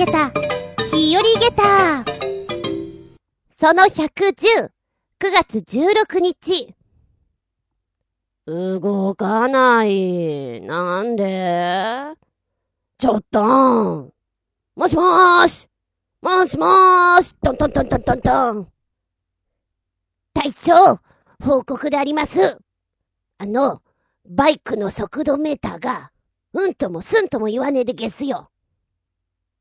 [0.00, 0.30] げた、
[0.94, 2.04] 日和げた。
[3.50, 6.74] その110、9月16日。
[8.46, 10.62] 動かない。
[10.62, 12.14] なんで？
[12.96, 14.12] ちょっとん。
[14.74, 15.68] もしもーし。
[16.22, 17.34] もしもーし。
[17.34, 18.68] トントントントントントン。
[20.32, 20.72] 隊長、
[21.44, 22.56] 報告であります。
[23.36, 23.82] あの、
[24.26, 26.10] バイクの速度メーターが、
[26.54, 28.50] うんともすんとも言わねえでゲスよ。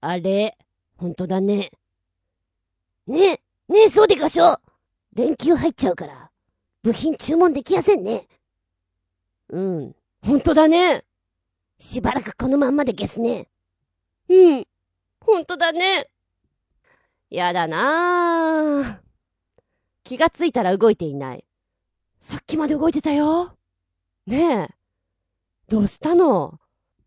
[0.02, 0.58] あれ、
[0.98, 1.72] ほんとだね。
[3.08, 4.58] ねえ、ねえ、そうでかしょ
[5.14, 6.32] 連休入っちゃうから、
[6.84, 8.28] 部品注文できやせんね。
[9.50, 11.04] うん、ほんとだね。
[11.80, 13.48] しばらくこのまんまでゲスね。
[14.30, 14.68] うん、
[15.22, 16.10] ほんとだね。
[17.30, 19.00] やだなぁ。
[20.04, 21.46] 気がついたら動いていない。
[22.20, 23.56] さっきまで動いてたよ。
[24.28, 24.70] ねえ。
[25.68, 26.60] どうしたの？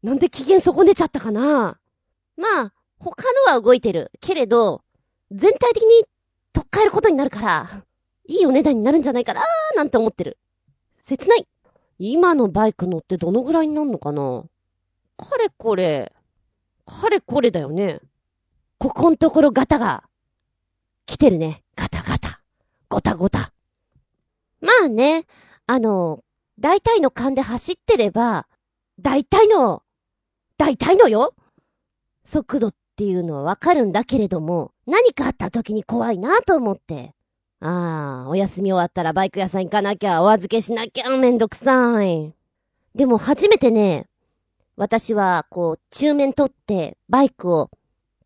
[0.03, 1.79] なんで機嫌損ねちゃったかな？
[2.37, 4.13] まあ、他のは動いてる。
[4.21, 4.83] けれど、
[5.33, 6.05] 全体的に
[6.53, 7.85] 取っ換えることになるから、
[8.29, 10.39] いいお値段になるんじゃないかなーなんて思ってる。
[11.03, 11.47] 切ない。
[11.99, 14.45] 今のバイク乗ってどのぐらいになるのかな
[15.17, 16.13] かれこれ、
[16.87, 18.01] かれこれだよね。
[18.79, 20.05] ここんところガタが、
[21.07, 21.63] 来てるね。
[21.75, 22.41] ガタガタ。
[22.89, 23.53] ゴタゴタ。
[24.61, 25.27] まあね、
[25.67, 26.23] あの、
[26.59, 28.47] 大体の勘で走ってれば、
[29.01, 29.83] 大体の、
[30.57, 31.35] 大体のよ
[32.25, 37.15] 速度っっていうのはわかるんだけれども、何かあった時に怖いなと思って。
[37.61, 42.35] ああ、お休み終わったらバイク屋さん行かなきゃ、お預けしなきゃ、めんどくさい。
[42.95, 44.07] でも初めてね、
[44.77, 47.71] 私は、こう、中面取って、バイクを、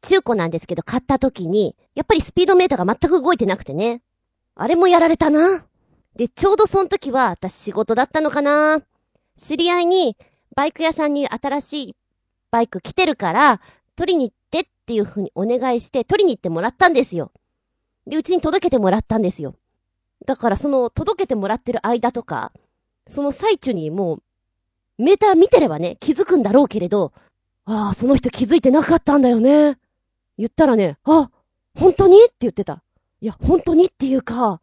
[0.02, 4.02] 中古なんですけど買った時に、やっぱりスピードメーターが全く動いてなくてね。
[4.56, 5.64] あれもやられたな。
[6.16, 8.82] で、ちょうどその時は、私仕事だったのかな。
[9.36, 10.16] 知り合いに、
[10.56, 11.96] バイク屋さんに新しい
[12.50, 13.60] バイク来てるから、
[13.96, 17.32] 取りに行ってっていう風にお願いして、取りに行ってもらったんですよ。
[18.06, 19.56] で、うちに届けてもらったんですよ。
[20.26, 22.52] だからその届けてもらってる間とか、
[23.06, 24.22] その最中にもう、
[24.98, 27.12] メーター見てればね、気づくんだろうけれど、
[27.64, 29.78] ああ、その人気づいてなかったんだよね。
[30.38, 31.30] 言ったらね、あ、
[31.78, 32.82] 本当にって言ってた。
[33.20, 34.60] いや、本当にっていうか、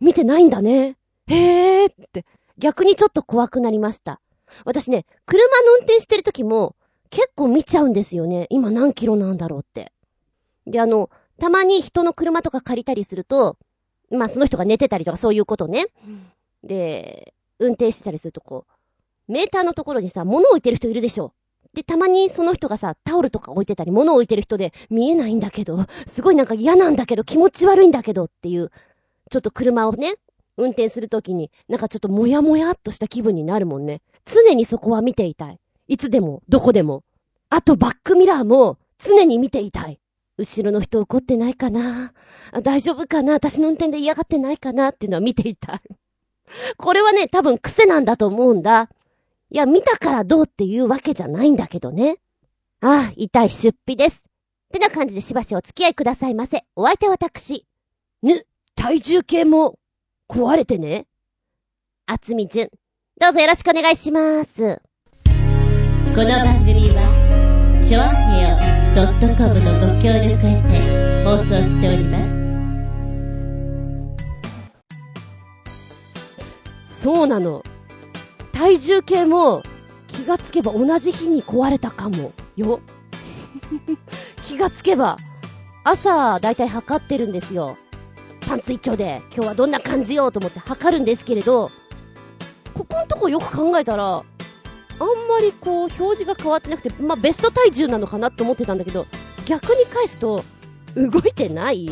[0.00, 0.96] 見てないんだね。
[1.26, 2.24] へえって、
[2.58, 4.20] 逆にちょっと怖くなりました。
[4.64, 6.74] 私ね、車の運転してる時も、
[7.10, 8.46] 結構見ちゃうんですよね。
[8.50, 9.92] 今何キロなんだろうって。
[10.66, 13.56] で、あの、たまに人の車とか借りたりすると、
[14.10, 15.86] まあその人が寝てたりとかそういうことね。
[16.62, 18.66] で、運転してたりするとこ
[19.28, 21.32] う、メーターのところにさ、物を置いてる人いるでしょ。
[21.74, 28.70] で、たまにその人がさ、タオルとか置いてたり、物を置いてる人で見えないんだけど、すごいなんか嫌なんだけど、気持ち悪いんだけどっていう、
[29.30, 30.16] ちょっと車をね、
[30.56, 34.02] 運転するときに、なんかちょっともやもやっとした気分になるもんね。
[34.24, 35.60] 常にそこは見ていたい。
[35.90, 37.02] いつでも、どこでも。
[37.48, 39.98] あとバックミラーも常に見ていたい。
[40.38, 42.12] 後ろの人怒ってないかな？
[42.62, 43.32] 大丈夫かな？
[43.32, 44.90] 私の運転で嫌がってないかな？
[44.90, 45.80] っていうのは見ていたい。
[46.76, 48.88] これはね、多分癖なんだと思うんだ。
[49.50, 52.18] いや、見たからどうっていうわけじゃないんだけどね。
[52.80, 54.18] ああ、痛い出費です。
[54.18, 54.20] っ
[54.72, 56.64] てな感じでしばしお付き合いくださいませ。
[56.76, 57.66] お相手は私。
[58.22, 58.46] ぬ、
[58.76, 59.76] 体重計も
[60.28, 61.06] 壊れてね。
[62.06, 62.68] あつみじゅん。
[63.20, 64.80] どうぞよろしくお願いします。
[66.20, 67.00] この番組は、
[67.82, 68.56] ちょあへよ
[69.38, 72.22] .com のご協力へて放送しておりま
[76.86, 77.02] す。
[77.02, 77.64] そうなの。
[78.52, 79.62] 体重計も
[80.08, 82.80] 気がつけば同じ日に壊れたかもよ。
[84.42, 85.16] 気がつけば
[85.84, 87.78] 朝だいたい測ってるんですよ。
[88.46, 91.70] パンツ一丁で今日はどんな感じよと思って測るんですけれど、
[92.74, 94.22] ここのとこよく考えたら、
[95.00, 99.06] あんまりこう表示が変わってなくて、まあベスト体重なのかなと思ってたんだけど、
[99.46, 100.44] 逆に返すと
[100.94, 101.90] 動いてない？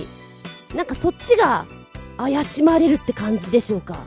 [0.75, 1.67] なんかそっちが
[2.19, 4.05] 怪しまれるって感じでしょうか。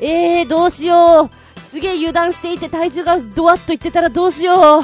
[0.00, 1.60] えー、どうしよう。
[1.60, 4.82] すげえ油断していて体重がドワッといってたらどうしよう。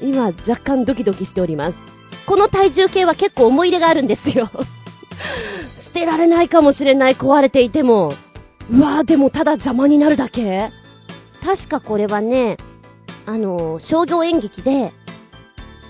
[0.00, 1.78] 今、若干ドキドキしております。
[2.24, 4.48] この体重計は結構思い入れがあるんですよ。
[5.76, 8.14] 捨てられないかもしれない、壊れていても。
[8.70, 10.70] うわー、でもただ邪魔になるだけ？
[11.44, 12.56] 確かこれはね、
[13.26, 14.92] あの商業演劇で、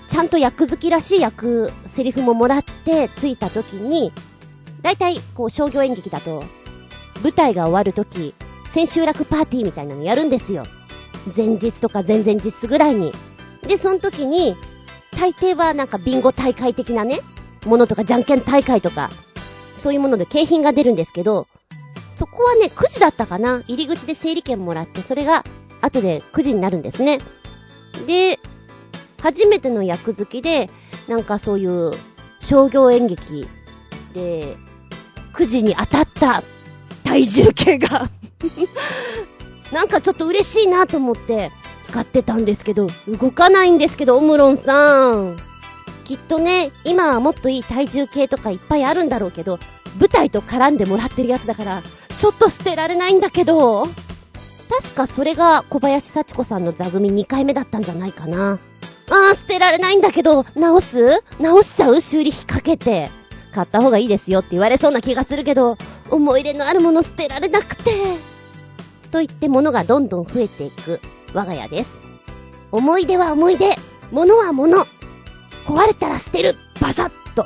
[0.07, 4.11] ちゃんと役付きらしい役、セリフももらって着いた時に、
[4.81, 6.43] だいたいこう商業演劇だと、
[7.23, 8.33] 舞台が終わる時、
[8.65, 10.63] 千秋楽パーティーみたいなのやるんですよ。
[11.35, 13.11] 前日とか前々日ぐらいに。
[13.63, 14.55] で、その時に、
[15.17, 17.19] 大抵はなんかビンゴ大会的なね、
[17.65, 19.09] ものとかじゃんけん大会とか、
[19.75, 21.47] そういうもので景品が出るんですけど、
[22.09, 25.43] そこはね、9時だったかな入り口で整理券もらって、それが
[25.81, 27.19] 後で9時になるんですね。
[28.07, 28.39] で、
[29.21, 30.69] 初めての役付きで、
[31.07, 31.91] なんかそういう
[32.39, 33.47] 商業演劇
[34.13, 34.57] で、
[35.33, 36.43] くじに当たった
[37.03, 38.09] 体重計が
[39.71, 41.51] なんかちょっと嬉しいなと思って
[41.81, 45.37] 使ってたんですけど、動かないんですけど、オムロンさん。
[46.03, 49.59] きっとね、今はもっといい体重計とかいっぱいあるんだろうけど、
[49.99, 51.83] 舞台と絡んでもらってるやつだから、
[52.17, 53.87] ちょっと捨てられないんだけど。
[54.71, 58.57] 確かそれが小林幸子さんの座組2回目だったんじゃないかな。
[59.09, 61.21] あー、捨てられないんだけど、直す？
[61.39, 63.11] 直しちゃう修理費かけて。
[63.53, 65.77] 買った方がいいですよって言われそうな気がするけど、
[66.09, 67.91] 思い入れのあるもの捨てられなくて。
[69.11, 71.01] と言って物がどんどん増えていく
[71.33, 71.97] 我が家です。
[72.71, 73.75] 思い出は思い出。
[74.09, 74.85] 物は物。
[75.65, 76.55] 壊れたら捨てる。
[76.79, 77.45] バサッと。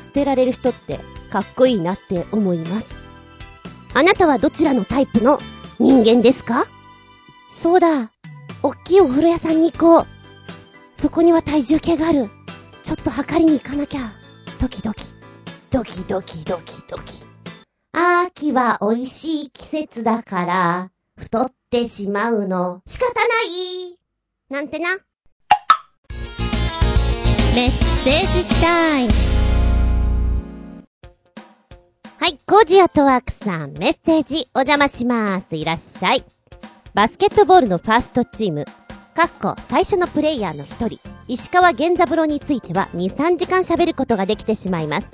[0.00, 1.00] 捨てられる人って
[1.32, 2.94] かっこいいなって思います。
[3.94, 5.40] あなたはどちらのタイプの？
[5.78, 6.66] 人間ですか？
[7.50, 8.10] そうだ。
[8.62, 10.06] おっきいお風呂屋さんに行こう。
[10.94, 12.30] そこには体重計がある。
[12.82, 14.12] ちょっと測りに行かなきゃ。
[14.60, 15.04] ドキドキ。
[15.70, 17.24] ドキドキドキドキ。
[17.92, 23.20] 秋は美味しい季節だから、太ってしまうの仕方な
[23.90, 23.98] い
[24.48, 24.96] なんてな。
[27.54, 29.31] メッセージタイム。
[32.22, 35.56] はい、コージアトワークさん、メッセージお邪魔します。
[35.56, 36.24] いらっしゃい。
[36.94, 38.64] バスケットボールのファーストチーム、
[39.16, 45.06] かっこ最初のプレイヤーの一人、石川源三郎については2、3時間喋ることができてしまいます。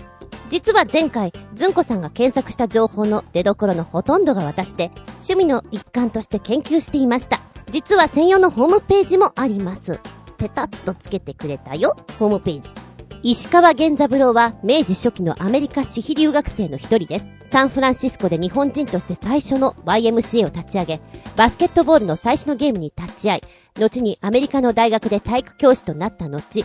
[0.50, 7.38] 実は前回、ずんこさんが検索した情報の出所のほとんどが私で、趣味の一環として研究していました。
[7.70, 9.98] 実は専用のホームページもあります。
[10.36, 12.68] ペタッとつけてくれたよ、ホームページ。
[13.22, 17.24] 石川源三郎は明治初期のアメリカ私費留学生の一人です。
[17.50, 21.00] サンフランシスコで日本人として最初の YMCA を立ち上げ、
[21.36, 26.64] バスケットボールの最初のゲームに立ち会い、後にアメリカの大学で体育教師となった後、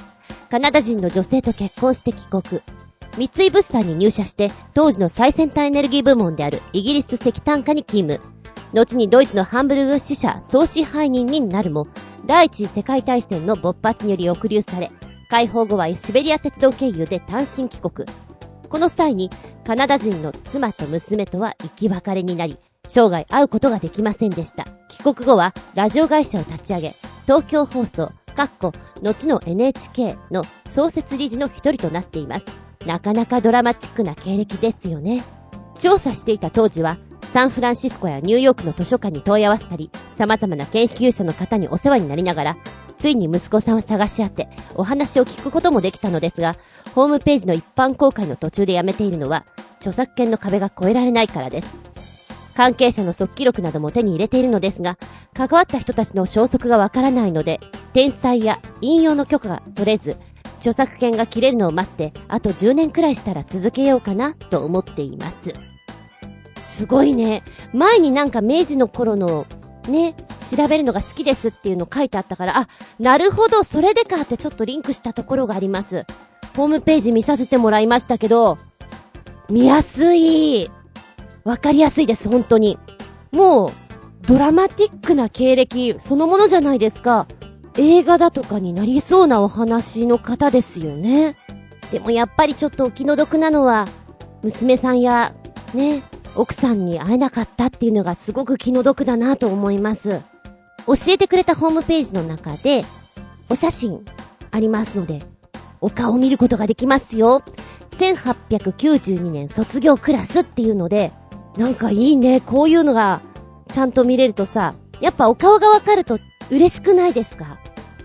[0.51, 2.61] カナダ人の女性と結婚して帰国。
[3.17, 8.33] 三井物産に入社して、当時の最先端エネルギー部門であるイギリス石炭化に勤務。
[8.73, 11.87] 後にドイツのハンブルグ支社総支配人になるも、
[12.27, 14.91] 第一次世界大戦の勃発により抑留され、
[15.33, 18.07] 解放後はシベリア鉄道経由で単身帰国。
[18.69, 19.31] この際に、
[19.65, 24.65] カナダ人の妻と娘とは生き別れになり、生涯会うことができませんでした。
[24.89, 26.93] 帰国後は、ラジオ会社を立ち上げ、
[27.23, 32.45] 東京放送、かっこ、後の NHK の創設理事の一人となっています。
[32.85, 35.23] なかなかドラマチックな経歴ですよね。
[35.79, 36.99] 調査していた当時は、
[37.31, 42.57] サンフランシスコやニューヨークの図書館に問い合わせたり、様々な研究者の方にお世話になりながら、
[42.97, 46.55] ついに息子さんを探し当て、お話を聞くこともできたのですが、
[46.93, 49.45] ホームページの一般公開の途中でやめているのは、
[49.77, 51.75] 著作権の壁が越えられないからです。
[52.55, 54.97] 関係者の即記録なども手に入れているのですが、
[55.33, 57.59] 関わった人たちの消息がわからないので、
[57.91, 60.17] 転載や引用の許可が取れず、
[60.59, 65.72] 著作権が切れるのを待って、あと10年くらいしたら続けようかなと思っています。
[66.63, 67.43] すごいね。
[67.73, 69.45] 前になんか明治の頃の
[69.87, 72.67] ね、調べるのが好きですっていうの書いてあったから、あ、
[72.99, 76.05] なるほど、それでかってちょっとリンクしたところがあります。
[76.55, 78.57] ホームページ見させてもらいましたけど、
[79.49, 80.71] 見やすい。
[81.43, 82.79] わかりやすいです、本当に。
[83.31, 83.69] もう、
[84.25, 87.27] ドラマティックな経歴そのものじゃないですか。
[87.77, 91.35] 映画だとかになりそうなお話の方ですよね。
[91.91, 93.85] でもやっぱりちょっとお気の毒なのは、
[94.43, 95.33] 娘さんや、
[95.73, 96.03] ね、
[96.35, 100.21] 奥さんに会えなかったっていうのがすごく気の毒だなと思います。
[100.87, 102.83] 教えてくれたホームページの中で、
[103.49, 104.03] お写真
[104.51, 105.21] ありますので、
[105.79, 107.43] お顔を見ることができますよ。
[107.97, 111.11] 1892年卒業クラスっていうので、
[111.57, 112.41] なんかいいね。
[112.41, 113.21] こういうのが
[113.69, 116.17] ちゃんと見れるとさ、やっぱお顔がわかると
[116.49, 117.59] 嬉しくないですか？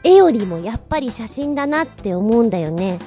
[0.05, 2.99] 絵よりもやっぱり写真だなって思うんだよね。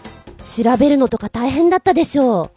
[0.43, 2.51] 調べるのとか大変だったでしょう。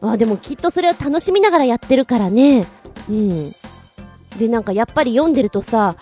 [0.00, 2.66] あ、でもきっとそれは楽しみながらやってるからね。
[3.08, 3.52] うん。
[4.38, 5.96] で、なんかやっぱり読んでるとさ、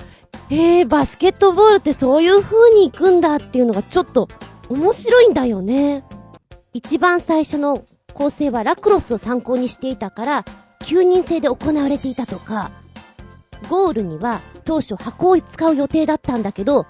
[0.50, 4.28] えー、バスケットボールってそういう風に行くんだっていうのがちょっと
[4.68, 6.04] 面白いんだよね。
[6.72, 10.44] 一番最初の構成はラクロスを参考にしていたから、
[10.80, 12.70] 9人制で行われていたとか、
[13.68, 16.86] ゴールには当初箱を使う予定だったんだけど、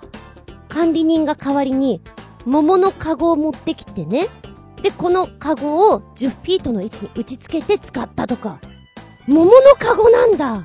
[0.68, 2.02] 管理人が代わりに
[2.44, 4.26] 桃のカゴを持ってきてね、
[4.86, 8.60] で、このカゴを10フィートの位置に打ち付けて使ったとか。
[9.26, 10.64] 桃のカゴなんだ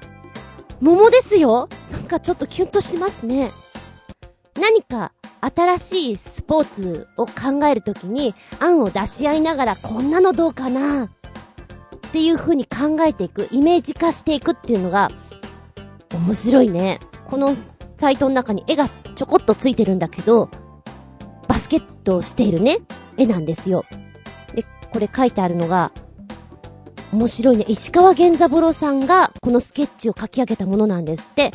[0.79, 3.49] 桃ですよなんかちょっとキュンとしますね。
[4.59, 11.09] 何か新しいスポーツを考えるときに案を出し合いながらこんなのどうかなっ
[12.11, 15.09] ていう風に考えていく、イメージ化していくっていうのが
[16.13, 16.99] 面白いね。
[17.25, 17.55] この
[17.97, 20.51] サイトの中に絵がちょこっとついてるんだけど、
[21.47, 22.77] バスケットをしているね、
[23.17, 23.83] 絵なんですよ。
[24.91, 25.91] これ書いてあるのが、
[27.11, 27.65] 面白いね。
[27.67, 31.53] 石川源三郎さんがこのスケッチを書き上げたものなんですって。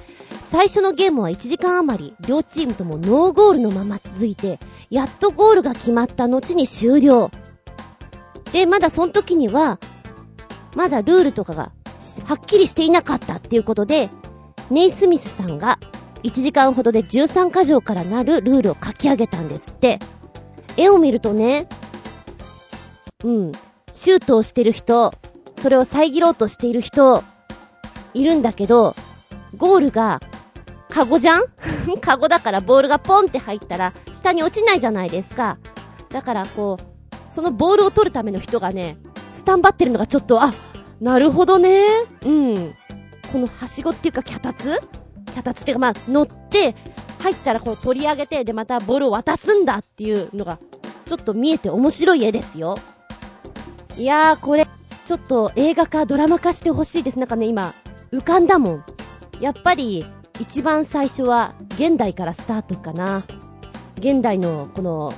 [0.50, 4.58] 最初のゲームは1時間余り、両チームともノーゴールのまま続いて、
[4.90, 7.30] やっとゴールが決まった後に終了。
[8.52, 9.78] で、まだその時には、
[10.76, 11.72] まだルールとかが
[12.24, 14.10] はっきりしていなかったっていうことで、
[14.70, 15.78] ネイスミスさんが
[16.22, 19.98] 1時間ほどで13箇条からなるルールを書き上げたんですって。
[20.76, 21.68] 絵を見るとね、
[23.24, 23.52] うん、
[23.92, 25.12] シュートをしてる人、
[25.54, 27.22] それを遮ろうとしている人、
[28.14, 28.94] いるんだけど、
[29.56, 30.20] ゴールが、
[30.90, 31.44] カゴじゃん？
[32.00, 35.58] カゴだからボールがポンって入ったら、下に落ちないじゃないですか。
[36.10, 38.98] だからこう、そのボールを取るための人がね、
[39.34, 40.52] スタンバってるのがちょっと、あ、
[41.00, 41.84] なるほどね。
[42.24, 42.74] うん。
[43.32, 44.80] このはしごっていうか脚立？
[45.34, 46.74] 脚立っていうかまあ乗って、
[47.20, 50.58] 入ったらこう取り上げて、でまたボールを渡すんだっていうのが、
[51.06, 52.78] ちょっと見えて面白い絵ですよ。
[53.96, 54.66] いやー、これ、
[55.06, 57.18] ちょっと映画化、ドラマ化してほしいです。
[57.18, 57.74] なんかね、今、
[58.12, 58.84] 浮かんだもん。
[59.40, 60.04] やっぱり、
[60.38, 63.24] 一番最初は、現代からスタートかな。
[63.98, 65.12] 現代の、この、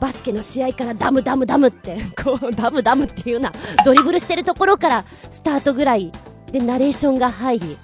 [0.00, 3.52] バスケの試合からダムダムダムって、 こう、ダムダムっていうな、
[3.84, 6.10] ドリブルしてるところからスタートぐらい
[6.50, 7.76] でナレーションが入り、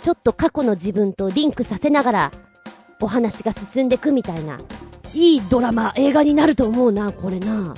[0.00, 2.30] ちょっと過去の自分とリンクさせながら、
[3.02, 4.58] お話が進んでくみたいな、
[5.12, 7.74] いいドラマ、映画になると思うな、これな。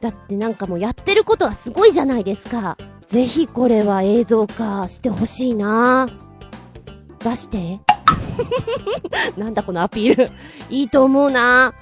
[0.00, 2.76] だってなんかもうやってることはすごいじゃないですか。
[3.06, 6.08] ぜひこれは映像化してほしいな
[7.20, 7.80] 出して。
[9.36, 10.30] なんだこのアピール。
[10.70, 11.74] いいと思うな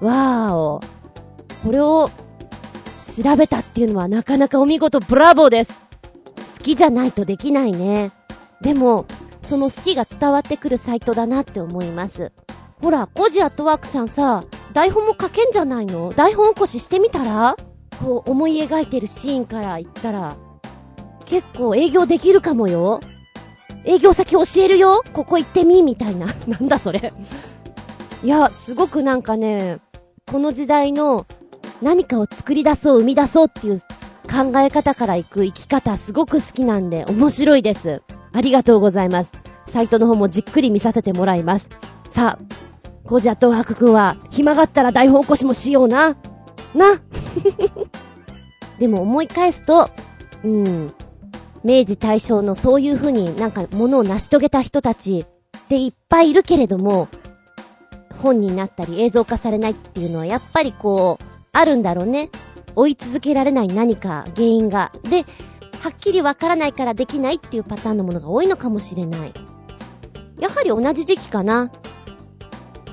[0.00, 0.80] わーお。
[1.64, 2.10] これを
[2.96, 5.86] 調べたっていうのはなかなかお見事、ブラボーです。
[6.58, 8.10] 好きじゃないとできないね。
[8.60, 9.06] でも、
[9.42, 12.32] その好きが伝わってくるサイトだなって思います。
[12.82, 14.44] ほら、コジアットワークさんさ、
[14.78, 16.12] 台本も書けんじゃないの？
[16.12, 17.56] 台本起こししてみたら？
[17.98, 20.36] こう思い描いてるシーンから言ったら、
[21.24, 23.00] 結構営業できるかもよ。
[23.84, 25.02] 営業先教えるよ？
[25.12, 26.28] ここ行ってみみたいな。
[26.46, 27.12] なんだそれ。
[28.22, 29.78] いや、すごくなんかね、
[30.30, 31.26] この時代の
[31.82, 38.00] 何かを作り出そう、生み出そうっていう考え方から行く生き方すごく好きなんで面白いです。
[38.32, 39.32] ありがとうございます。
[39.66, 41.68] サイトの方もじっくり見させてもらいます。
[42.10, 42.67] さあ、
[43.08, 46.18] コジャットワークくんは暇があったら台本起こしもしような。
[46.74, 47.00] な。
[48.78, 49.88] でも思い返すと、
[50.44, 50.92] うん。
[51.64, 57.08] 明治大正のそういう風になんかものを成し遂げた人たちっていっぱいいるけれども、
[58.22, 62.28] 本になったり映像化されないっていうのはやっぱりこう、あるんだろうね。
[62.76, 64.92] 追い続けられない何か原因が。
[65.04, 65.24] で、
[65.80, 69.32] はっきりわからないからできないっていうパターンのものが多いのかもしれない。
[70.38, 71.72] やはり同じ時期かな。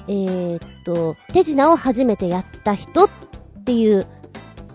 [0.08, 3.10] えー、っと、手品を初めてやった人っ
[3.66, 4.06] ていう、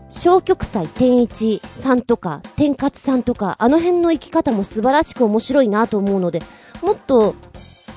[0.09, 6.41] 小極祭天一さんとか、天勝さんとか、あの辺の生き方も素晴らしく面白いなと思うので、
[6.83, 7.35] もっと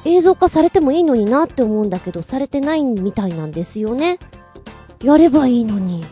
[0.05, 4.19] 映像化されてもいいのになって思うんだけど、されてないみたいなんですよね。
[5.03, 6.03] やればいいのに。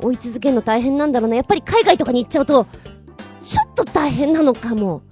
[0.00, 1.36] 追い続けるの大変なんだろうな。
[1.36, 2.66] やっぱり海外とかに行っちゃうと、
[3.40, 5.02] ちょっと大変なのかも。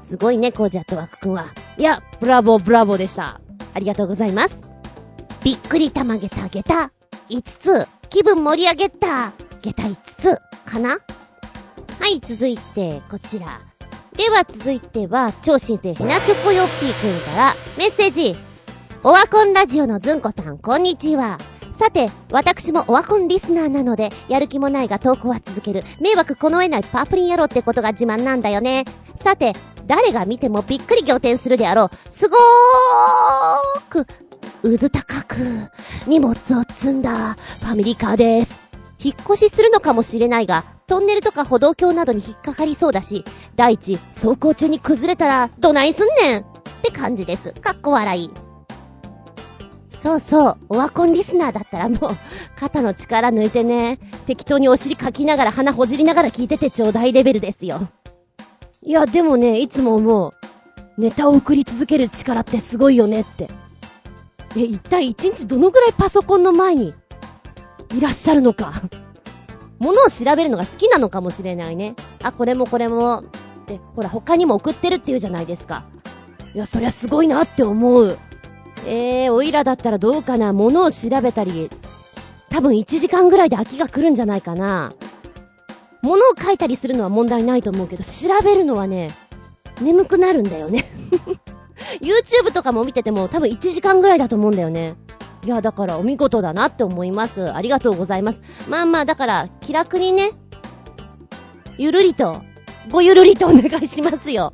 [0.00, 1.46] すごいね、コージャットワークくんは。
[1.76, 3.40] いや、ブラボー、ブラボーでした。
[3.74, 4.62] ありがとうございます。
[5.44, 6.90] びっくりたまげたげた。
[7.28, 7.86] 5つ。
[8.10, 9.32] 気分盛り上げた。
[9.62, 10.36] げた5つ。
[10.64, 13.60] かなはい、続いて、こちら。
[14.16, 18.36] では続いては、超新星ひなチョコヨッピーくんからメッセージ。
[19.02, 21.38] オワコンラジオのずんこさん、こんにちは。
[21.78, 28.84] さて、私もオワコンリスナーなので、やる気もないが投稿は続ける、迷惑このえないパープリン野郎ってことが自慢なんだよね。
[29.16, 29.54] さて、
[29.86, 32.38] 誰が見てもびっくり仰天するであろう、すごー
[33.92, 34.06] く、
[34.62, 35.36] うず高く、
[36.06, 38.62] 荷物を積んだ、ファミリーカーです。
[39.04, 46.44] 引っ越しするのかもしれないが、トンネルとか歩道橋などに引っかかりそうだし、第一、走行中に崩れたら、どないすんねんっ
[46.82, 47.52] て感じです。
[47.52, 48.30] かっこ笑い。
[49.88, 52.10] そうそう、オワコンリスナーだったらもう、
[52.58, 57.88] 肩の力抜いてね、適当にお尻かきながら鼻ほじりながら聞いててちょうだいレベルですよ。
[58.82, 60.32] いや、でもね、いつも思う、
[60.98, 63.48] ネタを送り続ける力ってすごいよねって。
[64.56, 66.94] え、一体一日どのぐらいパソコンの前に、
[67.94, 68.72] いらっしゃるのか？
[69.78, 71.96] ものを調べるのが好きなのかもしれないね。
[72.22, 73.24] あ、これもこれも。
[73.62, 75.84] って、ほら、他にも送ってるっていうじゃないですか。
[76.54, 78.16] いや、そりゃすごいなって思う。
[78.86, 81.70] えー、おいらだったらどうかな、ものを調べたり、
[82.50, 84.92] 多分1時間ぐらいで飽きが来るんじゃないかな。
[86.02, 89.10] ものを書いたりするのは問題ないと思うけど、調べるのはね、
[89.80, 90.84] 眠くなるんだよね。
[92.00, 94.96] YouTube とかも見てても多分1時間ぐらいだと思うんだよね。
[95.44, 97.52] いや、だからお見事だなって思います。
[97.52, 98.40] ありがとうございます。
[98.68, 100.30] まあまあ、だから、気楽にね、
[101.78, 102.42] ゆるりと、
[102.90, 104.52] ごゆるりとお願いしますよ。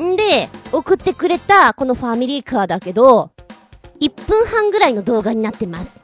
[0.00, 3.30] んで、送ってくれたこのファミリーカーだけど、
[4.00, 6.02] 1分半ぐらいの動画になってます。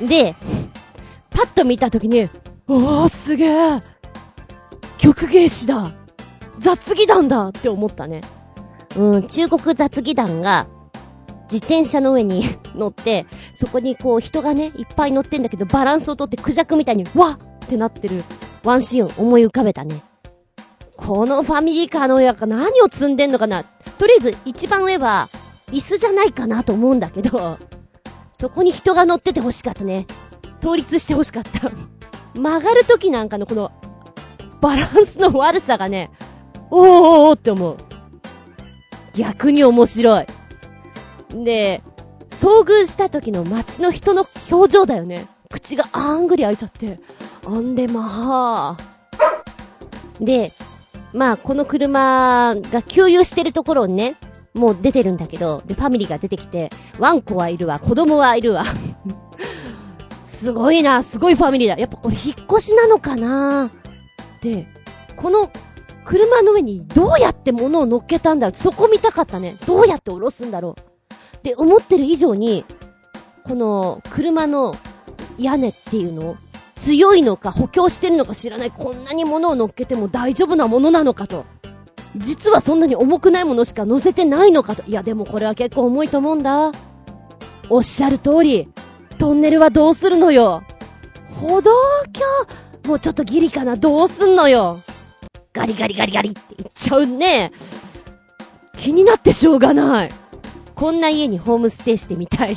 [0.00, 0.34] で、
[1.30, 2.28] パッと見たときに、
[2.68, 3.82] おー、すげえ
[4.98, 5.92] 曲芸師だ
[6.62, 8.22] 雑技団だって思ったね。
[8.96, 10.66] うん、中国雑技団が、
[11.44, 18.22] 自転車の上に 乗って、そこにこう人がね、いっぱい乗ってんだけど、バランスをとってクジャクみたいに、わっってなってる
[18.64, 20.02] ワンシーン思い浮かべたね。
[20.96, 25.28] このファミリーカーの上が何を積んでんのかなとりあえず一番上は、
[25.70, 27.58] 椅子じゃないかなと思うんだけど、
[28.30, 30.06] そこに人が乗ってて欲しかったね。
[30.60, 31.70] 統立して欲しかった。
[32.38, 33.72] 曲がる時なんかのこの、
[34.60, 36.10] バランスの悪さがね、
[36.74, 37.76] おーおーおって思う。
[39.12, 40.26] 逆に面白い。
[41.44, 41.82] で、
[42.30, 45.26] 遭遇した時の街の人の表情だよね。
[45.50, 46.98] 口があんぐり開いちゃって。
[47.46, 50.24] あんでまー。
[50.24, 50.50] で、
[51.12, 54.16] まあ、この車が給油してるところにね、
[54.54, 58.64] もう出てるんだけど、で、ファミリーが出てきて、ワンコはいるわ、子供はいるわ。
[60.24, 61.78] すごいな、すごいファミリーだ。
[61.78, 63.70] やっぱこれ引っ越しなのかな
[64.40, 64.66] で、
[65.16, 65.50] この
[66.04, 69.56] 車の上にどうやって物を乗っけたんだろうそこ見たかったね。
[69.66, 72.64] どうやって下ろすんだろうで、思ってる以上に、
[73.44, 74.74] この車の
[75.38, 76.36] 屋根っていうの
[76.76, 78.70] 強いのか補強してるのか知らない。
[78.70, 81.44] こんなに物を乗っけても大丈夫なものなのかと。
[82.16, 84.82] 実はそんなに重くないものしか乗せてないのかと。
[84.84, 86.72] いやでもこれは結構重いと思うんだ。
[87.70, 88.68] おっしゃる通り、
[89.18, 90.62] トンネルはどうするのよ。
[91.40, 91.70] 歩道
[92.82, 93.76] 橋、もうちょっとギリかな。
[93.76, 94.78] どうすんのよ。
[95.52, 97.52] ガリガリガリガリって言っちゃうね。
[98.78, 100.10] 気になってしょうがない。
[100.74, 102.56] こんな家にホームステイしてみたい。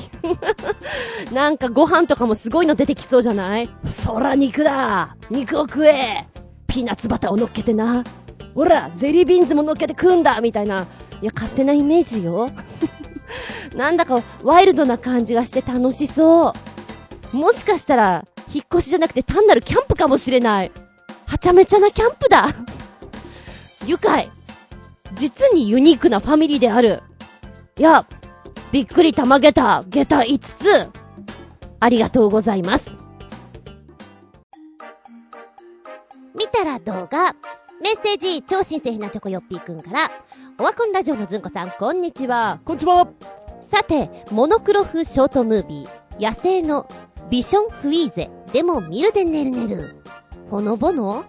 [1.33, 3.69] なんかご飯とかもすごいの出てきそうじゃない？
[3.89, 6.25] そら肉だ肉を食え
[6.67, 8.03] ピーナッツバターを乗っけてな。
[8.55, 10.87] ほら、ゼリービーンズも乗っけて食うんだみたいな。
[11.21, 12.49] いや、勝手なイメージよ。
[13.75, 16.53] なんだかワイルドな感じがして楽しそ
[17.33, 17.37] う。
[17.37, 20.71] もしかしたら、引っ越しじゃなくて単なるキャンプかもしれない。
[21.27, 22.47] はちゃめちゃなキャンプだ。
[23.85, 24.31] 愉快。
[25.13, 27.03] 実にユニークなファミリーである。
[27.77, 28.05] いや、
[28.71, 30.89] びっくりたまげた、げた5つ。
[31.79, 32.91] ありがとうございます。
[36.33, 37.35] 見たら動画。
[37.81, 40.09] メッセージ、超新星ひなチョコヨッピーくんから、
[40.57, 42.59] オワコンラジオのずんこさん、こんにちは。
[42.65, 43.07] こんにちは
[43.61, 46.87] さて、モノクロ風ショートムービー、野生の
[47.29, 49.95] ビションフリーゼ、でも見るでねるねる。
[50.49, 51.25] ほのぼの？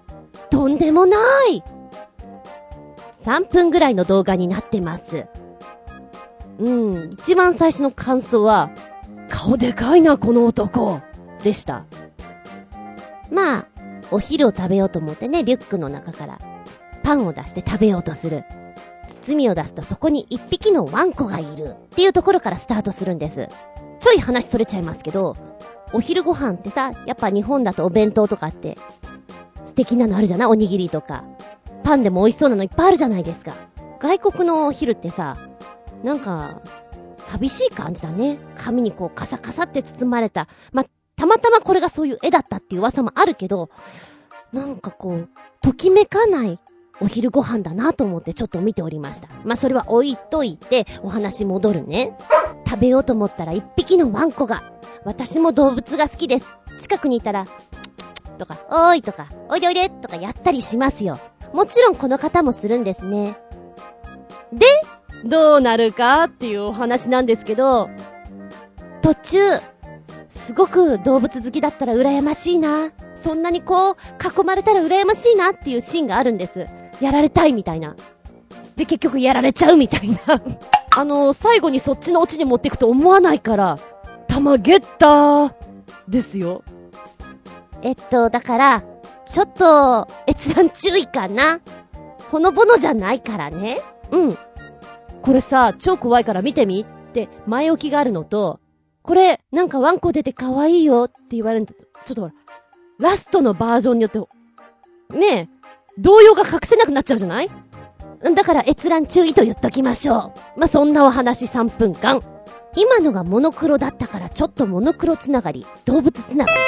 [0.51, 1.17] とんでもな
[1.49, 1.63] い
[3.27, 5.27] 3分ぐらいの動画になってます。
[6.61, 8.71] うん、一番最初の感想は、
[9.29, 11.01] 顔でかいな、この男
[11.43, 11.85] でした。
[13.29, 13.67] まあ、
[14.13, 16.39] お昼を食べようと思ってね、リュックの中から
[17.03, 18.45] パンを出して食べようとする。
[19.09, 23.49] 包みを出すとそこに一匹のワンコがいるっていうところからスタートするんです。
[23.99, 25.37] ちょい話それちゃいますけど、
[25.93, 28.79] お昼ご飯ってさ、やっぱ日本だとお弁当とかって
[29.65, 30.49] 素敵なのあるじゃない？
[30.49, 31.25] おにぎりとか。
[31.87, 33.55] パンでも美味しそうなのいっぱいあるじゃないですか。
[34.01, 35.37] 外国のお昼ってさ、
[36.03, 36.61] なんか、
[37.17, 38.41] 寂しい感じだね。
[38.57, 40.49] 紙にこうカサカサって包まれた。
[40.73, 43.71] またまたまこれがそういう絵だったっていう噂もあるけど、
[44.53, 45.29] なんかこう、
[45.63, 46.59] ときめかない
[47.01, 49.29] お昼ご飯だなと思ってちょっと見ておりました。
[49.45, 52.19] まあ、それは置いといて、お話戻るね。
[52.69, 54.73] 食べようと思ったら一匹のワンコが。
[55.05, 56.53] 私も動物が好きです。
[56.81, 57.47] 近くにいたら、
[58.39, 61.21] とか、おーいとか、おいでおいでとかやったりしますよ。
[61.53, 63.37] もちろんこの方もするんですね。
[64.53, 64.67] で、
[65.25, 67.91] どうなるかっていうお話なんですけど、
[69.03, 69.39] 途中、
[70.29, 72.91] すごく動物好きだったら羨ましいな。
[73.15, 76.67] そんなにこう、囲まれたら羨ましいなっていうシーンがあるんです。
[77.01, 77.97] やられたいみたいな。
[78.77, 80.19] で、結局やられちゃうみたいな。
[80.95, 83.79] あの、最後にそっちのオチに持っていくと思わないから、
[84.29, 85.53] たまげったー
[86.09, 86.63] ですよ。
[87.83, 88.83] えっと、だから、
[89.27, 91.61] ちょっと、閲覧注意かな？
[92.31, 93.81] ほのぼのじゃないからね。
[94.11, 94.39] うん。
[95.23, 98.61] これさ、超怖いから見てみって前置きがあるのと、
[99.03, 102.35] これ、なんかワンコ出て可愛いよって言われると、ちょっとほら、
[102.99, 104.21] ラストのバージョンによって、
[105.17, 105.49] ねえ、
[105.99, 107.51] 動揺が隠せなくなっちゃうじゃない？
[108.35, 110.59] だから閲覧注意と言っときましょう。
[110.59, 112.23] まあ、そんなお話3分間。
[112.77, 116.59] 今のがモノクロだったからちょっとモノクロつながり、動物つながり。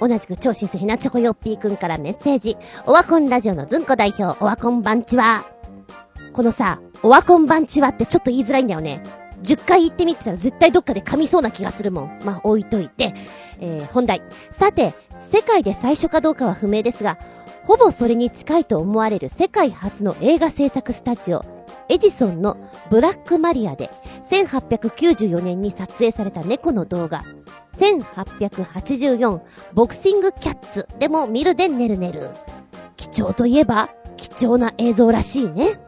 [0.00, 2.56] 同じく超新星ひなチョコヨッピーくんからメッセージ。
[2.86, 5.44] オワコンラジオのズンコ代表、オワコンバンチは。
[6.32, 9.02] このさ、オワコンバンチはってちょっと言いづらいんだよね。
[9.42, 12.18] 10回言ってみてたら絶対どっかで噛みそうな気がするもん。
[12.24, 13.14] まあ、置いといて、
[13.60, 14.22] えー、本題。
[14.50, 17.18] さて、世界で最初かどうかは不明ですが、
[17.64, 21.44] ほぼそれに近いと思われる世界初の映画制作スタジオ、
[21.88, 22.56] エジソンの
[22.90, 23.90] ブラックマリアで、
[24.30, 27.24] 1894年に撮影された猫の動画、
[27.78, 29.40] 1884
[29.74, 32.30] ボクシングキャッツでも見るでねるねる。
[32.96, 35.78] 貴重といえば、貴重な映像らしいね。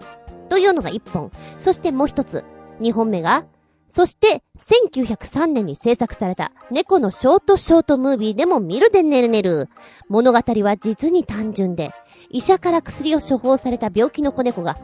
[0.49, 1.31] というのが1本。
[1.59, 2.45] そしてもう一つ。
[2.81, 3.45] 2本目が、
[3.89, 9.69] そして、1903年に制作された猫のショートショートムービーでも見るでねるねる。
[10.11, 11.91] 物語は実に単純で、
[12.29, 14.77] 医者から薬を処方された病気の子猫が、あ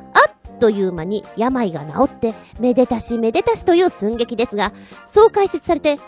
[0.65, 4.73] という間に病が治って、めでたしめでたしという寸劇ですが、
[5.05, 5.99] そう解説されて、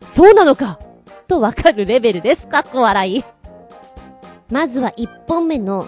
[0.00, 0.80] そうなのか
[1.28, 2.48] とわかるレベルです。
[2.48, 3.24] かっこ笑い。
[4.50, 5.86] まずは1本目の、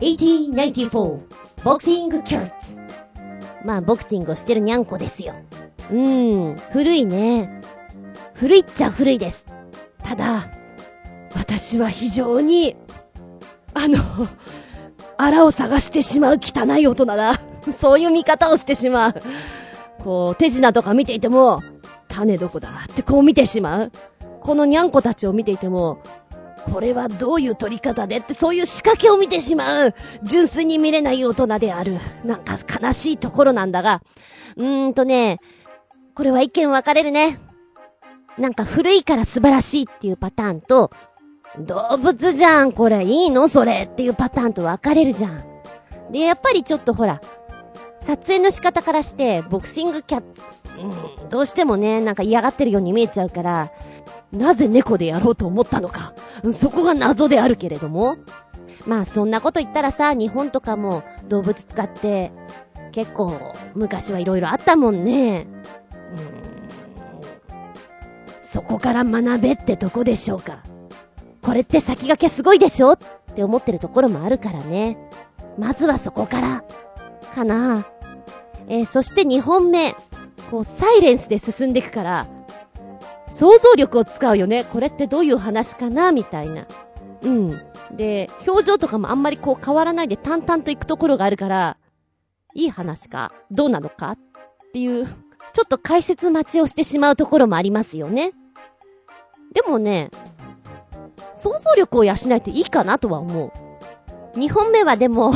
[0.00, 1.20] 1894
[1.64, 2.78] ボクシングキャッツ。
[3.64, 5.32] まあ、ボクシングをしてるにゃんこですよ。
[5.90, 7.62] うーん、古いね。
[8.34, 9.46] 古いっちゃ古いです。
[10.04, 10.50] ただ、
[11.34, 12.76] 私は非常に、
[13.72, 13.96] あの、
[15.18, 17.34] あらを探してしまう汚い大人だ。
[17.72, 19.14] そういう見方をしてしまう。
[20.02, 21.62] こう、手品とか見ていても、
[22.08, 23.92] 種どこだってこう見てしまう。
[24.40, 25.98] このにゃんこたちを見ていても、
[26.72, 29.94] これはどういう取り方でってそういう仕掛けを見てしまう。
[30.22, 31.98] 純粋に見れない大人である。
[32.24, 34.02] なんか悲しいところなんだが、
[34.56, 35.38] うーんとね、
[36.14, 37.40] これは意見分かれるね。
[38.38, 40.90] なんか古いから素晴らしいっていうパターンと、
[41.60, 43.48] 動物じゃん、これいいの？
[43.48, 45.42] それっていうパターンと分かれるじゃん。
[46.12, 47.20] で、やっぱりちょっとほら、
[48.00, 50.24] 撮影の仕方からして、ボクシングキャッ、
[51.22, 53.72] うん、どうしてもね、なんか嫌がってるように見えちゃうから、
[54.32, 56.14] なぜ猫でやろうと思ったのか、
[56.52, 58.16] そこが謎であるけれども。
[58.86, 62.30] まあそんなこと言ったらさ、日本とかも動物使って
[62.92, 65.46] 結構昔はいろいろあったもんね。
[66.16, 66.46] うん
[68.42, 70.62] そこから学べってとこでしょうか。
[71.46, 72.98] これって先駆けすごいでしょっ
[73.36, 74.98] て思ってるところもあるからね。
[75.56, 76.64] まずはそこから、
[77.36, 77.86] かな。
[78.66, 79.94] えー、そして2本目。
[80.50, 82.26] こう、サイレンスで進んでいくから、
[83.28, 84.64] 想像力を使うよね。
[84.64, 86.66] これってどういう話かなみたいな。
[87.22, 87.62] うん。
[87.92, 91.76] で、表情とかもあんまりこう変わらないで淡々と行くところがあるから、
[92.54, 94.12] いい話かどうなのか？
[94.12, 94.18] っ
[94.72, 95.06] ていう
[95.52, 98.32] ちょっと解説待ちをしてしまうところもありますよね。
[99.52, 100.10] でもね、
[101.36, 103.52] 想像力を養えていいかなとは思
[104.34, 104.38] う。
[104.38, 105.32] 2本目はでも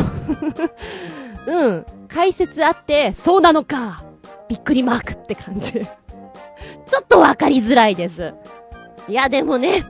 [1.46, 4.02] うん、解説あって、そうなのか
[4.48, 8.34] びっくりマークって感じちょっとわかりづらいです。
[9.08, 9.84] いやでもね、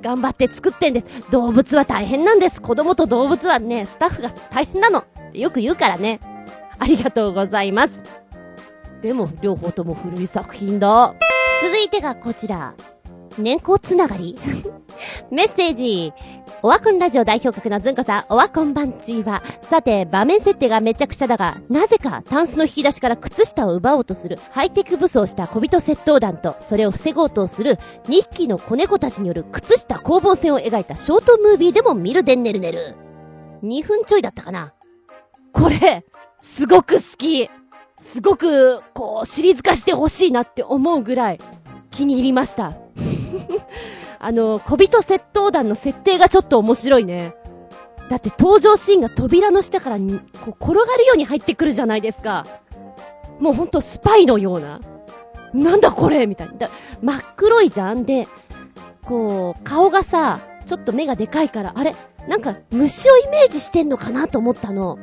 [0.00, 1.30] 頑張って作ってんです。
[1.30, 2.62] 動物は大変なんです。
[2.62, 5.04] 子供と動物はね、スタッフが大変なの。
[5.34, 6.20] よく言うからね。
[6.78, 8.00] ありがとうございます。
[9.02, 11.14] でも、両方とも古い作品だ。
[11.62, 12.74] 続いてがこちら。
[13.38, 14.36] 年功つながり
[15.30, 16.12] メッセージ。
[16.62, 32.94] オワコンラジオ代表格のずんこさん、オワコンバンチーは、さて、場面設定がめちゃくちゃだが、なぜか、タンスの引き出しから靴下を奪おうとする、ハイテク武装した小人窃盗団と、それを防ごうとする、2匹の子猫たちによる靴下攻防戦を描いたショートムービーでも見るでんねるねる。
[33.62, 34.74] 2分ちょいだったかな。
[35.54, 36.04] これ、
[36.40, 37.48] すごく好き。
[37.96, 41.38] すごく、こう、シリーズ化してほしいなって思うぐらい、
[41.90, 42.74] 気に入りました。
[44.18, 47.34] あの、小人窃盗団の設定がちょっと面白いね。
[48.08, 52.44] だって登場シーンが扉の下からこう転がるように入ってくるじゃないですか。
[53.38, 54.80] もうほんとスパイのような。
[55.54, 56.68] なんだこれみたいな。
[57.02, 58.26] 真っ黒いじゃんで、
[59.04, 61.94] こう、顔がさ、ちょっと目がでかいから、あれ
[62.28, 64.98] なんか虫をイメージしてんのかなと思ったの。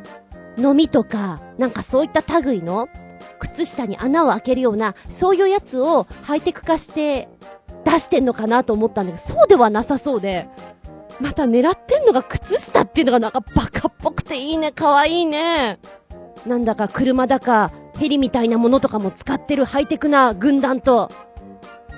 [0.58, 2.90] 飲みとか、なんかそういった類の、
[3.40, 7.30] 靴下に穴を開けるような、そういうやつをハイテク化して
[7.90, 10.48] 出してんのかなと思ったんだけど、そうではなさそうで、
[11.20, 15.80] また狙ってんのが靴下っていうのがなんかバカっぽくていいね、かわいいね。
[16.46, 21.10] なんだか車だか、ヘリみたいなものとかも使ってるハイテクな軍団と、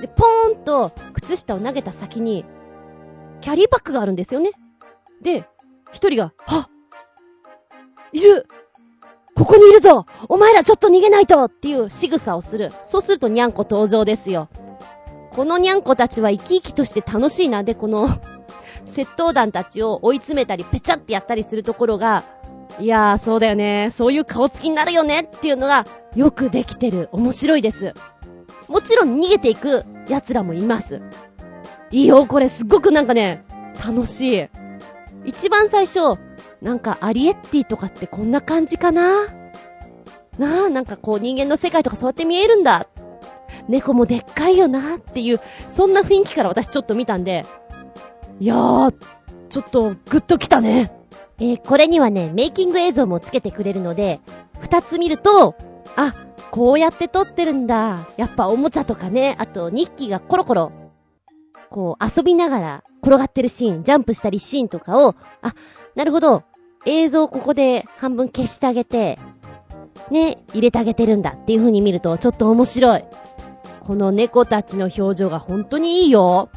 [0.01, 2.45] で、ポーンと靴下を投げた先に、
[3.41, 4.51] キャリーバッグがあるんですよね。
[5.21, 5.45] で、
[5.91, 6.69] 一人が、はっ
[8.11, 8.47] いる
[9.35, 12.71] ここにいるぞお前らちょっと逃げないとっていう仕草をする。
[12.83, 14.49] そうするとにゃんこ登場ですよ。
[15.31, 17.63] このにゃんこたちは生き生きとして楽しいな。
[17.63, 18.07] で、この
[18.85, 22.23] 窃盗団たちを追い詰めたり、ぺちゃってやったりするところが、
[22.79, 23.89] いやー、そうだよね。
[23.91, 27.09] そういう顔つきになるよねっていうのが、よくできてる。
[27.11, 27.93] 面白いです。
[28.67, 31.01] もちろん逃げていく奴らもいます。
[31.91, 33.43] いいよ、これすっごくなんかね、
[33.85, 34.47] 楽しい。
[35.25, 36.19] 一番最初、
[36.61, 39.27] なんかアリエッティとかってこんな感じかな？
[40.37, 42.87] なあ、なんかこう人間の世界とかそうやって見えるんだ。
[43.69, 47.45] 猫もでっかいよなっていう、そんな雰囲気から私ちょっと見たんで、
[48.39, 48.93] いやー、
[49.49, 50.91] ちょっとグッときたね。
[51.39, 54.19] えーこれにはね、メイキング映像もつけてくれるので、
[54.59, 55.55] 二つ見ると、
[55.95, 56.15] あ、
[56.51, 58.07] こうやって撮ってるんだ。
[58.17, 60.71] やっぱおもちゃとかね、あと2匹がコロコロ、
[61.69, 65.53] こう遊びながら転がってるシーン、ジャンプしたりシーンとかを、あ、
[65.95, 66.43] なるほど、
[66.85, 69.19] 映像をここで半分消してあげて、
[70.09, 73.03] ね、入れてあげてるんだっていう風に見るとちょっと面白い。
[73.89, 76.51] この猫たちの表情が本当にいいよ。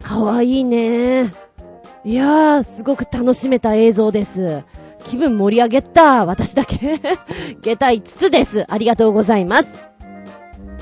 [0.00, 1.24] かわいいね。
[2.04, 4.62] いやー、すごく楽しめた映像です。
[5.04, 6.26] 気分盛り上げた。
[6.26, 7.00] 私だけ。
[7.62, 8.64] 下駄5つです。
[8.72, 9.90] ありがとうございます。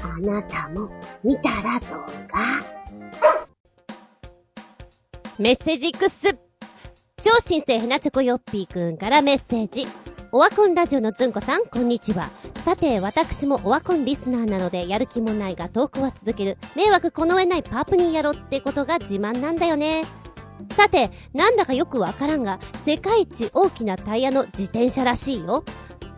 [0.02, 0.90] あなたも
[1.24, 2.62] 見たらどうか？
[5.38, 6.36] メッセージクス。
[7.22, 9.86] 超新星ヘナチョコヨッピーくんからメッセージ。
[10.30, 12.28] オワコンラジオのずんこさん、こんにちは。
[12.56, 16.58] さて、私もオワコンリスナーなので、やる気もないがトークは続ける。
[16.76, 20.04] 迷惑この上ないパープニーやろってことが自慢なんだよね。
[20.72, 25.64] さて、なんだかよくわからんが、世界一大きなタイヤの自転車らしいよ。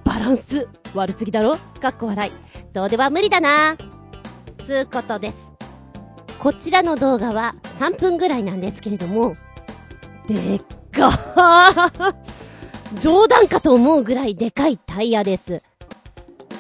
[0.02, 1.56] バランス、悪すぎだろ？
[1.80, 2.32] かっこ笑い。
[2.72, 3.76] どうでは無理だな。
[4.64, 5.36] つうことです。
[6.40, 9.36] こちらの動画は3分ぐらいなんですけれども、
[10.26, 12.14] でっかー
[12.98, 15.62] 冗談かと思うぐらいでかいタイヤです。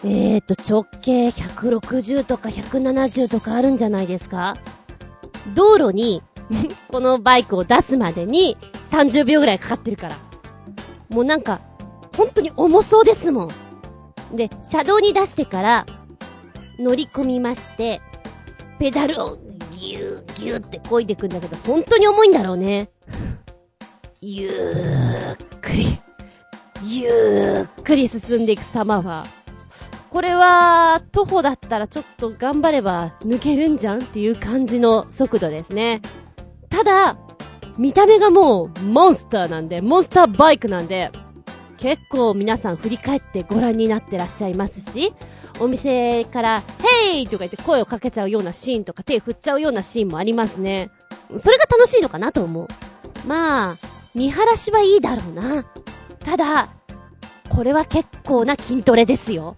[0.04, 4.54] えーと、直径160とか170とかあるんじゃないですか？
[5.54, 6.22] 道路に、
[6.88, 8.56] このバイクを出すまでに
[8.90, 10.16] 30秒ぐらいかかってるから。
[11.10, 11.60] もうなんか、
[12.16, 13.50] 本当に重そうですもん。
[14.36, 15.86] で、車道に出してから、
[16.78, 18.00] 乗り込みまして、
[18.78, 19.38] ペダルを
[19.72, 22.90] ギューギューって漕いでくんだけど、本当に重いんだろうね。
[24.22, 25.99] ゆーっくり、
[26.84, 29.24] ゆっくり進んでいく様は、
[30.10, 36.02] これは、徒歩だったらちょっと頑張れば抜けるんじゃんっていう感じの速度ですね。
[36.68, 37.16] ただ、
[37.78, 41.12] 見た目がもうモンスターなんで、モンスターバイクなんで、
[41.76, 45.14] 結構皆さん振り返ってご覧になってらっしゃいますし、
[45.60, 46.62] お店から、
[47.02, 50.90] ヘイとか言って声をかけちゃうようなシーンとか手振っちゃうようなシーンもありますね。
[51.36, 52.68] それが楽しいのかなと思う。
[53.26, 53.76] まあ、
[54.14, 55.64] 見晴らしはいいだろうな。
[56.24, 56.68] ただ、
[57.48, 59.56] これは結構な筋トレですよ。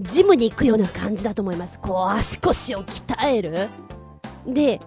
[0.00, 1.78] ジムに行くような感じだと思います。
[1.78, 3.68] こう、足腰を鍛える。
[4.46, 4.80] で、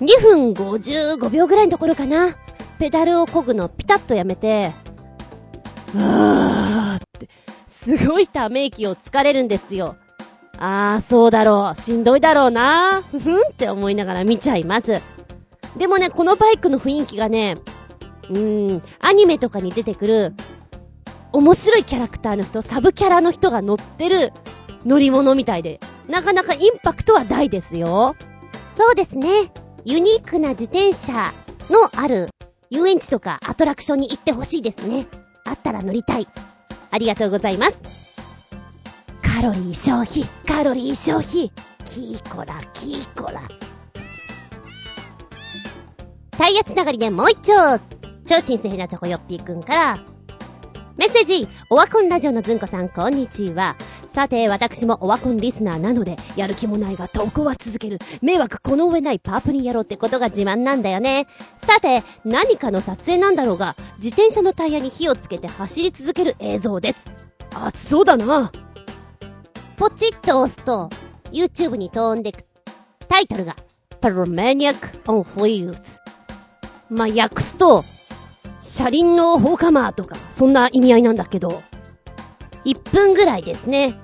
[0.00, 2.36] 2分55秒ぐらいのところかな。
[2.78, 4.72] ペダルを漕ぐのピタッとやめて、
[5.96, 7.28] あーって、
[7.68, 9.96] すごいため息をつかれるんですよ。
[10.58, 11.80] あー、そうだろう。
[11.80, 13.02] しんどいだろうな。
[13.02, 15.00] ふふんって思いながら見ちゃいます。
[15.76, 17.56] でもね、このバイクの雰囲気がね、
[18.32, 20.34] うーん、アニメとかに出てくる、
[21.32, 24.32] 面白いキャラクターの人、サブキャラの人が乗ってる
[24.84, 28.16] 乗り物みたいで、なかなかインパクトは大ですよ。
[28.76, 29.52] そうですね。
[29.84, 31.32] ユニークな自転車
[31.68, 32.30] のある
[32.70, 35.06] 遊園地とかアトラクションに行ってほしいですね。
[35.44, 36.26] あったら乗りたい。
[36.90, 37.78] ありがとうございます。
[39.22, 41.52] カロリー消費、カロリー消費。
[41.84, 43.42] キーコラ、キーコラ。
[46.30, 47.78] タイヤつながりでもう一丁
[48.24, 49.98] 超新鮮なチョコヨッピーくんから、
[50.96, 53.76] メッセージオワコンラジオのずんこさん、こんにちは。
[54.06, 57.98] さて、私もオワコンリスナーなので、やる気もないが投稿は続ける。
[58.20, 61.26] 迷惑この上ないパープにやろうってことが自慢なんだよね。
[61.66, 67.00] さて、何かの撮影なんだろうが、自転車のタイヤに火をつけて走り続ける映像です。
[67.54, 68.52] 熱そうだな。
[69.76, 70.90] ポチッと押すと、
[71.32, 72.44] YouTube に飛んでく。
[73.08, 73.56] タイトルが、
[74.00, 75.98] Pyromaniac on Wheels。
[76.90, 77.82] まあ、訳すと、
[78.62, 81.62] 車輪の放火魔とか、そんな意味合いなんだけど、
[82.64, 83.98] 1分ぐらいですね。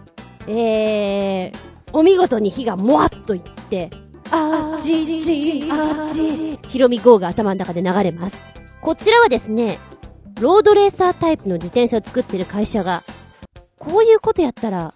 [0.48, 1.58] えー、
[1.92, 3.88] お見事に火がもわっといって、
[4.30, 8.42] あっちち、あっち、ヒロミ号が頭の中で流れます。
[8.82, 9.78] こちらはですね、
[10.40, 13.02] ロードレーサータイプの自転車を作ってる会社が、
[13.78, 14.92] こういうことやったら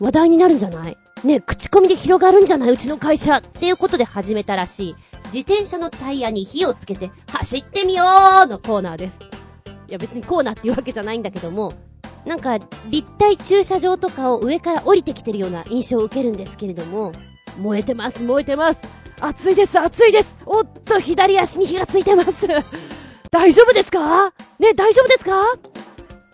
[0.00, 0.96] 話題になるんじゃない？
[1.22, 2.70] ね、口コミで広がるんじゃない？
[2.70, 4.96] うちの会社っていうことで始めたらしい。
[5.34, 8.04] 自転車のタイヤに火をつけて走ってみよ
[8.44, 9.18] うのコーナーです。
[9.88, 11.72] いや別にコーナーっていうわけじゃないんだけども、
[12.24, 17.10] なんか立体駐車場とかを上から降りてきてるような印象を受けるんですけれども、
[17.60, 18.80] 燃えてます、燃えてます。
[19.20, 20.38] 熱いです、熱いです。
[20.46, 22.46] おっと、左足に火がついてます。
[23.32, 24.26] 大丈夫ですか？
[24.60, 25.32] ね、大丈夫ですか？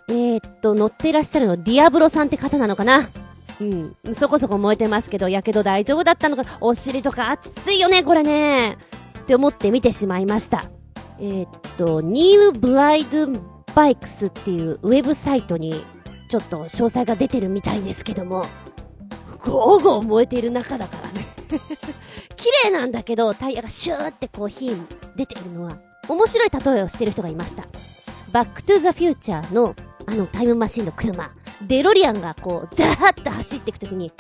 [0.08, 3.08] えー、っと、乗ってらっしゃるの、ディアブロさんって方なのかな？
[3.61, 4.14] うん。
[4.14, 8.79] そこそこ燃えてますけど、やけど大丈夫だったのか、お尻とか熱いよね、これね。
[9.20, 10.70] って思って見てしまいました。
[11.18, 13.29] えー、っと、ニューブライド
[13.75, 15.85] バイクスっていうウェブサイトに
[16.29, 18.46] ちょっと詳細が出てるみたいですけども、
[19.44, 21.27] ゴーゴー燃えている中だからね。
[22.37, 24.70] 綺麗なんだけど、タイヤがシューってこう火
[25.16, 25.77] 出てるのは、
[26.09, 27.64] 面白い例えをしてる人がいました。
[28.33, 29.75] バックトゥーザフューチャーの、
[30.11, 31.31] あのタイムマシンの車、
[31.68, 34.12] デロリアンがこう、ザーッと走っていくときに、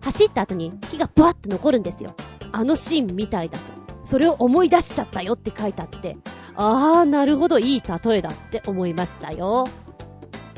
[0.00, 2.12] 走った後に火がブワッと残るんですよ。
[2.50, 3.64] あのシーンみたいだと。
[4.02, 6.16] それを思い出しちゃったよって書いてあって、
[6.56, 9.68] あー、なるほど、いい例えだって思いましたよ。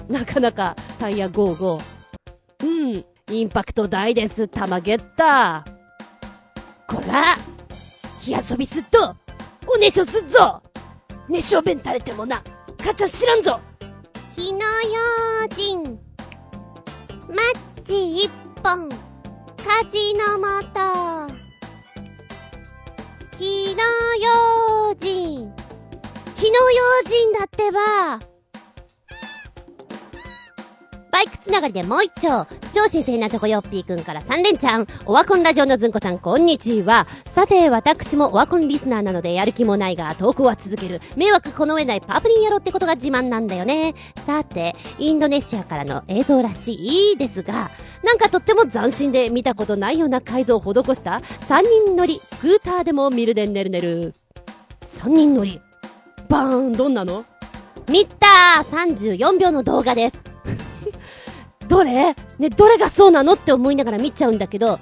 [0.08, 2.66] なかなかタイヤゴーゴー。
[2.66, 6.94] うん、インパクト大です、玉ゲッター。
[6.94, 7.36] こら
[8.20, 9.14] 火遊びすっと、
[9.66, 10.62] おねしょすっぞ
[11.28, 12.42] 熱唱弁垂れてもな、
[12.82, 13.60] かちゃ知らんぞ
[14.40, 16.00] 火の用心、
[17.28, 17.42] マ
[17.76, 18.30] ッチ一
[18.64, 20.80] 本、火事のもと。
[23.36, 23.82] 火の
[24.16, 25.52] 用心、
[26.38, 28.29] 火の用心だってば。
[31.20, 32.46] バイクつながりでもう一丁。
[32.72, 34.86] 超新鮮なチョコヨッピーくんから3連チャン。
[35.04, 37.06] オワコンラジオのずんこさん、こんにちは。
[37.34, 41.02] さて、私もオワコンリスナーなのでやる気もないが、投稿は続ける。
[41.16, 43.94] 迷惑この上ないパープリン野郎ってことが自慢なんだよね。
[44.24, 47.70] さて、インドネシアからの映像らしいですが、
[48.02, 54.14] なんかとっても斬新で見たことないような改造を施した3人乗り、スクーターでも見るでねるねる。
[54.86, 55.60] 3人乗り。
[56.30, 57.26] バーン、どんなの？
[57.90, 60.29] 見たー !34 秒の動画です。
[61.70, 62.14] どれ？
[62.38, 64.78] ね、どれがそうなのって思いながら見ちゃうんだけど、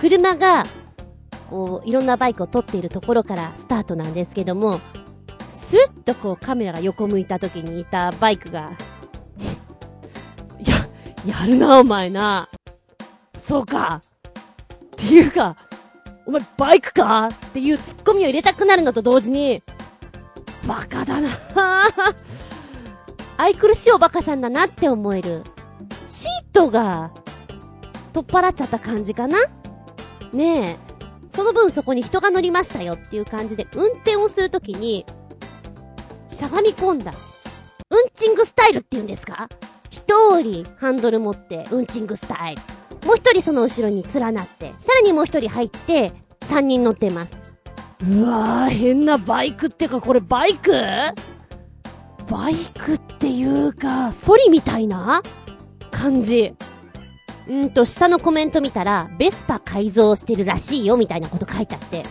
[0.00, 0.64] 車が、
[1.50, 4.80] こう、いろんなバイクを撮っているところからスタートなんですけども、
[5.50, 8.72] スッとこうカメラが横向いた時にいたバイクが
[10.58, 10.74] や、
[11.26, 12.48] やるなお前な。
[13.36, 14.00] そうか。
[14.24, 14.30] っ
[14.96, 15.56] ていうか、
[16.24, 17.26] お前バイクか？
[17.26, 19.62] っていうツッコミを入れたくなるのと同時に、
[20.66, 21.28] バカだな
[23.36, 25.42] 愛くるしいおバカさんだなって思える
[26.06, 27.10] シートが、
[28.12, 29.38] 取っ払っちゃった感じかな？
[30.32, 30.76] ねえ。
[31.28, 35.06] その分そこに人が乗りましたよっていう感じで、運転をするときに、
[36.28, 37.12] しゃがみ込んだ。
[37.12, 39.48] うんチングスタイルって言うんですか？
[39.90, 42.62] 一人ハンドル持って、うんチングスタイル。
[43.06, 46.12] もう一人その後ろに連なって、さらにもう一人入って、
[46.42, 47.32] 三人乗ってます。
[48.08, 50.72] うわぁ、変なバイクってか、これバイク？
[52.30, 55.22] バイクっていうか、ソリみたいな？
[56.02, 56.54] 感じ。
[57.48, 62.02] うんと、下のコメント見たら、ベスパ改造してるらしいよ、みたいなこと書いてあって。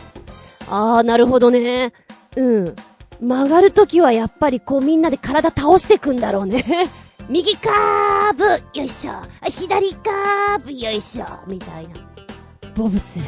[0.69, 1.91] あー、なるほどね。
[2.37, 2.75] うん。
[3.19, 6.63] 曲がるときはやっぱりこうみんなで体倒してくんだろうね。
[7.29, 8.43] 右カーブ
[8.79, 9.13] よいしょ
[9.47, 11.93] 左カーブよいしょみたいな。
[12.75, 13.25] ボブスレ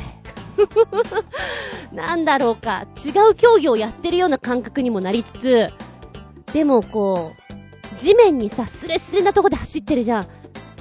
[0.63, 1.93] ー。
[1.93, 2.87] なんだろうか。
[3.05, 5.67] 違う競技をやってるような感覚にもなりつつ、
[6.53, 10.27] でもこう、地面にさ、スレスレなとこで走ってるじゃん。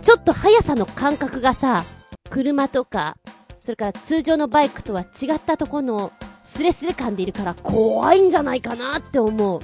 [0.03, 1.85] ちょっと速さの感覚がさ、
[2.29, 3.17] 車とか、
[3.65, 6.11] それから通常のバイクとは違ったとこの
[6.43, 9.61] スレスレ感でいるから怖いんじゃないかなって思う。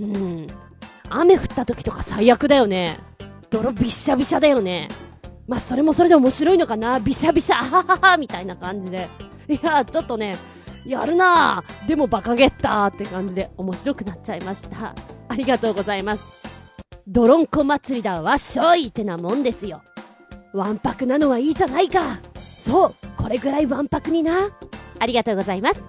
[0.00, 0.46] ん。
[1.10, 2.96] 雨降った時とか最悪だよね。
[3.50, 4.88] 泥びっしゃびしゃだよね。
[5.48, 9.08] まあ、それもそれで面白いのかなびしゃびしゃ、あははは、みたいな感じで。
[9.48, 10.36] いや、ちょっとね、
[10.86, 11.88] やるなぁ。
[11.88, 14.94] でもバカゲッターって感じで面白くなっちゃいました。
[15.28, 16.41] ありがとうございます。
[17.06, 19.82] ドロンコ祭りだわっしょいってなもんですよ。
[20.52, 22.18] わんぱくなのはいいじゃないか。
[22.58, 24.50] そう、これぐらいわんぱくにな。
[24.98, 25.82] ありがとうございます。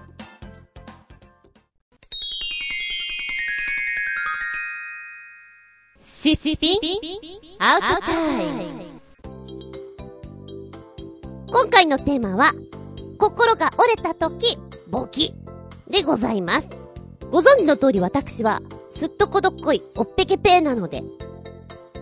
[6.00, 6.80] シシピン
[7.60, 8.84] アウトタイム
[11.48, 12.52] 今回のテーマは、
[13.20, 14.58] 心が折れた時、
[14.90, 15.36] 簿記
[15.88, 16.68] でございます。
[17.30, 18.62] ご存知の通り私は、
[18.96, 21.04] すっとこどっこい、おっぺけぺーなので、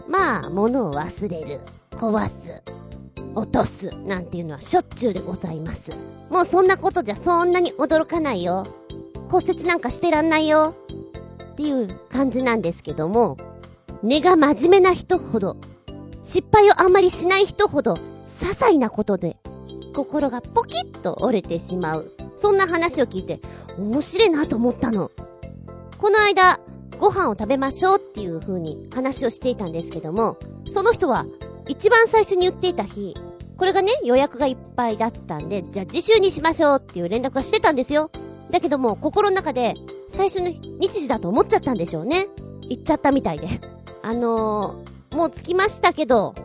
[0.09, 2.61] まあ、物を忘れる、壊す、
[3.33, 5.93] 落とす、なんていうのはしょっちゅうでございます。
[6.29, 8.67] もうそんなことじゃそんなに驚かないよ。
[9.29, 10.75] 骨折なんかしてらんないよ。
[11.53, 13.37] っていう感じなんですけども、
[14.03, 15.55] 根が真面目な人ほど、
[16.21, 17.93] 失敗をあんまりしない人ほど、
[18.41, 19.37] 些細なことで、
[19.95, 22.11] 心がポキッと折れてしまう。
[22.35, 23.39] そんな話を聞いて、
[23.77, 25.09] 面白いなと思ったの。
[25.97, 26.59] この間、
[27.01, 30.37] ご飯を食べましょうっていう風に話をしていたんですけども、
[30.69, 31.25] その人は
[31.67, 33.17] 一番最初に言っていた日、
[33.57, 38.11] これがね、予約がいっぱいだったんで、じゃあ次週にしましょうっていう連絡はしてたんですよ。
[38.51, 39.73] だけども、心の中で、
[40.09, 42.27] 最初の日時だと思っちゃったんでしょうね。
[42.69, 43.47] 言っちゃったみたいで。
[44.03, 46.35] あのー、もう着きましたけど、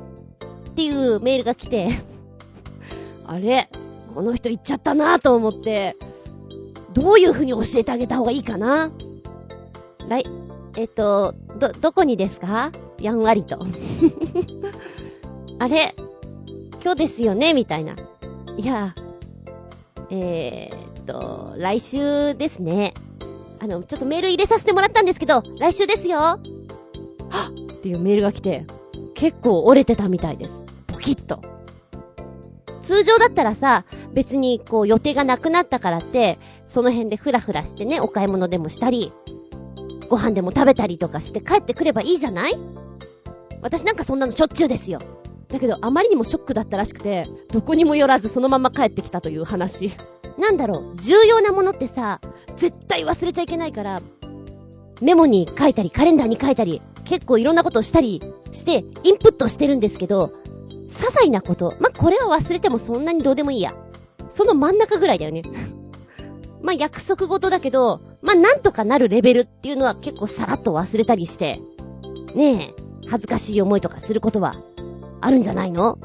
[0.71, 1.89] っていうメールが来て
[3.27, 3.69] あれ？
[4.15, 5.97] この人言っちゃったなと思って、
[6.95, 8.91] どういう風に教えてあげた方がいいかな？
[10.09, 10.25] 来、
[10.77, 12.71] えっと、ど、どこにですか？
[13.01, 13.59] やんわりと。
[15.59, 15.95] あれ
[16.83, 17.55] 今日ですよね？
[17.55, 17.95] みたいな。
[18.59, 18.95] いや、
[20.11, 22.95] えーっと、来週ですね。
[23.59, 26.41] あの、ちょっとメール入れさせてもらったんですけど、来週ですよはっ
[27.73, 28.67] っていうメールが来て、
[29.15, 30.55] 結構折れてたみたいです。
[30.89, 31.41] ポキッと。
[32.83, 39.13] 通常だったらさ、別にこう予定がなくなったからって、その辺でフラフラしてね、お買い物でもしたり、
[40.07, 42.59] ご飯でも食べたりとかして帰ってくればいいじゃない？
[43.63, 44.99] 私なんかそんなのしょっちゅうですよ。
[45.49, 49.93] だけど、あまりにもショックだったらしくて、どこにも寄らずそのまま帰ってきたという話。
[50.39, 52.21] なんだろう、重要なものってさ、
[52.57, 54.03] 絶対忘れちゃいけないから、
[55.01, 60.33] メモに書いたり、カレンダーに書いたり、結構いろんなことをしたりして、インプットしてるんですけど、
[60.89, 61.75] 些細なこと。
[61.81, 63.75] まあこれは忘れてもそんなにどうでもいいや。
[64.29, 65.43] その真ん中ぐらいだよね。
[66.63, 71.61] ま約束事だけど、まなんとかなるレベルっていうのは結構さらっと忘れたりして、
[72.35, 74.57] ねえ、恥ずかしい思いとかすることは
[75.21, 75.99] あるんじゃないの？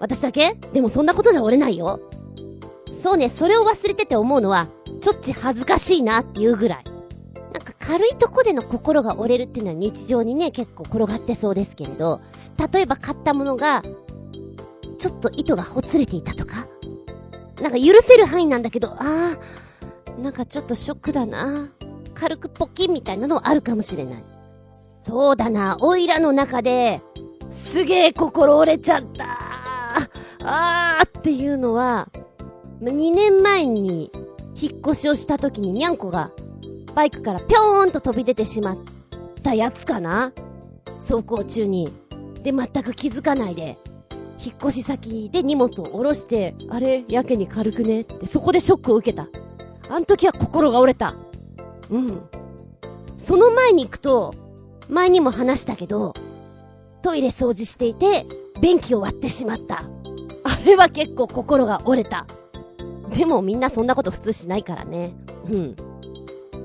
[0.00, 0.54] 私だけ？
[0.72, 2.00] でもそんなことじゃ折れないよ。
[2.92, 4.68] そうね、それを忘れてて思うのは、
[5.00, 6.84] ちょっち恥ずかしいなっていうぐらい。
[7.52, 12.20] なんか軽いとこでの心が折れるっていうのは日常にね、結構転がってそうですけれど、
[12.72, 13.82] 例えば買ったものが、
[14.98, 16.66] ちょっと糸がほつれていたとか、
[17.60, 19.38] なんか許せる範囲なんだけど、あー、
[20.22, 21.68] なんかちょっとショックだな。
[22.14, 24.24] 軽くポキンみたいなのはあるかもしれない。
[24.68, 27.00] そうだな、オイラの中で、
[27.50, 29.38] すげえ心折れちゃった
[30.44, 32.08] あーっていうのは、
[32.82, 34.10] 2年前に
[34.54, 36.30] 引っ越しをした時ににゃんこが
[36.94, 38.78] バイクからぴょーんと飛び出てしまっ
[39.42, 40.32] たやつかな
[40.98, 41.92] 走行中に。
[42.42, 43.78] で、全く気づかないで、
[44.44, 48.00] 引っ越し先で荷物を下ろして、あれ、やけに軽くね？
[48.00, 49.28] って、そこでショックを受けた。
[49.92, 51.14] あの時は心が折れた。
[51.90, 52.22] うん。
[53.18, 54.32] その前に行くと、
[54.88, 56.14] 前にも話したけど、
[57.02, 58.24] トイレ掃除していて、
[58.62, 59.84] 便器を割ってしまった。
[60.44, 62.26] あれは結構心が折れた。
[63.12, 65.14] でもみんなそんなこと普通しないからね。
[65.50, 65.76] うん。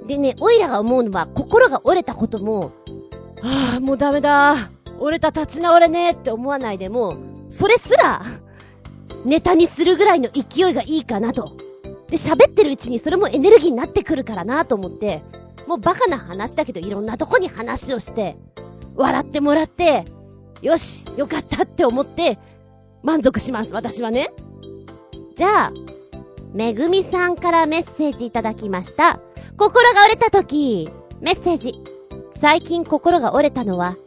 [0.08, 2.72] でね、オイラが思うのは、心が折れたことも、
[3.44, 4.56] ああ、もうダメだ。
[5.02, 7.18] 折れた立ち直れねえって思わないでも、
[7.50, 8.22] それすら、
[9.26, 11.67] ネタにするぐらいの勢いがいいかなと。
[12.10, 15.24] で、喋ってるうちにそれもエネルギーになってくるからなと思って、
[15.68, 18.38] もうバカな話だけどいろんなとこに話をして、
[18.96, 20.06] 笑ってもらって、
[20.62, 22.40] よし、よかったって思って、
[23.04, 24.32] 満足します、私はね。
[25.36, 25.74] じゃあ、
[26.54, 29.20] めぐみさんからメッセージいただきました。
[29.58, 30.90] 心が折れた時、
[31.20, 31.84] メッセージ。
[32.40, 33.98] 最近心が折れたのは、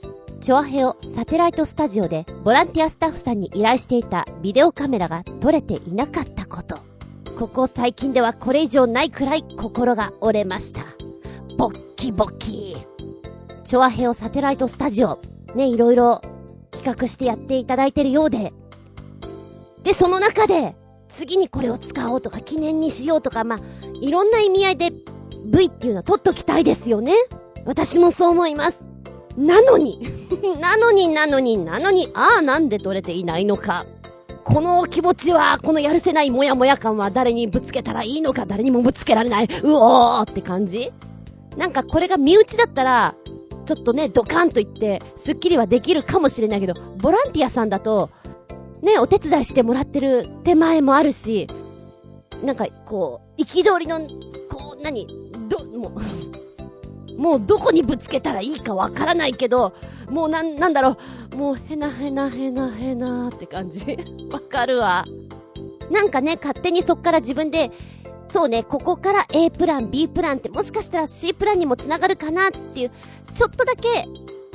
[0.41, 6.90] チョアヘオサテライトスタジオでボランティアスタッフさんに依頼していたビデオカメラが撮れていなかったこと。
[7.39, 10.83] ここ最近ではこれ以上ないくらい心が折れました。
[11.57, 12.77] ボッキボキ。
[13.65, 15.21] チョアヘオサテライトスタジオ。
[15.55, 16.21] ね、いろいろ
[16.71, 18.53] 企画してやっていただいてるようで。
[19.83, 20.77] で、その中で、
[21.09, 23.61] 次にこれを使おうとか記念にしようとか、まあ、
[24.01, 24.91] いろんな意味合いで
[25.45, 27.15] V っていうのは取っときたいですよね。
[27.65, 28.85] 私もそう思います。
[29.37, 30.01] なのに
[30.61, 33.87] なのになのになのに、ああ、なんで取れていないのか。
[34.45, 39.45] この気持ちは、このやるせないモヤモヤ感は誰にぶつけたらいいのか、誰にもぶつけられない。
[39.45, 40.93] うおーって感じ？
[41.57, 43.15] なんかこれが身内だったら、
[43.67, 48.11] ちょっとね、ドカンと言って、スッキリはできるかもしれないけど、ボランティアさんだと、
[48.83, 51.47] ね、お手伝いしてもらってる手前もあるし、
[52.45, 54.01] なんか、こう、憤りの、
[54.49, 55.07] こう、何、
[55.49, 56.01] ど、もう
[57.21, 59.75] もうどこにぶつけたらいいかわからないけど、
[60.09, 60.97] もうなん、なんだろ
[61.35, 63.99] う、もうへなへなへなへなって感じ。
[64.33, 65.05] わかるわ。
[65.91, 67.73] なんかね、勝手にそっから自分で、
[68.31, 72.91] そうね、ここから A プラン、B プランってもしかしたら C プランにも繋がるかなっていう、
[73.35, 74.09] ちょっとだけ、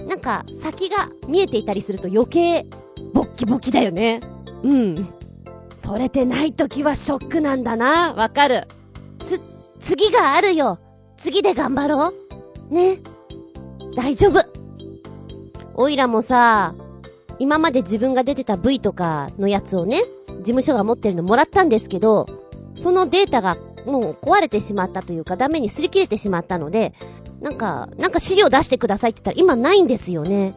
[0.03, 2.65] なんか先が見えていたりすると余計、
[3.13, 4.21] ボッキボキだよね。
[4.63, 5.07] うん。
[5.83, 8.15] 取れてない時はショックなんだな。
[8.15, 8.67] わかる。
[9.23, 9.39] つ、
[9.79, 10.79] 次があるよ。
[11.15, 12.24] 次で頑張ろう。
[12.69, 12.99] ね。
[13.95, 14.39] 大丈夫。
[15.73, 16.73] おいらもさ、
[17.39, 22.27] 今まで自分が出てた V とかのやつをね、事務所が持ってるのもらったんですけど、
[22.75, 26.93] そのデータがもう壊れてしまったというかダメに擦り切れてしまったので、
[27.41, 30.53] なんか、なんか資料出してくださいって言ったら今ないんですよね。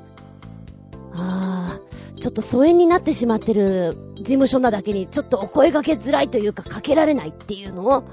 [1.13, 1.81] ああ、
[2.21, 8.05] ちょっと疎遠になってしまってる事務所なだけにちょっとお声掛けづらいというかかけられないっていうのを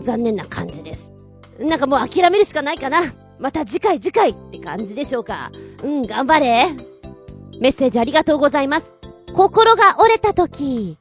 [0.00, 1.12] 残念な感じです。
[1.58, 3.12] なんかもう諦めるしかないかな。
[3.38, 5.50] また次回次回って感じでしょうか。
[5.82, 6.66] うん、頑張れ。
[7.60, 8.92] メッセージありがとうございます。
[9.34, 10.96] 心が折れた時。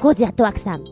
[0.00, 0.84] ゴジアトワクさん。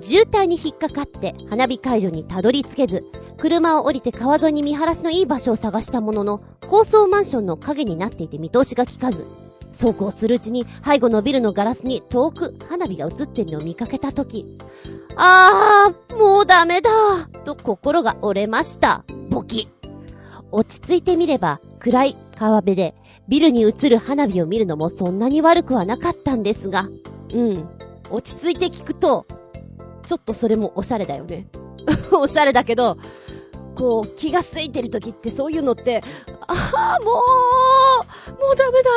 [0.00, 3.04] 渋滞に引っかかって花火会場にたどり着けず、
[3.36, 9.26] 車を降りて川沿いに見晴らしのいい場所を探したものの、高層マンションの影になっていて見通しが効かず、
[9.70, 14.46] 走行するうちに背後のビルのガラスに遠く花火が映ってるのを見かけたとき、
[15.16, 16.90] あー、もうダメだ
[17.44, 19.04] と心が折れました。
[19.30, 19.68] ボキ。
[20.52, 22.94] 落ち着いてみれば、暗い川辺で
[23.28, 26.88] ビルに映る花火を見るのもそんなに悪くはなかったんですが、
[27.32, 27.68] うん。
[28.10, 29.26] 落ち着いて聞くと、
[30.04, 31.46] ちょっとそれもおしゃれだよね。
[32.12, 32.96] おしゃれだけど、
[33.74, 36.02] こう、気がついてる時ってそういうのって、
[36.46, 38.90] ああ、もう、もうダメだ、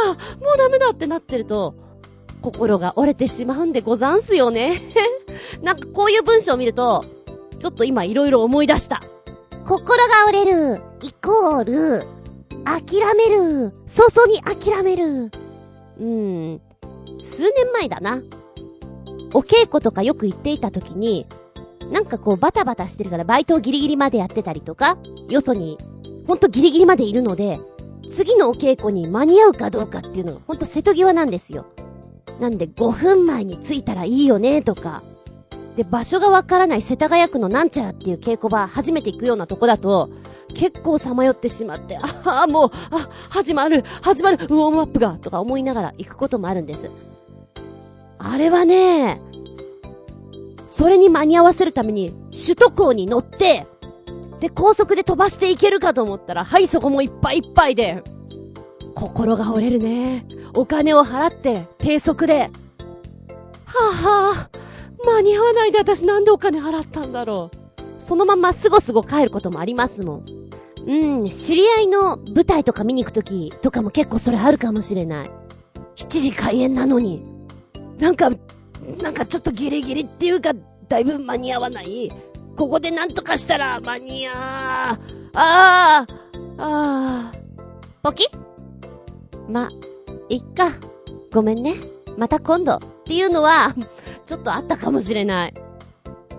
[0.46, 1.76] もうダメだってなってると、
[2.42, 4.82] 心が折れてしまうんでござんすよね。
[5.64, 7.06] なんかこういう文章を見ると、
[7.60, 9.02] ちょっと今いろいろ思い出した。
[9.66, 12.04] 心が折れる、イコール、
[12.66, 15.32] 諦める、早々に諦める。
[16.00, 16.62] うーん、
[17.22, 18.22] 数年前だな。
[19.34, 21.26] お稽古とかよく行っていた時に、
[21.92, 24.98] なんかこうバタバタしてるからバイトをギリギリまでやってたりとか、
[25.30, 25.78] よそに、
[26.28, 27.60] ほんとギリギリまでいるので、
[28.08, 31.66] 次のお稽古に間に合うかどうかっていうのがほんと瀬戸際なんですよ。
[32.40, 35.04] なんで5分前に着いたらいいよねとか、
[35.76, 40.10] で、場所がわからない世田谷区のなんちゃらっていう稽古場、初めて行くようなとこだと、
[40.54, 46.92] 結構さまよってしまって、ああ、もう、あ、始まる、始まる、ウォームアップが、とか思いながら行くこともあるんです。
[48.20, 49.20] あれはね、
[50.68, 53.68] それに間に合わせるために、首都高に乗って、
[54.40, 58.04] で、高速で飛ばしていけるかと思ったら、はい、そこもいっぱいいっぱいで、
[58.96, 60.26] 心が折れるね。
[60.54, 62.52] お金を払って、低速で。
[63.66, 68.02] はぁ、はぁ、間に合わないで私なんでお金払ったんだろう。
[68.02, 70.26] そのまますごすご帰ることもありますもん。
[70.86, 75.30] うん、知り合いの舞台とか見に行くときとかも結構それあるかもしれない。
[75.96, 77.24] 7時開演なのに。
[78.00, 78.32] なんか、
[79.02, 80.54] なんかちょっとギリギリっていうか、
[80.88, 82.12] だいぶ間に合わない。
[82.56, 84.36] ここでなんとかしたら間に合う。
[84.36, 84.98] あ
[85.34, 86.06] あ、あ
[86.58, 87.32] あ、
[88.04, 88.28] ポキ？
[89.50, 89.70] ま、
[90.30, 90.72] いっか。
[91.32, 91.76] ごめんね。
[92.18, 92.76] また今度。
[92.76, 93.76] っていうのは、
[94.26, 95.54] ちょっとあったかもしれない。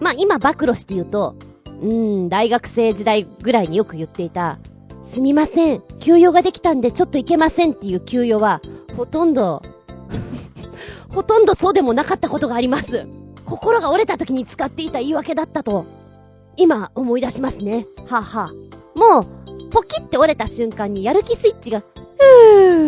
[0.01, 1.37] まあ、今暴露して言うと、
[1.83, 4.59] うん、大学生時代ぐらいによく言っていた、
[5.03, 8.63] すみません、休養ができたんでちょっと行けませんっていう休養は、
[8.97, 9.63] ほとんど
[11.15, 13.07] ほとんどそうでもなかったことがあります。
[13.47, 15.85] 心が折れた時に使っていた言い訳だったと、
[16.57, 17.87] 今思い出しますね。
[18.07, 21.85] はあ、はあ、もう、ポキって折れた瞬間にやる気スイッチが、ふ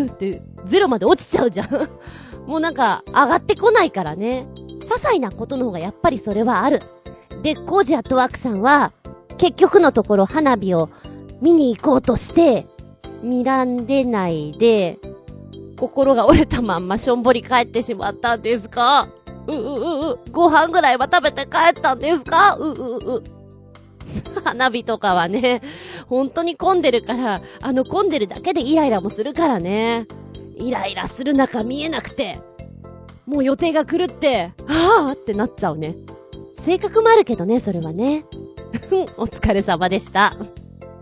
[0.07, 1.69] ーってゼロまで落ちちゃうじゃん
[2.47, 4.47] もうなんか、上がってこないからね。
[4.81, 6.83] 些細なことの方がやっぱりそれはある。
[7.43, 8.93] で、コージアットワークさんは、
[9.37, 10.89] 結局のところ花火を
[11.41, 12.67] 見に行こうとして、
[13.23, 14.99] 見らんでないで、
[15.77, 19.09] 心が折れたまんましょんぼり帰ってしまったんですか？
[19.47, 22.57] うううう、ご飯ぐらいは食べて帰ったんですか？
[22.57, 23.25] ううう。
[24.45, 25.63] 花火とかはね、
[26.09, 30.07] 本当に混んでるから、あの混んでるだけでイライラもするからね。
[30.59, 32.39] イライラする中見えなくて、
[33.27, 35.97] もう予定が狂って、ああってなっちゃうね。
[36.55, 38.25] 性格もあるけどね、それはね。
[39.19, 40.35] お疲れ様でした。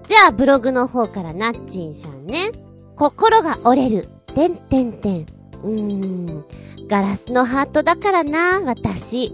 [0.09, 2.51] じゃあ、ブログの方からなっちんさんね。
[2.97, 4.09] 心が折れる。
[4.35, 5.26] てんてんてん。
[5.62, 6.45] うーん。
[6.89, 9.32] ガラスのハートだからな、私。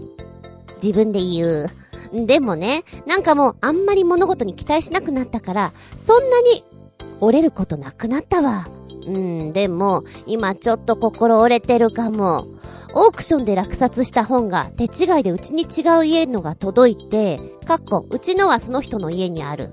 [0.81, 1.71] 自分で言う。
[2.13, 6.63] でもね、なんかもうあんまり物事に期待しなくなったから、そんなに
[7.19, 8.67] 折れることなくなったわ。
[9.07, 12.47] うん、でも、今ちょっと心折れてるかも。
[12.93, 19.69] オークションで落札した本が手違いでうちに違う家のが届いて、かっこ、うちのはその人の家にある。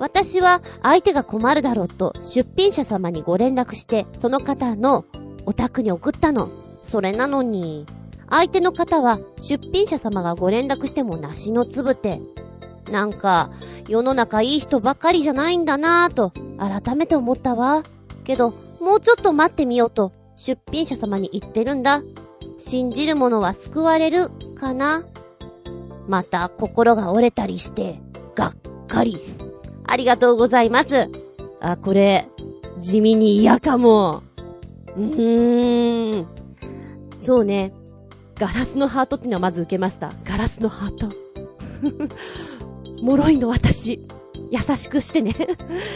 [0.00, 5.04] 私は相手が困るだろうと出品者様にご連絡して、その方の
[5.44, 6.48] お宅に送ったの。
[6.82, 7.84] それなのに、
[8.30, 12.22] 相手の方は出品者様がご連絡してもなしのつぶて。
[12.90, 13.50] なんか、
[13.88, 17.82] 世の中いい人ばかりじゃないんだなぁと、改めて思ったわ。
[18.24, 22.02] けど、もうちょっと待ってみようと、出品者様に言ってるんだ。
[22.56, 25.04] 信じる者は救われる、かな。
[26.08, 28.00] また、心が折れたりして、
[28.34, 28.54] がっ
[28.88, 29.18] かり。
[29.90, 31.08] ありがとうございます。
[31.60, 32.28] あ、これ、
[32.78, 34.22] 地味に嫌かも。
[34.96, 36.26] うーん。
[37.18, 37.74] そうね。
[38.36, 40.12] ガラスのハートっていうのはまず受けました。
[40.24, 41.08] ガラスのハート。
[43.02, 44.00] 脆いの私。
[44.52, 45.34] 優しくしてね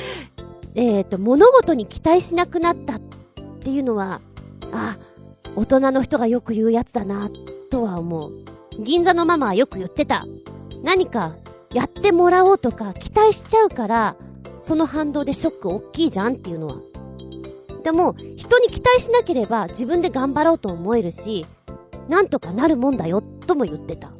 [0.75, 3.01] えっ、と、物事に期待しなくなったっ
[3.61, 4.21] ていうのは、
[4.73, 4.97] あ、
[5.55, 7.31] 大人の人がよく言うやつだな、
[7.71, 8.33] とは思う。
[8.81, 10.27] 銀座のママはよく言ってた。
[10.83, 11.37] 何か
[11.75, 14.17] やってもらおうとか期待しちゃうから、
[14.61, 16.77] その反動でショック大きいじゃんっていうのは。
[17.83, 21.45] でも、人に期待しなければ自分で頑張ろうと思えるし、
[22.09, 24.09] なんとかなるもんだよ、とも言ってた。
[24.09, 24.13] あ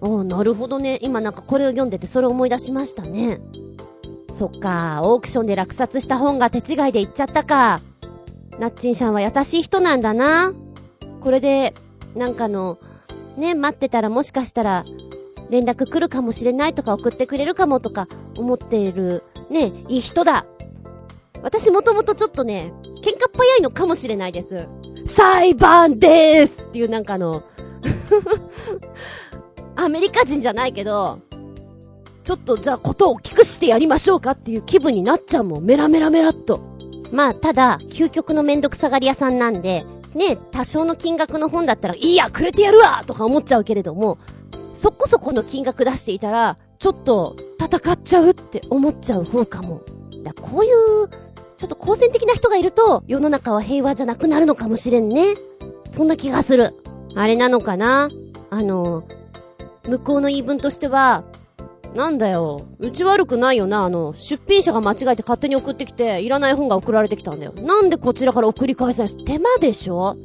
[0.00, 0.98] あ、なるほどね。
[1.02, 3.40] 今なんかこれを読んでてそれを思い出しましたね。
[4.32, 7.80] そっか、オークションで落札した本が手違いで行っちゃったか。
[8.58, 10.52] ナッチンさんは優しい人なんだな。
[11.20, 11.74] これで、
[12.16, 12.78] なんかの、
[13.36, 14.84] ね、待ってたらもしかしたら、
[15.52, 20.46] 連絡来るかもしれないとか送ってくれるかもとか思っている、ね、いい人だ。
[21.42, 22.72] 私もともとちょっとね、
[23.02, 24.66] 喧嘩っ早いのかもしれないです。
[25.04, 27.42] 裁判でーすっていうなんかの
[29.76, 31.18] アメリカ人じゃないけど、
[32.24, 35.64] ちょっとじゃあことを大きくしてやりましょうかっていう気分になっちゃうもん。
[35.64, 36.60] メラメラメラっと。
[37.12, 39.84] まあ、ただ、究極のめんどくさがり屋さんなんで、
[40.14, 44.16] ね、多少の金額の本だったら、いいや、くれてやるわとか思っちゃうけれども、
[44.74, 49.82] そこそこの金額出していたら、ちょっと戦っちゃうって思っちゃう方かも。
[50.22, 51.08] だこういう、
[51.56, 55.34] ちょっと好戦的な人がいると、世の中は平和じゃなくなるのかもしれんね。
[55.92, 56.74] そんな気がする。
[57.14, 58.08] あれなのかな？
[58.50, 59.04] あの、
[59.86, 61.24] 向こうの言い分としては、
[61.94, 62.66] なんだよ。
[62.78, 63.84] うち悪くないよな。
[63.84, 67.52] あの、出品者が間違えて勝手に送ってきて、いらない本が送られてきたんだよ。
[67.52, 69.24] なんでこちらから送り返さない？
[69.24, 70.16] 手間でしょ？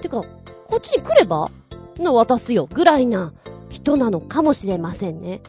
[0.00, 0.22] てか、
[0.66, 1.50] こっちに来れば？
[1.96, 2.68] の渡すよ。
[2.70, 3.32] ぐらいな
[3.68, 5.40] 人なのかもしれませんね。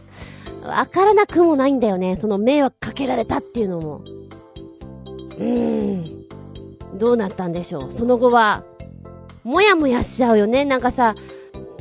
[0.66, 2.16] わからなくもないんだよね。
[2.16, 4.02] その迷惑かけられたっていうのも。
[5.38, 6.98] うーん。
[6.98, 7.92] どうなったんでしょう。
[7.92, 8.64] その後は、
[9.44, 10.66] もやもやしちゃうよね。
[10.66, 11.16] なんかさ、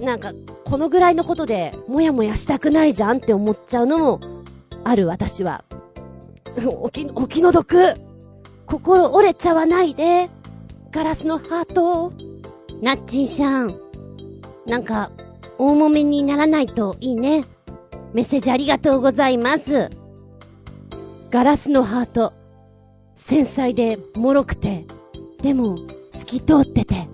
[0.01, 0.33] なんか、
[0.65, 4.21] このぐらいのことで、もやもやしたくないじゃんって思っちゃうのも、
[4.85, 5.65] ある私は。
[6.81, 7.95] お気、お気の毒
[8.67, 10.29] 心折れちゃわないで
[10.91, 12.13] ガラスのハート
[12.83, 13.81] ナッチンシャン。
[14.67, 15.11] なんか、
[15.59, 17.45] 大揉めにならないといいね。
[18.15, 19.91] メッセージありがとうございます。
[21.31, 22.33] ガラスのハート。
[23.17, 24.87] 繊細で、脆くて、
[25.43, 25.77] でも、
[26.13, 27.09] 透き通ってて。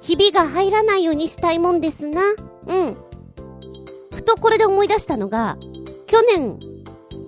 [0.00, 2.22] ひびが入らないようにしたいもんですな。
[2.66, 2.96] うん。
[4.10, 5.58] ふとこれで思い出したのが、
[6.06, 6.58] 去年、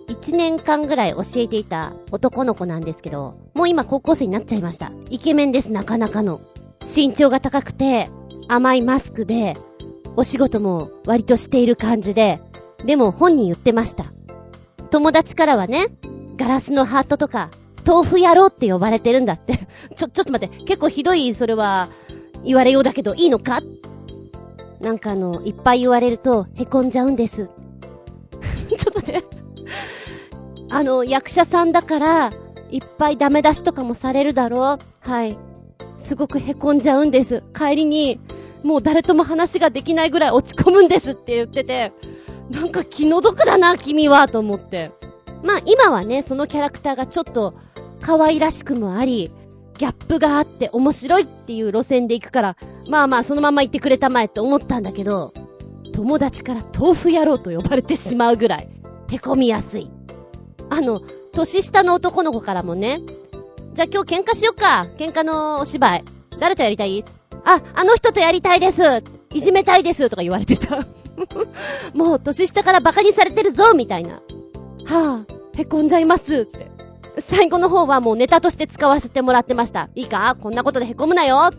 [0.09, 4.93] 1年間ぐらい教えていた男の子なんですけど、もう今高校生になっちゃいました。
[5.11, 6.41] イケメンです、なかなかの。
[6.81, 8.09] 身長が高くて、
[8.49, 9.57] 甘いマスクで、
[10.17, 12.41] お仕事も割としている感じで、
[12.85, 14.13] でも本人言ってました。
[14.91, 15.87] 友達からはね、
[16.37, 17.51] ガラスのハートとか、
[17.87, 19.59] 豆腐野郎って呼ばれてるんだって
[19.97, 21.89] ちょ、ちょっと待って、結構ひどい、それは、
[22.45, 23.61] 言われようだけどいいのか？
[24.81, 27.49] なんかあの、いっぱい言われると、へこんじゃうんです。
[28.77, 29.23] ちょっとね
[30.71, 32.31] あの、役者さんだから、
[32.71, 35.37] いっぱいダメ出しとかもされるだろうはい。
[35.99, 37.43] すごくへこんじゃうんです。
[37.53, 38.21] 帰りに、
[38.63, 41.93] もう誰とも話ができないぐらい落ち込むんですって言ってて、
[42.51, 44.93] なんか気の毒だな、君は、と思って。
[45.43, 47.55] まあ今はね、そのキャラクターがちょっと
[48.01, 49.33] 可愛らしくもあり、
[49.79, 52.57] ギャップがあって面白いっていう路線で行くから、
[52.89, 55.33] まあまあそのまま言ってくれたまえって思ったんだけど、
[55.93, 58.69] 友達から豆腐野郎と呼ばれてしまうぐらい、
[59.11, 59.91] へこみやすい。
[60.69, 61.01] あの、
[61.33, 63.01] 年下の男の子からもね、
[63.73, 64.87] じゃあ今日喧嘩しよっか。
[64.99, 66.05] 喧嘩のお芝居。
[66.39, 67.05] 誰とやりたい？
[67.45, 68.83] あ、あの人とやりたいです。
[69.33, 70.09] いじめたいです。
[70.11, 70.87] とか言われてた。
[71.95, 74.15] もう年下から馬鹿にされてるぞみたいな。
[74.15, 75.27] はぁ、あ、
[75.57, 76.47] へこんじゃいます。
[76.47, 76.71] つって。
[77.21, 79.89] 最後の方はもうネタとして使わせてもらってました。
[79.95, 80.37] いいか？
[80.41, 81.51] こんなことで凹むなよ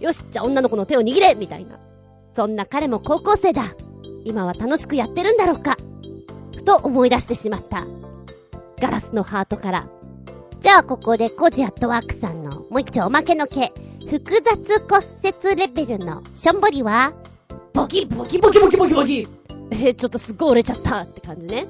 [0.00, 1.78] よし、じゃあ女の子の手を握れみたいな。
[2.34, 3.74] そんな彼も高校生だ。
[4.24, 5.76] 今は楽しくやってるんだろうか
[6.56, 7.86] ふと思い出してしまった。
[8.80, 9.88] ガラスのハートから。
[10.60, 13.72] じゃあここでコジアットワークさんのもう一丁おまけの毛。
[14.08, 17.14] 複雑骨折レベルのしょんぼりは？
[17.72, 19.28] ボキボキボキボキボキボキ
[19.70, 21.66] えー、ちょっとすっごい折れちゃったって感じね。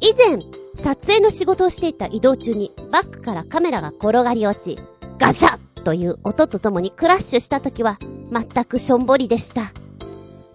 [0.00, 0.38] 以前、
[0.76, 4.78] 撮影の仕事をしていた移動中にバックからカメラが転がり落ち、
[5.18, 7.98] ガシャッという音とともにクラッシュした時は
[8.30, 9.72] 全くしょんぼりでした。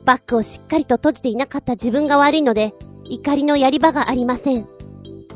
[0.06, 2.74] バックをしっかりと閉じていなかった自分が悪いので、
[3.10, 4.68] 怒りのやり場がありません。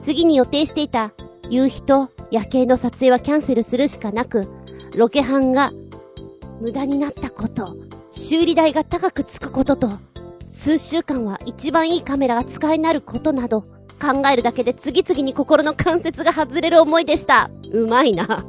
[0.02, 1.12] 次に予定していた
[1.50, 4.48] 夕日と夜景の撮影はキャンセルするしかなく、
[4.96, 5.72] ロケハンが
[6.60, 7.78] 無駄になったこと、
[8.12, 9.90] 修理代が高くつくことと、
[10.48, 13.62] 数週間は一番いいカメラが使えなることなど、
[14.02, 17.50] 考えるだけで次々に心の関節が外れる思いでした。
[17.72, 18.46] うまいな。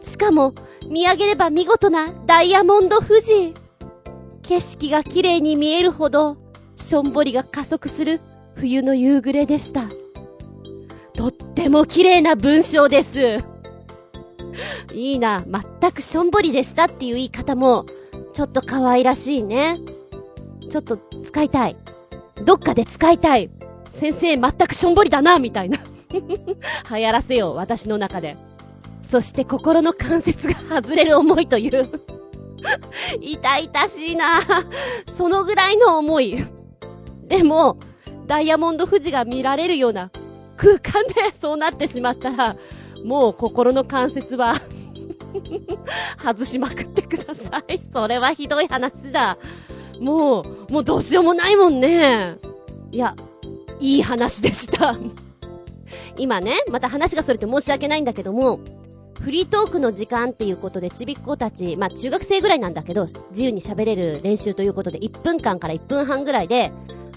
[0.00, 0.54] しかも、
[0.88, 3.54] 見上げれば見事なダイヤモンド富士。
[4.42, 6.36] 景色が綺麗に見えるほど、
[6.74, 8.20] しょんぼりが加速する
[8.54, 9.82] 冬の夕暮れでした。
[11.14, 13.49] とっても綺麗な文章です。
[14.92, 15.44] いいな、
[15.80, 17.86] 全くしょんぼりでしたっていう言い方も、
[18.32, 19.78] ちょっと可愛らしいね。
[20.68, 21.76] ちょっと使いたい。
[22.44, 23.50] どっかで使いたい。
[23.92, 25.78] 先生全くしょんぼりだな、みたいな。
[26.10, 28.36] 流行らせよう、私の中で。
[29.08, 31.88] そして心の関節が外れる思いという
[33.20, 34.40] 痛々しいな
[35.16, 36.44] そのぐらいの思い。
[37.26, 37.78] でも、
[38.26, 40.10] ダイヤモンド富士が見られるような
[40.56, 42.56] 空間でそうなってしまったら、
[43.04, 44.54] もう心の関節は
[46.22, 47.80] 外しまくってください。
[47.92, 49.38] それはひどい話だ。
[50.00, 52.38] もう、もうどうしようもないもんね。
[52.90, 53.14] いや、
[53.78, 54.96] いい話でした。
[56.16, 58.60] 今ね、また話がそれて申し訳ないんだけども、
[59.20, 66.72] フリートークの時間っていうことでちびっ子たち、まあ中学生ぐらいなんだけど、自由に喋れる練習ということで1分間から1分半ぐらいで、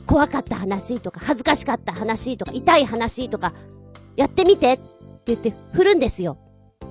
[0.05, 3.53] 怖かった話とか、恥ずかしかった話とか、痛い話とか、
[4.17, 4.79] やってみてっ
[5.23, 6.37] って言って振るんですよ。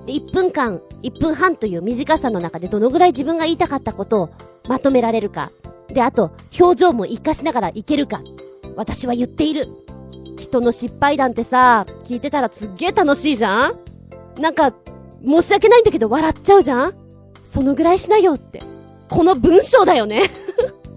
[0.07, 4.29] で、1分間、1分半という短さの中でどのぐらい自分が言いたかったことを
[4.67, 5.51] まとめられるか。
[5.87, 8.21] で、あと、表情も活かしながらいけるか。
[8.75, 9.67] 私は言っている。
[10.39, 13.79] 人の失敗談ってさ、聞いてたらすっげえ楽しいじゃん
[14.41, 14.73] なんか、
[15.23, 16.93] 申し訳ないんだけど笑っちゃうじゃん
[17.43, 18.63] そのぐらいしなよって。
[19.09, 20.23] この文章だよね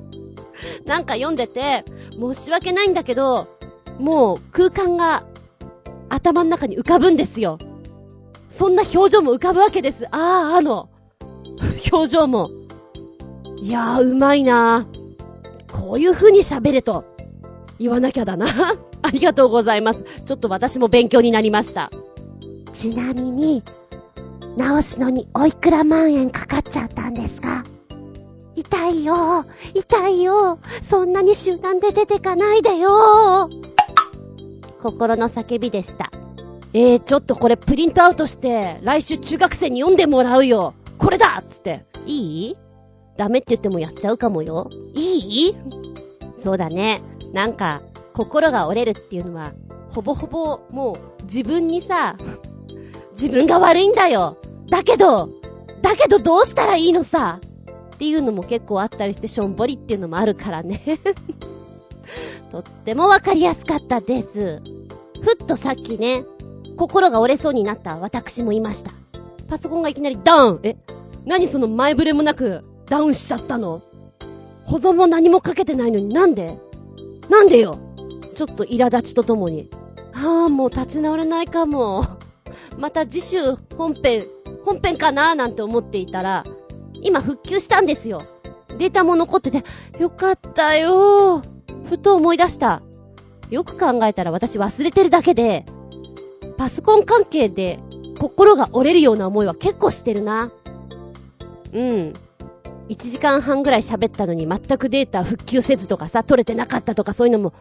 [0.86, 1.84] なんか読んでて、
[2.18, 3.46] 申し訳ないんだけど、
[3.98, 5.24] もう空間が
[6.08, 7.58] 頭の中に浮かぶんですよ。
[8.48, 10.06] そんな表情も浮かぶわけです。
[10.10, 10.88] ああ、あの、
[11.92, 12.50] 表情も。
[13.58, 14.86] いやー、うまいな
[15.72, 17.04] こういう風に喋れと、
[17.78, 18.46] 言わなきゃだな。
[19.02, 20.04] ありがとうございます。
[20.24, 21.90] ちょっと私も勉強になりました。
[22.72, 23.62] ちなみに、
[24.56, 27.64] 直すのにおいくら万円かかっちゃったんですか？
[28.54, 29.44] 痛いよ
[29.74, 33.50] 痛いよそんなに集団で出てかないでよ
[34.86, 36.12] 心の叫びでした。
[36.72, 40.74] えー、ちょっとこれプリントアウトして、来週中学生に読んでもらうよ。
[40.98, 41.84] これだっつって。
[42.06, 42.56] いい？
[43.16, 44.70] ダメって言ってもやっちゃうかもよ。
[44.94, 45.56] いい？
[46.38, 47.00] そうだね。
[47.32, 47.82] なんか、
[48.12, 49.52] 心が折れるっていうのは、
[49.90, 52.16] ほぼほぼ、もう、自分にさ、
[53.10, 54.36] 自分が悪いんだよ。
[54.70, 55.30] だけど、
[55.82, 57.40] だけどどうしたらいいのさ？
[57.94, 60.80] っていうのも結構あったりして、しょんぼりっていうのもあるからね。
[62.52, 64.62] とってもわかりやすかったです。
[65.26, 66.24] ふっとさっきね、
[66.76, 68.92] 心が折れそうになった私もいました。
[69.48, 70.76] パソコンがいきなりダウンえ
[71.24, 73.82] 何その前触れもなくダウンしちゃったの？
[74.66, 76.56] 保存も何もかけてないのになんで？
[77.28, 77.76] なんでよ？
[78.36, 79.68] ちょっと苛立ちとともに。
[80.12, 82.04] ああ、もう立ち直れないかも。
[82.78, 84.26] また次週本編、
[84.64, 86.44] 本編かななんて思っていたら、
[87.02, 88.22] 今復旧したんですよ。
[88.78, 89.64] データも残ってて、
[89.98, 91.42] よかったよ
[91.88, 92.80] ふと思い出した。
[93.50, 95.64] よく考えたら私忘れてるだけで、
[96.56, 97.78] パソコン関係で
[98.18, 100.50] 心が折れるような思いは結構してるな。
[101.72, 102.12] うん。
[102.88, 107.52] 1時間半ぐらい喋ったのに全くデータ復旧せずとかさ、取れてなかったとかそういうのも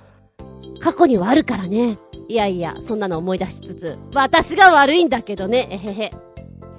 [0.79, 1.97] 過去にはあるからね。
[2.27, 6.11] いやいや、そんなの思い出しつつ、私が悪いんだけどね、えへへ。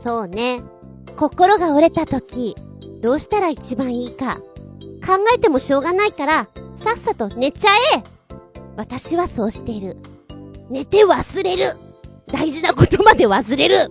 [0.02, 0.60] そうね。
[1.16, 2.56] 心が折れた時、
[3.00, 4.40] どうしたら一番いいか。
[5.06, 8.15] 考えてもしょうがないから、さっさと寝ちゃえ
[8.76, 9.96] 私はそうしている。
[10.68, 11.76] 寝て忘れる
[12.26, 13.88] 大事なことまで忘れる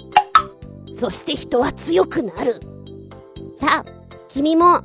[0.94, 2.60] そして人は強くなる
[3.58, 3.86] さあ、
[4.28, 4.82] 君も、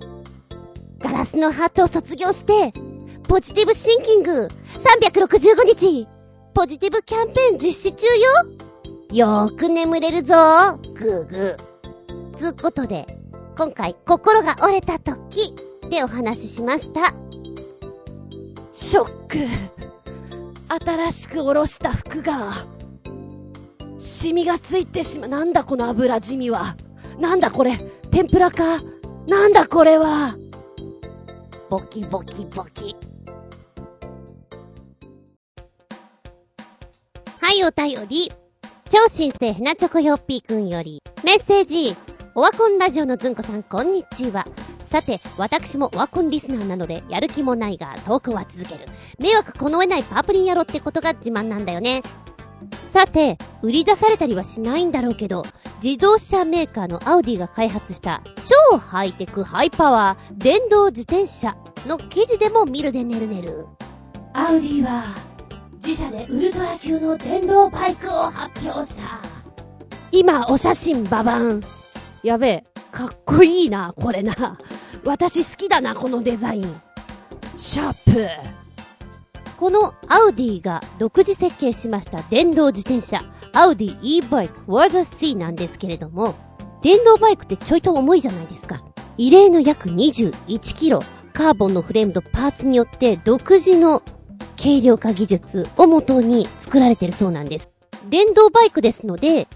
[0.98, 2.72] ガラスのハートを卒業して、
[3.26, 4.48] ポジティブシンキング
[5.03, 6.07] 365日、
[6.55, 8.07] ポジティブキャンペーン実施中
[9.12, 10.34] よよーく眠れるぞ
[10.94, 12.36] ぐーぐー。
[12.36, 13.07] つうことで、
[13.57, 15.55] 今回心が折れた時
[15.90, 17.12] でお話ししました。
[18.70, 19.89] ショック。
[20.72, 22.52] 新しくおろした服が、
[23.98, 26.76] シミがついてしま、なんだこの油染みは。
[27.18, 27.76] なんだこれ、
[28.12, 28.80] 天ぷらか。
[29.26, 30.36] なんだこれは。
[31.68, 32.94] ボキボキボキ。
[37.40, 38.30] はい、お便り。
[38.88, 41.96] 超新星ヘナチョコヨッピーくんより、メッセージ。
[42.36, 44.46] オワコンラジオのずんこさん、こんにちは。
[44.91, 48.86] さて、私もワコンリスナーなので、やる気もないが、トークは続ける。
[49.20, 52.03] 迷惑この上ないパープリン野郎ってことが自慢なんだよね。
[52.93, 55.45] さて、売り出されたりはしないんだろうけど、
[55.80, 58.20] 自動車メーカーのアウディが開発した
[58.70, 63.66] 超ハイテクハイパワー電動自転車の記事でも見るでねるねる。
[64.32, 65.05] アウディは、
[65.76, 69.20] 自社でウルトラ級の電動バイクを発表した。
[70.11, 71.61] 今、お写真ババン。
[72.22, 74.58] やべえ、かっこいいな、これな。
[75.04, 76.76] 私好きだな、このデザイン。
[77.56, 78.28] シャープ。
[79.58, 86.34] このアウディが独自設計しました電動自転車、アウディ e-bike Worth C なんですけれども、
[86.82, 88.82] 電動バイクってちょいと重いじゃないですか。
[89.16, 91.00] 異例の約21キロ、
[91.32, 94.02] カーボンのフレームとパーツによって独自の
[94.56, 97.70] 軽量化技術をもとに作られてるそうなんです。
[98.08, 99.46] 電動バイクですので、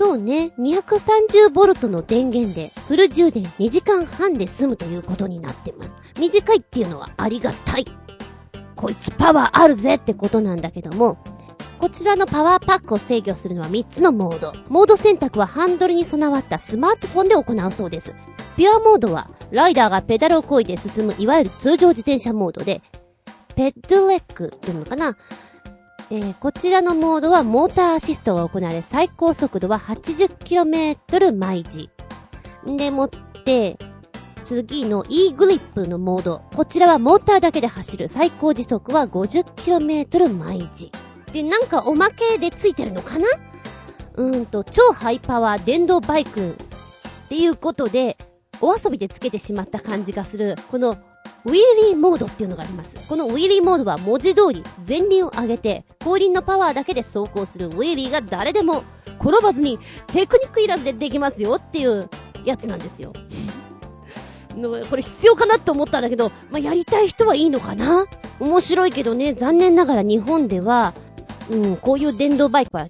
[0.00, 5.94] そうね、230V の電源でフル充電2時間半で済むということになってます。
[6.18, 7.84] 短いっていうのはありがたい。
[8.76, 11.18] こいつパワーあるぜってことなんだけども、
[11.78, 14.54] こちらのパワーパックを制御するのは3つのモード。
[14.70, 18.14] モード選択はハンドルに備わったスマートフォンで行うそうです。
[18.56, 22.80] ピュアモードは、ライダーがペダルを漕いで進むいわゆる通常自転車モードで、
[23.54, 25.18] ペッドレックっていうのかな
[26.12, 31.88] えー、こちらのモードはモーターアシストが行われ、最高速度は 80km 毎時。
[32.66, 33.10] でもっ
[33.44, 33.78] て、
[34.44, 36.42] 次の E グリップのモード。
[36.56, 40.90] こちらはモーターだけで走る最高時速は 50km 毎時。
[41.32, 43.26] で、なんかおまけでついてるのかな？
[44.16, 46.54] うーんと、超ハイパワー電動バイクっ
[47.28, 48.18] ていうことで、
[48.60, 50.96] お遊びでつけてしまった感じがする、この
[51.44, 51.54] ウィー
[51.88, 52.94] リーモードっていうのがあります。
[53.08, 58.84] このウィーリーモードは文字通り前輪を上げて後輪のパワーだけで走行するウィーリーが誰でも
[59.20, 62.08] 転ばずにテクニックいらずでできますよっていう
[62.44, 63.12] やつなんですよ。
[64.90, 68.06] これ必要かなって思ったんだけど、まあ、やりたい人はいいのかな？
[68.40, 70.92] 面白いけどね、残念ながら日本では、
[71.50, 72.88] うん、こういう電動バイクは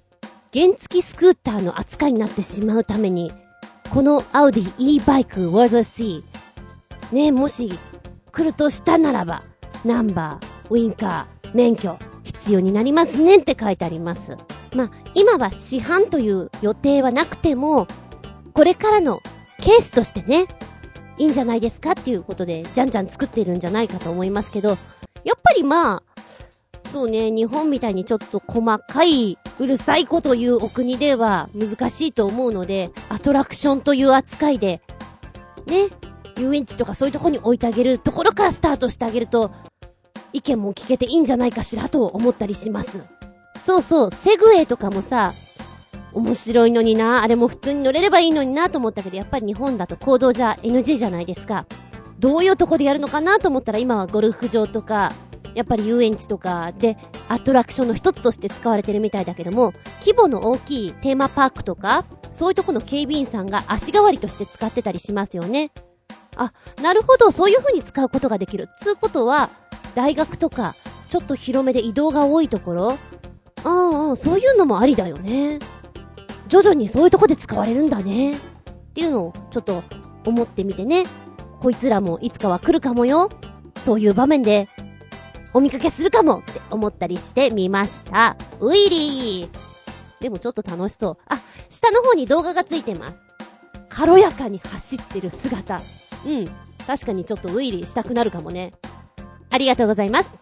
[0.53, 3.31] 原付きスクーターの扱いになってしまうために、
[3.93, 6.23] このアウディ e バイク was a C
[7.11, 7.77] ね、もし
[8.31, 9.43] 来るとしたならば、
[9.85, 14.37] ナンバー、ウィンカー、免許、必要になりますねって書いてあります。
[14.75, 17.87] まあ、今は市販という予定はなくても、
[18.53, 19.21] これからの
[19.59, 20.45] ケースとしてね、
[21.17, 24.77] いいんじゃないですかっていうことで、じゃんじゃん作ってるんじゃないかと思いますけど、やっ
[25.43, 26.03] ぱりまあ、
[26.85, 34.81] そうね、日本みたいにちょっと細かい、うるさいこと言うお国では難しいと思うので、アトラクションという扱いで、
[35.67, 35.89] ね、
[36.37, 39.51] 遊園地とかそういうとこに置いてあげるところからスタートしてあげると、
[40.33, 43.03] 意見も聞けていいんじゃないかしらと思ったりします。
[43.57, 45.33] そうそう、セグウェイとかもさ、
[46.13, 51.65] 面白いのにな、あれも普通に乗れればいいのになと思ったけど、やっぱり日本だと行動じゃ NG じゃないですか。
[52.19, 55.11] どういうとこでやるのかなと思ったら今はゴルフ場とか、
[55.55, 65.71] やっぱり遊園地とかでアトラクションの一つとして使われてるみたいだけども、規模の大きいテーマパークとか、そういうとこの警備員さんが足代わりとして使ってたりしますよね。
[66.37, 68.69] あ、なるほど、そういう風に使うことができる。
[68.79, 69.49] つうことは、
[69.95, 70.73] 大学とか、
[71.09, 72.97] ちょっと広めで移動が多いところ、
[73.63, 75.59] ああ、そういうのもありだよね。
[76.47, 78.33] 徐々にそういうとこで使われるんだね。
[78.33, 78.37] っ
[78.93, 79.83] ていうのを、ちょっと
[80.25, 81.03] 思ってみてね。
[81.59, 83.29] こいつらもいつかは来るかもよ。
[83.77, 84.67] そういう場面で、
[85.53, 88.35] お見かけするかもって思ったりしてみました。
[88.61, 91.17] ウィリーでもちょっと楽しそう。
[91.27, 91.37] あ、
[91.69, 93.13] 下の方に動画がついてます。
[93.89, 95.81] 軽やかに走ってる姿。
[96.25, 96.49] うん。
[96.87, 98.73] 確かにちょっとウィリーしたくなるかもね。
[99.49, 100.37] ありがとうございます。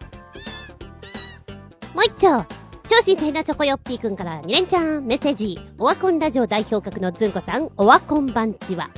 [1.94, 2.44] もう一丁。
[2.88, 5.60] 超新鮮なチョコヨッピーくんから2連チャンメッセージ。
[5.78, 8.90] オワコンラジオ代表格のズンコさん、オワコン番地は。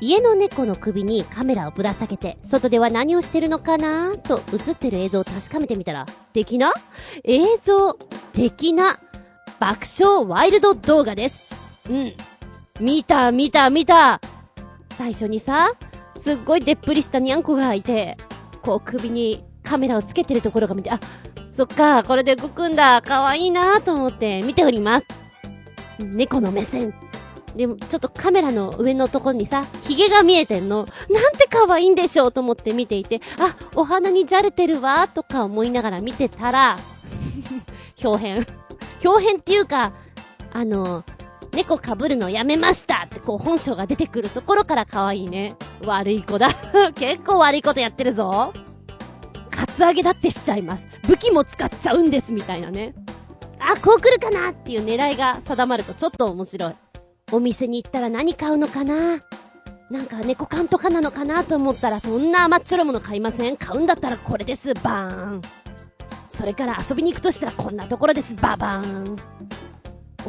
[0.00, 4.16] 家の猫の首にカメラをぶら下げて、外では何をしてるのかな？
[4.16, 6.72] と映ってる映像を確かめてみたら、的な？
[7.24, 7.94] 映像、
[8.32, 8.98] 的な
[9.60, 11.54] 爆笑ワイルド動画です。
[11.90, 12.12] うん。
[12.80, 14.20] 見た、見た、見た
[14.96, 15.72] 最初にさ、
[16.16, 18.16] すっごいでっぷりしたにゃんこがいて、
[18.62, 21.00] こう首にカメラをつけてるところが見て、あ、
[21.54, 25.06] そっか、これで動くんだ、かわいいなと思って見ております。
[25.98, 26.94] 猫の目線。
[27.56, 30.88] でも、ちょっとカメラの上のところにさ、髭が見えてんの。
[31.10, 36.76] なんて可愛いんでしょうと思って見ていて、あ、お花にじゃれてるわ、とか思いながら見てたら、
[38.02, 38.46] 表変。
[39.04, 39.92] 表変っていうか、
[40.52, 41.04] あの、
[41.54, 45.56] 猫被るのやめましたってこう本性が出てくるところから可愛いね。
[45.84, 46.50] 悪い子だ。
[46.96, 48.52] 結構悪いことやってるぞ。
[49.50, 50.86] カツアゲだってしちゃいます。
[51.06, 52.94] 武器も使っちゃうんですみたいなね。
[53.60, 56.72] あ、こう来るかなっていう狙いが定まるとちょっと面白い。
[57.32, 59.20] お店に行ったら何買うのかな？
[59.90, 63.56] なんか猫缶とかなのかなと思ったらそんな甘っちょろもの買いません？
[63.56, 64.74] 買うんだったらこれです。
[64.74, 65.42] バーン。
[66.28, 68.34] それから遊びに行くとしたらこんなところです。
[68.34, 69.16] ババーン。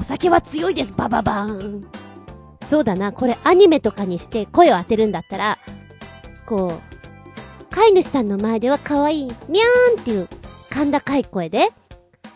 [0.06, 1.88] 酒は強いです、バババーン。
[2.64, 5.58] そうだな、これアニメとかにして声を当てるんだったら、
[6.46, 10.28] こう、飼い主さんの前では可愛い、ミャーンっていう
[10.74, 11.70] 甲高い声で、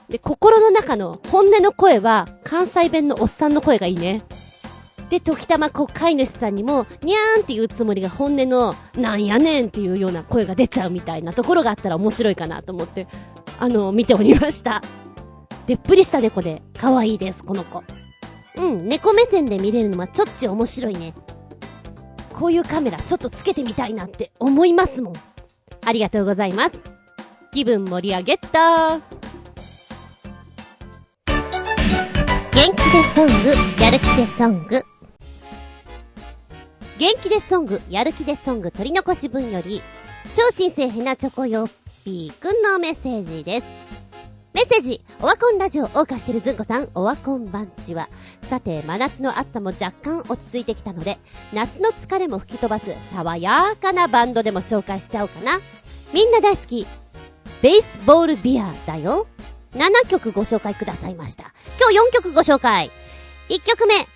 [0.09, 4.23] で、心の中の本音の声は関西弁のおっさんの声がいいね。
[5.09, 13.07] で、時たまこう飼い主さんにも、にゃーんっていうつもりが本音の、なんやねんっていうような声が出ちゃうみたいなところがあったら面白いかなと思って、
[13.59, 14.81] あの、見ておりました。
[15.69, 17.83] でっぷりした猫で、可愛いです、この子。
[18.55, 21.13] うん、猫目線で見れるのはちょっち面白いね。
[22.33, 25.13] こういうカメラちょっとつけてみたいなって思いますもん。
[25.85, 26.79] ありがとうございます。
[27.51, 29.01] 気分盛り上げた元
[32.51, 34.81] 気でソング、やる気でソング。
[36.97, 39.83] 元気でソング、やる気でソング取り残し分より、
[40.33, 41.71] 超新星ヘナチョコヨッ
[42.03, 43.98] ピーくんのメッセージです。
[44.59, 48.09] メッセージ、オワコンラジオを謳歌してるずんこさん、オワコンバンチは。
[48.49, 51.17] さて、真夏の暑さも若干落ち着いてきたので、
[51.53, 55.61] 夏の疲れも吹き飛ばす爽やかなバンドでも紹介しちゃおうかな。
[56.13, 56.85] みんな大好き、
[57.61, 59.27] ベースボールビアだよ。
[59.75, 61.53] 7曲ご紹介くださいました。
[61.79, 62.91] 今日4曲ご紹介。
[63.47, 64.07] 1曲目、愛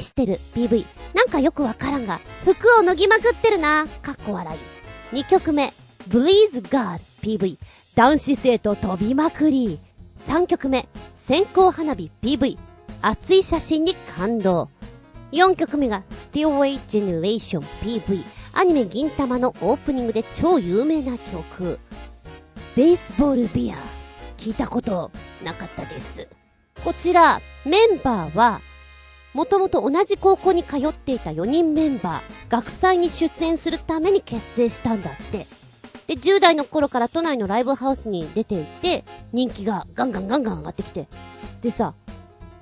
[0.00, 0.84] してる PV。
[1.14, 3.86] なんかよくわからんが、服を脱ぎまくってるな。
[4.02, 4.58] かっこ笑
[5.12, 5.16] い。
[5.16, 5.72] 2曲目、
[6.08, 7.58] ブリーズガール PV。
[7.96, 9.80] 男子生徒飛びまくり。
[10.18, 12.58] 3曲目、線香花火 PV。
[13.00, 14.68] 熱い写真に感動。
[15.32, 18.22] 4曲目が Stillway Generation PV。
[18.52, 21.78] アニメ銀玉のオープニングで超有名な曲。
[22.74, 23.76] ベースボールビア。
[24.36, 25.10] 聞いたこと
[25.42, 26.28] なかったです。
[26.84, 28.60] こちら、メンバーは、
[29.32, 35.46] もともと同じ高校に通っていた4人メンバー、学祭に出演するために結成したんだって。
[36.06, 41.08] で、10代の頃から都内のライブハウスに出ていて、人気がガンガンガンガン上がってきて。
[41.62, 41.94] でさ、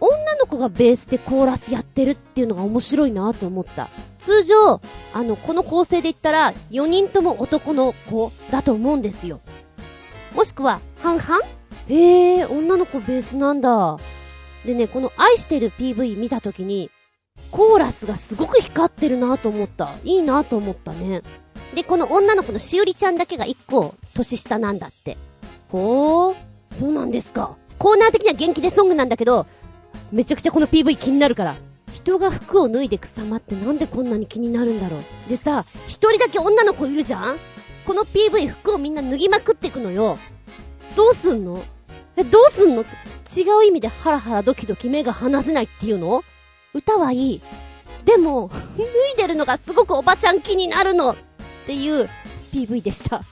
[0.00, 3.90] 女の子がベースでコーラスやってるっていうのが面白いなと思った。
[4.18, 4.80] 通常、
[5.12, 9.40] あの、この構成で言ったら、4人とも男の子だと思うんですよ。
[10.34, 11.38] もしくは、半々？
[11.88, 13.98] へえ、女の子ベースなんだ。
[14.64, 16.90] でね、この愛してる PV 見たときに、
[17.54, 19.94] コーラスがすごく光ってるなと思った。
[20.02, 21.22] いいなと思ったね。
[21.72, 25.16] で、この女の子のしおりちゃんだけが1個年下なんだって。
[25.68, 26.34] ほー、
[26.72, 27.56] そうなんですか。
[27.78, 29.46] コーナー的には元気でソングなんだけど、
[30.10, 31.54] めちゃくちゃこの PV 気になるから。
[31.92, 35.00] 人が服を脱いでく様ってなんでこんなに気になるんだろう。
[35.30, 37.38] でさ、一人だけ女の子いるじゃん？
[37.86, 40.18] この PV 服をみんな脱ぎまくってくのよ。
[40.96, 41.62] どうすんの？
[42.16, 42.82] え、どうすんの？
[42.82, 42.84] 違
[43.60, 46.24] う意味でハラハラドキドキ目が離せないっていうの？
[46.74, 47.40] 歌はいい。
[48.04, 48.82] でも、脱
[49.14, 51.16] いでるのがすごくおばちゃん気になるのっ
[51.66, 52.08] ていう
[52.52, 53.22] PV でした。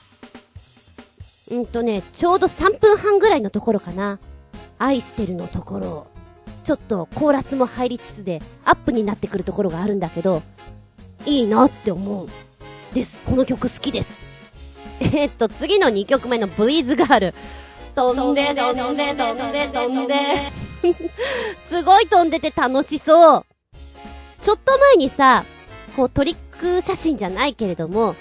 [1.51, 4.19] うんとね、ちょうど3分半ぐらいのところかな。
[4.79, 6.07] 愛してるのところ、
[6.63, 10.41] ちょっとコーラスも入りつつでアップになってくるところがあるんだけど、
[11.25, 12.27] いいなって思う。
[12.93, 13.23] です。
[13.23, 14.23] この曲好きです。
[15.01, 17.33] えー、っと、次の2曲目のブリーズガール。
[17.95, 20.62] 飛んで、飛んで、飛んで、飛んで。
[21.59, 23.45] すごい飛んでて楽しそう。
[24.41, 25.45] ちょっと前にさ、
[25.95, 28.15] こうトリック写真じゃないけれども、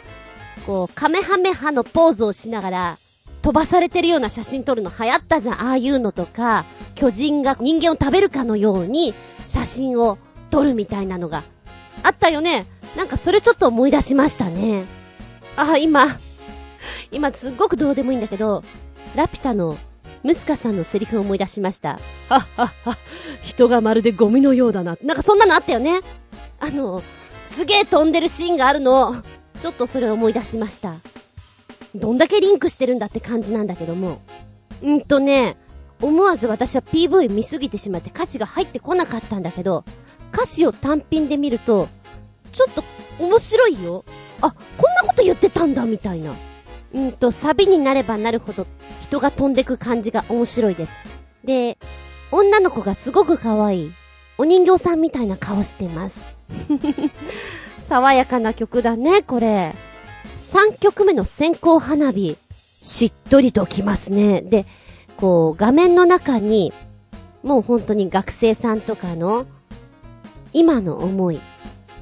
[0.66, 2.98] こう、カメハメハのポーズをしながら、
[3.42, 5.60] 飛ばされてるような写真撮るの流行ったじゃん。
[5.60, 9.14] ああいうのとか、巨人が人間を食べるかのように、
[9.48, 10.18] 写真を
[10.50, 11.42] 撮るみたいなのが
[12.04, 12.66] あったよね。
[12.96, 14.84] なんかそれちょっと思い出しましたね。
[15.56, 16.18] あ、今、
[17.10, 18.62] 今すっごくどうでもいいんだけど、
[19.16, 19.76] ラピュタの
[20.22, 21.98] ムスカさんのセリフを思い出しました。
[22.28, 22.98] はっはっは、
[23.40, 24.96] 人がまるでゴミのようだな。
[25.02, 26.00] なんかそんなのあったよね。
[26.60, 27.02] あの、
[27.42, 29.22] すげえ飛んでるシーンがあるの。
[29.60, 30.94] ちょっとそれを思い出しました。
[31.94, 34.20] どんだけリンクしてるんだって感じなんだけども。
[34.82, 35.56] うんとね、
[36.00, 39.84] 思わず私は PV 見すぎてしまって歌詞が入ってこなかったんだけど、
[40.32, 41.88] 歌詞を単品で見ると、
[42.52, 42.82] ちょっと
[43.18, 44.04] 面白いよ。
[44.40, 46.32] あ、こんなこと言ってたんだ、みたいな。
[46.95, 48.66] うんと、サビになればなるほど
[49.01, 50.93] 人が飛んでく感じが面白いです。
[51.45, 51.78] で、
[52.30, 53.93] 女の子がすごく可愛い。
[54.38, 56.22] お人形さんみたいな顔してます。
[57.78, 59.74] 爽やかな曲だね、これ。
[60.53, 62.36] 3曲目の線香花火。
[62.80, 64.43] しっとりときますね。
[64.43, 64.66] で、
[65.16, 66.72] こう、画面の中に、
[67.43, 69.47] もう本当に学生さんとかの、
[70.53, 71.40] 今の思い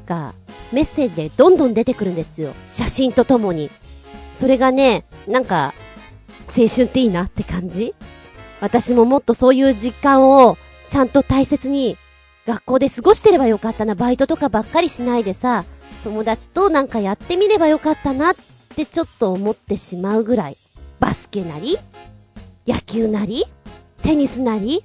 [0.06, 0.32] が、
[0.72, 2.54] メッセージでどんどん出てくるんですよ。
[2.66, 3.70] 写真とともに。
[4.32, 5.74] それがね、なんか、
[6.48, 7.94] 青春っていいなって感じ？
[8.60, 10.58] 私ももっとそういう実感を
[10.88, 11.96] ちゃんと大切に
[12.46, 15.64] 学校で過ごしてればよかったな、バイトとかばっかりしないでさ、
[16.04, 18.34] 友達となんかやってみればよかったなっ
[18.74, 20.56] てちょっと思ってしまうぐらい。
[20.98, 21.78] バスケなり、
[22.66, 23.44] 野球なり、
[24.02, 24.84] テニスなり、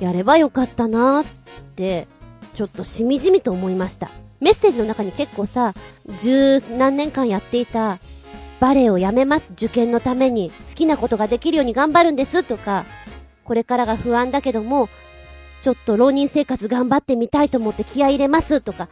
[0.00, 1.24] やればよかったなっ
[1.74, 2.06] て、
[2.54, 4.10] ちょっとしみじみと思いました。
[4.40, 5.74] メッセージの中に結構さ、
[6.18, 7.98] 十何年間やっていた
[8.60, 12.86] バレエをやめます、受験のために、好きなことができるように頑張るんですとか、
[13.44, 14.88] これからが不安だけども、
[15.60, 18.88] ちょっと浪人生活頑張ってみたいと思って気合入れますとか、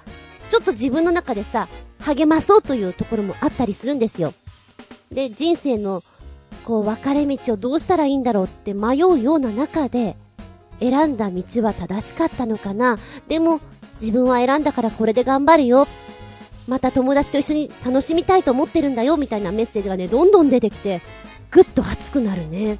[0.51, 1.69] ちょっと自分の中でさ、
[2.01, 4.35] 励まそうというところもあったりするんですよ。
[5.11, 6.03] で、人生の、
[6.65, 10.17] こう、分かれ道をどうしたらいいんだろうって迷うような中で、
[10.81, 12.99] 選んだ道は正しかったのかな
[13.29, 13.61] でも、
[14.01, 15.87] 自分は選んだからこれで頑張るよ。
[16.67, 21.03] また友達と一緒に楽しみたいと思ってるんだよ、みたいなメッセージがね、どんどん出てきて、
[21.51, 22.79] ぐっと熱くなるね。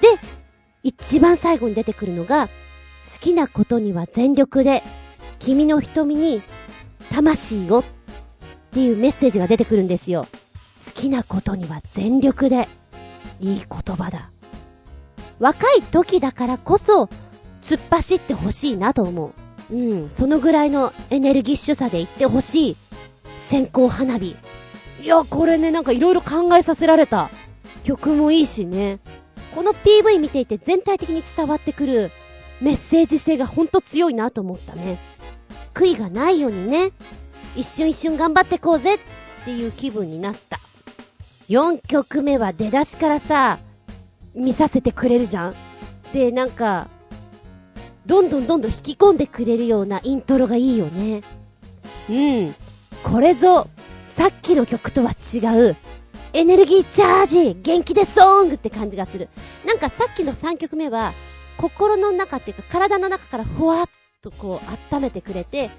[0.00, 0.08] で、
[0.82, 4.82] 一番最後に出てくるのが、好きなことには全力で、
[5.38, 6.42] 君の瞳に、
[7.10, 7.84] 魂を、っ
[8.72, 10.26] ていうメッセージが出てくるんですよ。
[10.84, 12.68] 好きなことには全力で。
[13.40, 14.30] いい言葉だ。
[15.38, 17.08] 若い時だからこそ、
[17.60, 19.41] 突っ走ってほしいなと思う。
[19.72, 22.76] うん、そのぐらいのエネルギッシュさで行ってほしい。
[23.38, 24.36] 線香花火。
[25.02, 27.30] いや、これね、なんか色々考えさせられた。
[27.82, 29.00] 曲もいいしね。
[29.54, 32.10] この PV 見ていて全体的に伝わってくる
[32.60, 34.98] メッセージ性がほんと強いなと思ったね。
[35.74, 36.92] 悔いがないようにね、
[37.56, 38.98] 一瞬一瞬頑張ってこうぜっ
[39.44, 40.60] ていう気分になった。
[41.48, 43.58] 4曲目は出だしからさ、
[44.34, 45.54] 見させてくれるじゃん
[46.12, 46.88] で、なんか、
[48.06, 51.22] どんどんどんどん引き込んでくれるようなイントロがいいよね。
[52.10, 52.54] うん。
[53.02, 53.68] これぞ、
[54.08, 55.76] さっきの曲とは違う、
[56.32, 59.28] エネルギーチャージ元気でソングって感じがする。
[59.66, 61.12] なんかさっきの3曲目は、
[61.58, 63.86] 心の中っていうか体の中からふわっ
[64.22, 65.70] とこう温めてくれて、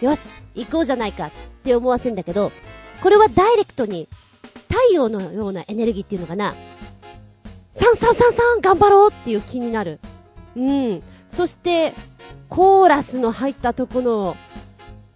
[0.00, 1.30] よし、行こうじゃないかっ
[1.62, 2.52] て思わせるんだけど、
[3.02, 4.08] これはダイレクトに
[4.68, 6.54] 太陽のようなエネルギーっていうのかな。
[7.72, 9.98] サンサンサンサン頑張ろうっていう気になる。
[10.56, 11.02] うん。
[11.32, 11.94] そして、
[12.50, 14.36] コーラスの入ったとこの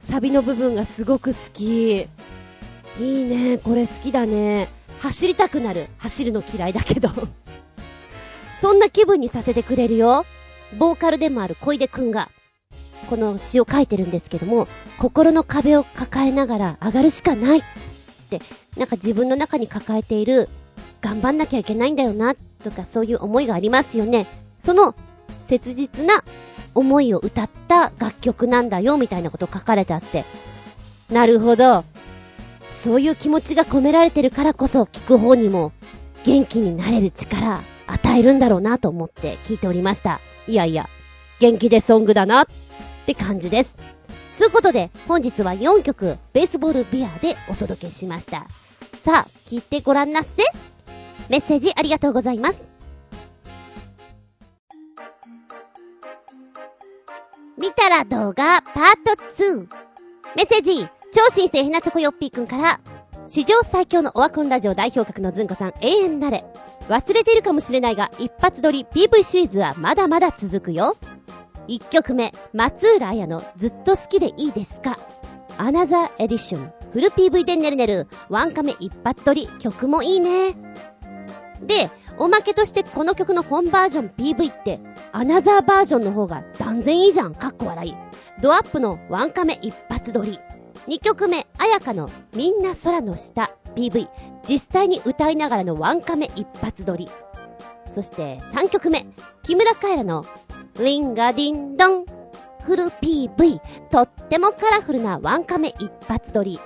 [0.01, 1.93] サビの部分がすごく好き。
[1.99, 2.07] い
[2.99, 4.71] いね、これ好きだね。
[5.01, 5.89] 走りたくなる。
[5.99, 7.11] 走るの嫌いだけど
[8.59, 10.25] そんな気分にさせてくれるよ。
[10.79, 12.31] ボーカルでもある小出くんが、
[13.11, 17.63] この詩を書いてるんですけども、心の壁を抱えながら上がるしかないっ
[18.31, 18.41] て、
[18.79, 20.49] なんか自分の中に抱えている、
[21.03, 24.27] 頑張んなきゃいけないんだよな、とかそういう思いがありますよね。
[24.59, 24.95] その
[25.39, 26.25] 切実な
[26.75, 30.25] 思いを歌った楽曲なんだよ、みたいなこと書かれてあって。
[31.11, 31.85] なるほど。
[32.81, 35.73] そういう気持ちが込められてるからこそ聞く方にも
[36.25, 40.21] 元気になれる力与えるんだろうなと思って聞いておりました。
[40.47, 40.89] いやいや、
[41.41, 42.47] 元気でソングだなっ
[43.07, 43.79] て感じです。
[44.37, 48.47] つうことで、本日は4曲、ベースボールビアでお届けしました。
[49.01, 50.31] さあ、聞いてごらんなっせ。
[51.29, 52.76] メッセージありがとうございます。
[57.59, 59.67] 見たら動画パート2。
[60.37, 62.81] メッセージ、超新星ひなチョコヨッピーくんから、
[63.25, 66.45] 史上最強のオワコンラジオ代表格のずんこさん永遠なれ。
[66.89, 70.99] 忘れているかもしれないが、一発撮り PV シリーズはまだまだ続くよ。
[71.69, 74.99] 1曲目、松浦綾のずっと好きでいいですか？
[75.57, 80.55] アナザーエディション、フル PV でねるねる、ワンカメ一発撮り、曲もいいね。
[81.63, 84.81] で、おまけとしてこの曲の本バージョン PV って、
[85.13, 87.95] アナザーバージョンの方が断然いいじゃん、かっこ笑い。
[88.41, 90.39] ドアップのワンカメ一発撮り。
[90.87, 94.09] 2曲目、綾香のみんな空の下 PV。
[94.49, 97.09] 実際に歌いながらのワンカメ一発撮り。
[97.93, 99.07] そして3曲目、
[99.43, 100.25] 木村カエラの
[100.79, 102.07] リンガディンドン
[102.63, 103.61] フル PV。
[103.91, 106.61] とってもカラフルなワンカメ一発撮り。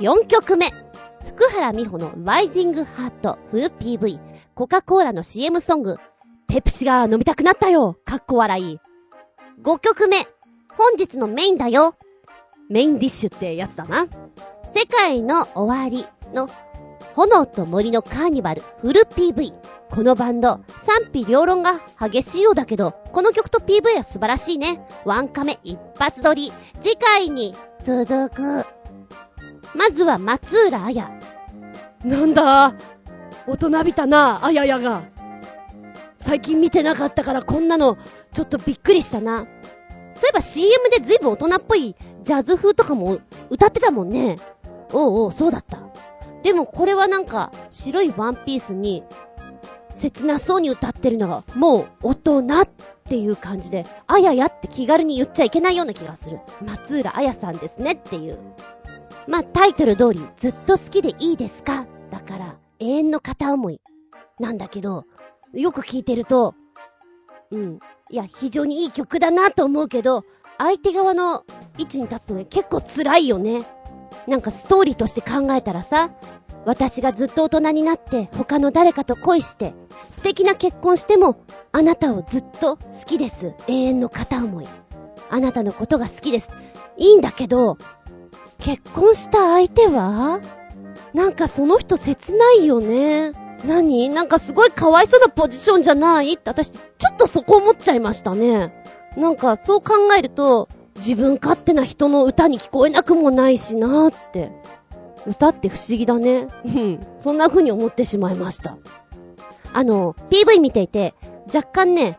[0.00, 0.66] 4曲目、
[1.26, 4.27] 福原美穂のライジングハートフル PV。
[4.58, 5.98] コカ・コーラの CM ソング。
[6.48, 8.80] ペプシが飲みたくなったよかっこ笑い。
[9.62, 10.26] 5曲目、
[10.76, 11.94] 本日のメインだよ
[12.68, 14.08] メインディッシュってやつだな。
[14.74, 16.50] 世界の終わりの
[17.14, 19.52] 炎と森のカーニバルフル PV。
[19.90, 24.84] このバンド、賛否両論が激しいようだけど、この曲と PV は素晴らしいね。
[25.04, 26.52] ワンカメ一発撮り。
[26.80, 28.66] 次回に続く。
[29.76, 31.08] まずは松浦綾。
[32.02, 32.74] なんだ？
[33.48, 35.04] 大人びたな、あややが。
[36.18, 37.96] 最近見てなかったからこんなの、
[38.32, 39.46] ちょっとびっくりしたな。
[40.12, 43.18] そういえば CM でずいぶん大人っぽいジャズ風とかも
[43.48, 44.38] 歌ってたもんね。
[44.92, 45.78] おうおう、そうだった。
[46.42, 49.02] でもこれはなんか、白いワンピースに、
[49.94, 52.68] 切なそうに歌ってるのが、もう大人っ
[53.08, 56.40] ていう感じで、あややって気軽に言っちゃいけないような気がする。
[56.64, 58.38] 松浦あやさんですねっていう。
[59.26, 61.86] まあ、タイトル通り、ずっと好きでいいですか？
[62.10, 63.80] だから、永遠の片思い。
[64.38, 65.04] なんだけど、
[65.52, 66.54] よく聞いてると、
[67.50, 67.78] うん。
[68.10, 70.24] いや、非常にいい曲だなと思うけど、
[70.58, 71.44] 相手側の
[71.78, 73.64] 位置に立つとね、結構辛いよね。
[74.26, 76.10] なんかストーリーとして考えたらさ、
[76.64, 79.74] 私がずっと大人になって他の誰かと恋して、
[80.10, 81.40] 素敵な結婚しても、
[81.72, 83.54] あなたをずっと好きです。
[83.66, 84.66] 永遠の片思い。
[85.30, 86.50] あなたのことが好きです。
[86.96, 87.78] いいんだけど、
[88.58, 90.40] 結婚した相手は
[91.14, 93.32] なんかその人切ないよね。
[93.64, 94.08] 何？
[94.08, 96.34] なんかすごいかわいそうなポジションじゃない？
[96.34, 96.80] って私、ちょ
[97.12, 98.72] っとそこ思っちゃいましたね。
[99.16, 104.52] なんかそう考えると、自分勝手な人の歌に聞こえなくもないしなーって。
[105.26, 106.48] 歌って不思議だね。
[106.64, 107.06] うん。
[107.18, 108.78] そんな風に思ってしまいました。
[109.72, 111.14] あの、PV 見ていて、
[111.52, 112.18] 若干ね、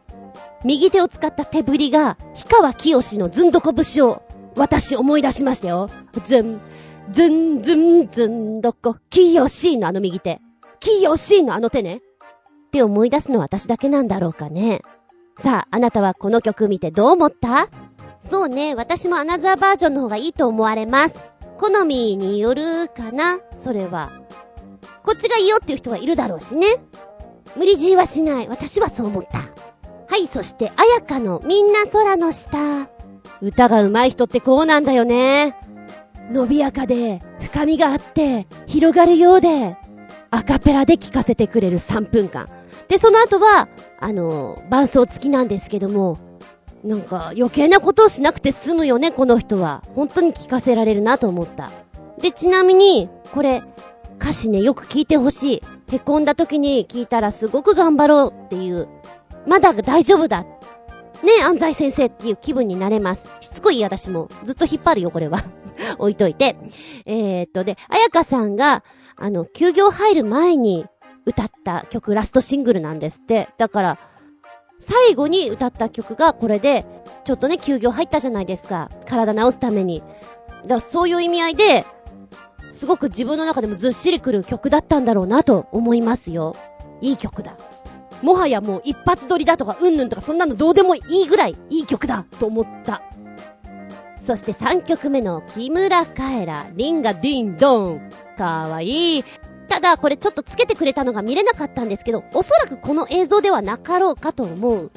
[0.64, 4.22] 右手を使った手振りが、氷川きよしのずんどこ節を、
[4.56, 5.90] 私思い出しましたよ。
[6.26, 6.60] ずん、
[7.12, 10.42] ずんずんずんどこ、きよしのあの右手。
[10.80, 12.02] きよしのあの手ね。
[12.68, 14.82] って思い出すのは私だけなんだろうかね。
[15.40, 17.68] さあ、あなたはこの曲見てどう思った？
[18.20, 21.16] そうね、私もアナザーバージョンの方がいいと思われます。
[21.58, 23.40] 好みによるかな？
[23.58, 24.12] それは。
[25.04, 26.68] こっちがいいよっていう人はいるだろうしね。
[27.56, 28.48] 無理強いはしない。
[28.48, 29.40] 私はそう思った。
[29.40, 32.90] はい、そして、あやかのみんな空の下。
[33.42, 35.56] 歌が上手い人ってこうなんだよね。
[36.30, 39.78] 伸びやかで、深みがあって、広がるようで、
[40.32, 42.48] アカペラで聴かせてくれる3分間。
[42.88, 43.68] で、その後は、
[44.00, 46.18] あの、伴奏付きなんですけども、
[46.84, 49.84] なんか余計なことをしなくて済むよね、この人は。
[49.96, 51.72] 本当に聴かせられるなと思った。
[52.22, 53.64] で、ちなみに、これ、
[54.20, 55.56] 歌詞ね、よく聞いてほし
[55.90, 55.96] い。
[55.96, 58.88] へこんだ時に聞いたらすごく頑張ろうっていう、
[59.48, 60.44] まだ大丈夫だ。
[61.24, 63.28] ね安西先生っていう気分になれます。
[63.42, 64.30] しつこい私も。
[64.44, 65.44] ずっと引っ張るよ、これは。
[65.98, 66.58] 置いといて。
[67.06, 68.84] えー、っと、で、あやかさんが、
[69.16, 70.86] あの、休業入る前に
[71.26, 73.50] 歌った曲、ラストシングルなんですって。
[73.58, 74.00] だから、
[74.80, 76.86] 最後に歌った曲がこれで、
[77.26, 78.90] ちょっとね、休業入ったじゃないですか。
[79.06, 80.02] 体治すために。
[80.64, 81.86] だからそういう意味合いで、
[82.70, 86.56] すごく自分の中でもずっしりくる曲だったんだろうなと思いますよ。
[87.02, 87.58] いい曲だ。
[88.22, 93.02] もはやもう一発撮りだとかうんぬんとかそんなのどうでもいいぐらいいい曲だと思った。
[94.30, 98.12] そして3曲目の木村カエラ、リンガディンドン。
[98.38, 99.24] かわいい。
[99.68, 104.92] ただ、これちょっとつけてくれたのが見れなかったんですけど、おそらくこの映像ではなかろうかと思う。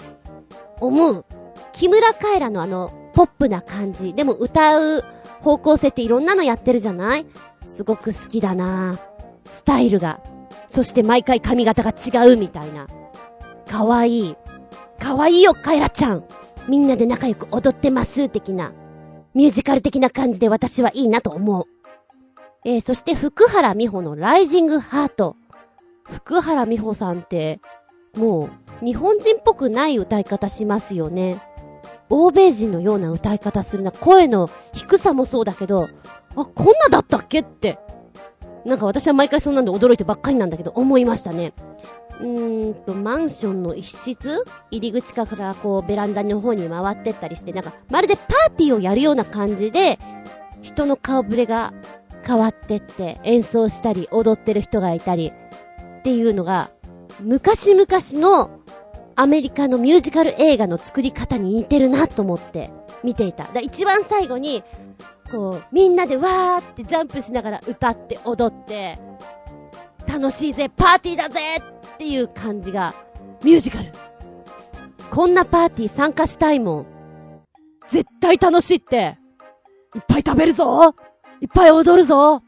[0.80, 1.24] 思う。
[1.72, 4.12] 木村カエラのあの、ポップな感じ。
[4.12, 5.02] でも歌う
[5.40, 7.24] 方向性っていろんなのやってるじゃない？
[7.64, 8.98] すごく好きだな
[9.46, 10.20] スタイルが。
[10.66, 12.86] そして毎回髪型が違うみたいな。
[13.66, 14.36] かわいい。
[14.98, 16.24] かわいいよ、カエラちゃん。
[16.68, 18.74] みんなで仲良く踊ってます的な。
[19.34, 21.64] ミュージカル的な感じで私はいいなと思う。
[22.64, 25.36] えー、そして福原美穂のライジングハート。
[26.08, 27.60] 福原美穂さんって、
[28.16, 28.50] も
[28.82, 31.40] う、日本人っぽくない歌い方しますよね。
[32.10, 33.90] 欧米人のような歌い方するな。
[33.90, 35.88] 声の低さもそうだけど、
[36.36, 37.78] あ、こんなだったっけって。
[38.64, 41.52] なんか私は毎回そんなんで驚いてばっかりなんだけど、思いましたね。
[42.22, 49.98] うんと、マンションの一室入り口からこうベランダの方に回ってったりして、なんかまるでパーティーをやるような感じで、
[50.62, 51.74] 人の顔ぶれが
[52.24, 55.32] 変わってって演奏したり踊ってる人がいたり
[55.98, 56.70] っていうのが、
[57.20, 57.86] 昔々
[58.20, 58.50] の
[59.16, 62.70] アメリカのミュージカル映画の作り方に似てるなと思って
[63.02, 63.44] 見ていた。
[63.52, 64.62] だ一番最後に、
[65.30, 68.98] こう、みんなでわーってジャンプしながら歌って踊って、
[70.06, 72.94] 楽しいぜ、パーティーだぜっていう感じが、
[73.42, 73.92] ミュージカル。
[75.10, 76.86] こんなパーティー参加したいもん。
[77.88, 79.18] 絶対楽しいって。
[79.94, 80.94] いっぱい食べるぞ
[81.42, 82.42] いっぱい踊るぞ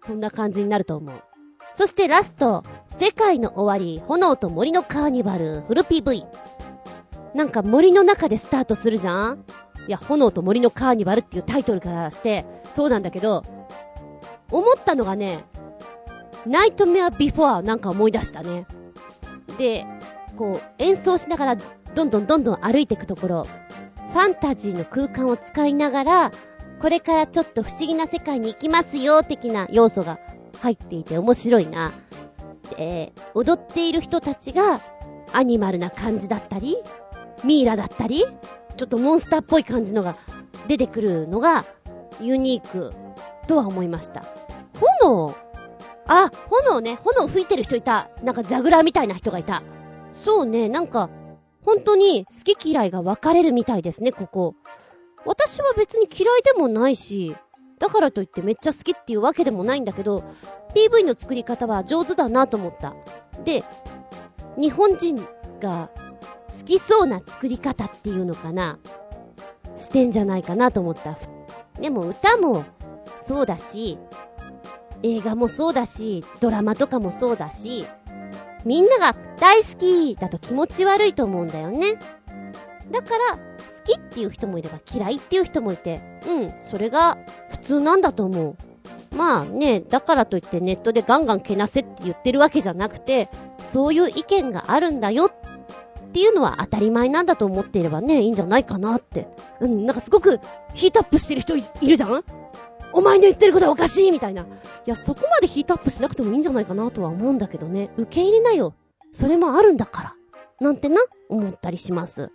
[0.00, 1.22] そんな感じになると思う。
[1.74, 6.26] そしてラスト、世界の終わり、炎と森のカーニバル、フル PV。
[7.34, 9.44] なんか森の中でスタートするじゃん？
[9.88, 13.42] いや、炎と森のカーニバルっていうタイトルからして、そうなんだけど、
[14.50, 15.44] 思ったのがね、
[16.46, 18.66] ナイトメアビフォアなんか思い出したね。
[19.58, 19.86] で、
[20.36, 23.46] こう、演奏しながら、どんどんどんどん歩いていくところ、
[24.12, 26.30] ファンタジーの空間を使いながら、
[26.80, 30.18] これからちょっと不思議な世界に行きますよ、的な要素が
[30.60, 31.92] 入っていて面白いな。
[32.76, 34.80] で、踊っている人たちが
[35.32, 36.76] アニマルな感じだったり、
[37.44, 38.24] ミイラだったり、
[38.76, 40.16] ちょっとモンスターっぽい感じのが
[40.68, 41.64] 出てくるのが
[42.20, 42.92] ユニーク
[43.46, 44.24] とは思いました。
[45.00, 45.34] 炎
[46.08, 48.08] あ、炎ね、炎吹いてる人いた。
[48.22, 49.62] なんかジャグラーみたいな人がいた。
[50.12, 51.10] そうね、なんか、
[51.64, 54.54] 本当に好き嫌いが分かれるみたいですね、ここ。
[55.24, 57.36] 私は別に嫌いでもないし、
[57.78, 60.22] だからといってめっちゃ好きっていうわけでもないんだけど、
[60.74, 62.94] PV の作り方は上手だなと思った。
[63.44, 63.64] で、
[64.56, 65.16] 日本人
[65.60, 65.90] が
[66.58, 68.78] 好きそうな作り方っていうのかな
[69.74, 71.18] してんじゃないかなと思った。
[71.80, 72.64] でも歌も
[73.18, 73.98] そうだし、
[75.06, 77.86] 映画もそうだし、ドラマとかもそうだし、
[78.64, 81.94] みんなが大好きだと気持ち悪いと思うんだよね。
[82.90, 83.40] だから、好
[83.84, 87.18] きっていう人もいれば嫌いっていう人もいて、うん、それが
[87.50, 88.56] 普通なんだと思う。
[89.16, 93.28] まあね、だからといってネットでガンガンけなせって言ってるわけじゃなくて、
[93.62, 95.32] そういう意見があるんだよっ
[96.12, 99.28] ていうのは当たり前なんだと思っていればね、いいんじゃないかなって。
[99.60, 100.40] うん、なんかすごく
[100.74, 102.24] ヒートアップしてる人いるじゃん？
[102.96, 104.42] お前の言ってることはおかしいみたいな。
[104.42, 104.46] い
[104.86, 107.90] や、そこまでヒートアップしなくてもいいんじゃないかなとは思うんだけどね。
[107.98, 108.72] 受け入れなよ。
[109.12, 110.14] それもあるんだから。
[110.60, 112.30] なんてな、思ったりします。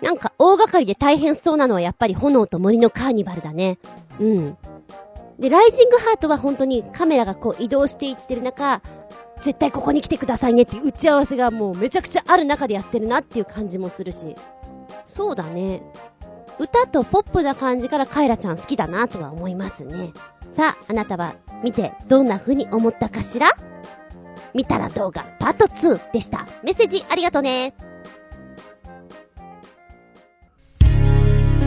[0.00, 3.78] なんか大掛かりで大変そうなのはやっぱり炎と森のカーニバルだね。
[4.18, 4.56] うん。
[5.38, 8.80] で、ライジングハートは本当にカメラがこう移動していってる中、
[9.42, 14.34] 絶対ここに来てくださいねっていう打ち合わせがもうめちゃくちゃある中でやってるなっていう感じもするし。
[15.04, 15.82] そうだね。
[16.58, 20.12] 歌とポップな感じからカエラちゃん好きだなとは思いますね。
[20.54, 23.48] さあ、あなたは見てどんな風に思ったかしら？
[24.54, 26.46] 見たら動画パート2でした。
[26.62, 27.74] メッセージありがとうね。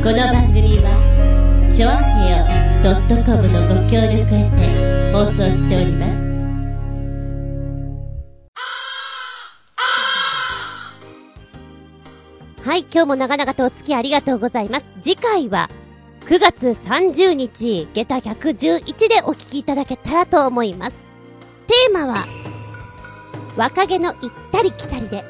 [0.01, 2.45] この番組は、ちょあへよ
[3.25, 6.28] .com のご協力へて放送しております。
[12.69, 14.85] はい、今日も長々とお付き合いありがとうございます。
[15.01, 15.71] 次回は、
[16.27, 20.95] 9月30日、下駄111でお聞きいただけたらと思います。
[21.65, 22.27] テーマは、
[23.57, 25.23] 若気の行ったり来たりで、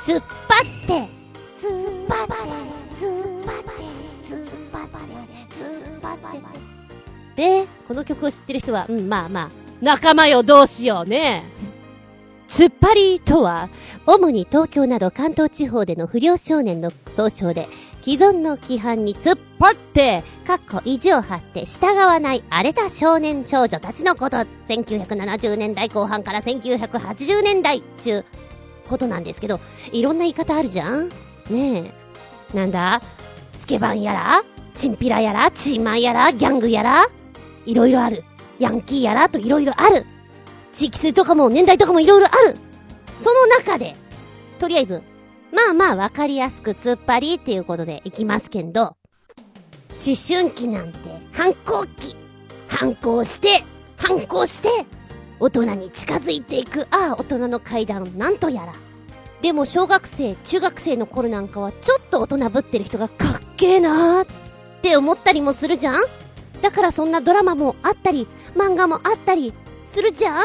[0.00, 1.08] 突っ張って、
[1.56, 2.32] 突っ張って、
[2.94, 3.72] 突っ張って、
[4.22, 4.98] 突っ張って、
[5.52, 6.52] 突っ張っ
[7.34, 7.62] て。
[7.64, 9.48] で、この曲を知ってる人は、うん、まあまあ、
[9.82, 11.42] 仲間よ、どうしようね。
[12.48, 13.68] 突っ張りとは、
[14.06, 17.68] 主に東京など関東地方での不良少年の総称で、
[18.02, 24.38] 既存の規範に突っ張って、かっこ意地を張って従わない荒れた少年少女たちのこと。
[24.68, 28.24] 1970年代後半から1980年代中、
[28.88, 29.60] ことなんですけど、
[29.92, 31.10] いろんな言い方あるじゃん？
[31.50, 31.92] ね
[32.52, 32.56] え。
[32.56, 33.02] なんだ？
[33.52, 34.42] スケバンやら
[34.74, 37.04] チンピラやらチーマンやらギャングやら
[37.66, 38.24] いろいろある。
[38.58, 40.06] ヤンキーやらといろいろある。
[40.72, 42.56] 地域性とかも年代とかもいろいろある。
[43.18, 43.96] その中で、
[44.58, 45.02] とりあえず、
[45.52, 50.98] まあまあわかりやすく突っ張りっていうことでいきますけど、思春期なんて
[51.32, 52.16] 反抗期。
[52.68, 53.64] 反抗して、
[53.96, 54.68] 反抗して、
[55.40, 58.72] 大人に近づいていく、ああ、大人の階段、なんとやら。
[59.40, 64.26] でも小学生、中学生の頃なんかはちょっと大人ぶってる人がかっけえなーっ
[64.82, 65.94] て思ったりもするじゃん
[66.60, 69.54] だからそんなドラマもあったり、漫画もあったり
[69.98, 70.42] するじゃん？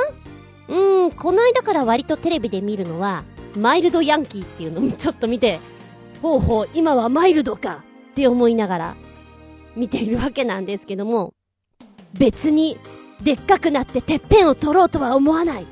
[0.67, 3.23] うん、この間から割とテレビで見るのは、
[3.55, 5.59] マイルドヤンキーっていうのをちょっと見て、
[6.23, 8.95] ほうほう、今はマイルドかって思いながら
[9.75, 11.35] 見ているわけなんですけども、
[12.17, 12.79] 別に
[13.21, 15.67] でっかくなっててっぺんを取ろうとは思わない。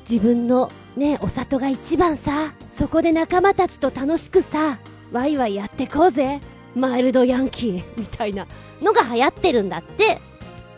[0.00, 4.80] 自分のね、お里が一番さ、そこで仲間たちと楽しくさ、
[5.12, 6.40] ワイワイやってこうぜ。
[6.74, 8.48] マイルドヤンキーみたいな
[8.80, 10.20] のが流行ってるんだって。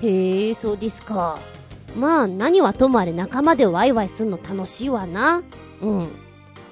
[0.03, 1.39] へえ、そうですか。
[1.97, 5.43] まあ、何はともあれ仲間でワイワイすんの楽しいわな。
[5.81, 6.09] うん。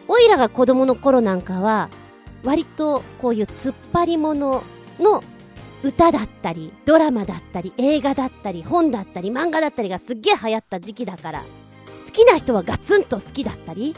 [0.08, 1.88] おいらが子供の頃なんかは、
[2.42, 4.62] 割とこういう突っ張り物
[4.98, 5.22] の
[5.84, 11.42] 歌だったり、ドラマだったり、映画だったり、本だったり、漫画だったりがすっげえ流行った時期だから、
[12.04, 13.94] 好きな人はガツンと好きだったり、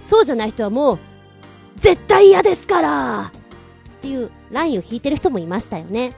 [0.00, 0.98] そうじゃない人はもう、
[1.76, 3.32] 絶対嫌ですから
[3.98, 6.12] っていうラインを引いてる人もいましたよね。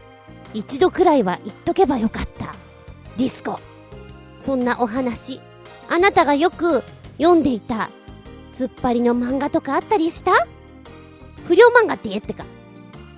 [0.52, 2.54] 一度くらいは言っとけばよかった。
[3.16, 3.58] ディスコ。
[4.44, 5.40] そんなお話、
[5.88, 6.82] あなたがよく
[7.16, 7.88] 読んでいた、
[8.52, 10.32] 突っ張りの漫画とかあったりした？
[11.46, 12.44] 不良漫画って言えってか。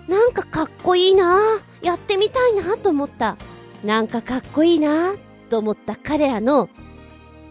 [0.06, 1.40] なんかかっこいいな
[1.82, 3.36] やってみたいなと思った。
[3.82, 5.16] なんかかっこいいな
[5.50, 6.68] と思った彼らの、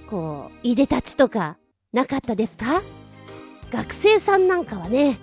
[0.10, 1.58] こう、いでたちとか、
[1.92, 2.82] なかったですか？
[3.72, 5.20] 学生さんなんかはね、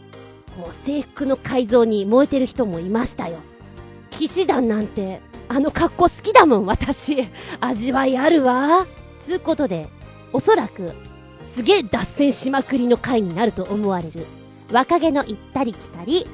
[0.58, 3.38] こう制服の改造に燃えてる人もいましたよ。
[4.10, 5.22] 騎士団なんて
[5.54, 7.28] あの格好好きだもん、私。
[7.60, 8.86] 味わいあるわ。
[9.22, 9.86] つうことで、
[10.32, 10.94] おそらく、
[11.42, 14.26] すげえ脱線しまくりの回になると思われる、
[14.72, 16.26] 若気の行ったり来たり、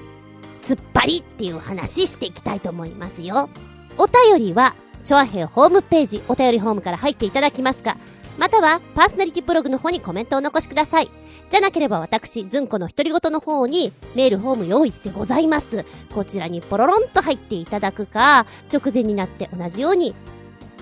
[0.63, 3.51] 突っ張りっていう話していきたいと思いますよ。
[3.97, 7.97] お便りは、チョアヘホームページ、お便りホームから入っていただきますか、
[8.39, 11.11] または、パーソナリティブログの方にコメントをお残しください。
[11.51, 15.85] じゃなければ私、ずんこの独り言の方にメールフォーム用意してございます。
[16.15, 20.15] こちらにポロロンと入っていただくか、直前になって同じように、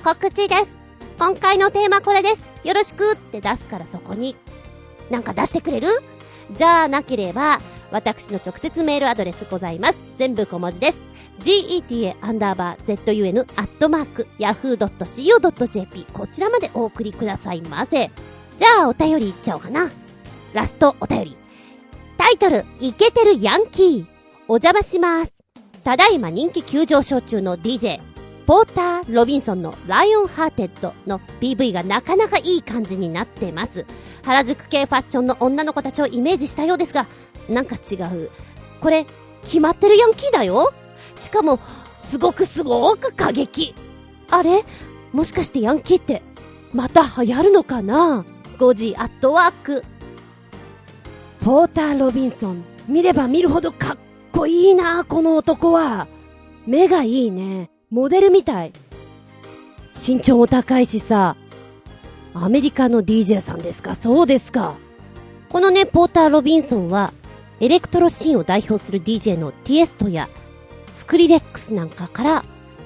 [0.05, 0.78] 告知です。
[1.19, 2.43] 今回のテーマこれです。
[2.62, 4.37] よろしくって出すからそこに、
[5.11, 5.89] なんか出してくれる？
[6.53, 7.59] じゃあなければ、
[7.90, 9.96] 私の直接メールアドレスございます。
[10.18, 11.00] 全部小文字です。
[11.40, 18.10] geta アンダーバー zun アットマーク yahoo.co.jp こちらまでお送りくださいませ。
[18.58, 19.90] じゃあお便りいっちゃおうかな。
[20.54, 21.36] ラストお便り。
[22.16, 24.06] タイトル、イケてるヤンキー。
[24.48, 25.32] お邪魔します。
[25.84, 28.00] ただいま人気急上昇中の DJ、
[28.46, 33.84] ポーター・ロビンソンの Lionhearted の PV がなかなかいい感じになってます。
[34.24, 37.06] 原宿系ファッションの女の子たちをイメージしたようですが、
[37.48, 38.31] なんか違う。
[38.81, 39.06] これ、
[39.44, 40.73] 決まってるヤンキーだよ
[41.14, 41.60] しかも、
[42.01, 43.74] すごくすごく過激。
[44.31, 44.64] あれ？
[45.12, 46.23] もしかしてヤンキーって、
[46.73, 48.24] また流行るのかな
[48.59, 49.85] ?5 時 at work。
[51.43, 52.64] ポーター・ロビンソン。
[52.89, 53.98] 見れば見るほどかっ
[54.32, 56.09] こいいな、この男は。
[56.66, 57.70] 目がいいね。
[57.90, 58.73] モデルみたい。
[59.94, 61.36] 身長も高いしさ。
[62.35, 63.94] アメリカの DJ さんですか？
[63.94, 64.74] そうですか。
[65.48, 67.14] このね、ポーター・ロビンソンは、
[67.59, 70.28] エレクトロシーンを代表する DJ のティエストや、
[70.93, 72.45] スクリレックスなんかから、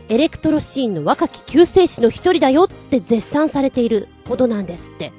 [0.08, 5.12] エレクトロシーンの若き救世主の一人だよって絶賛されているほどなんですって。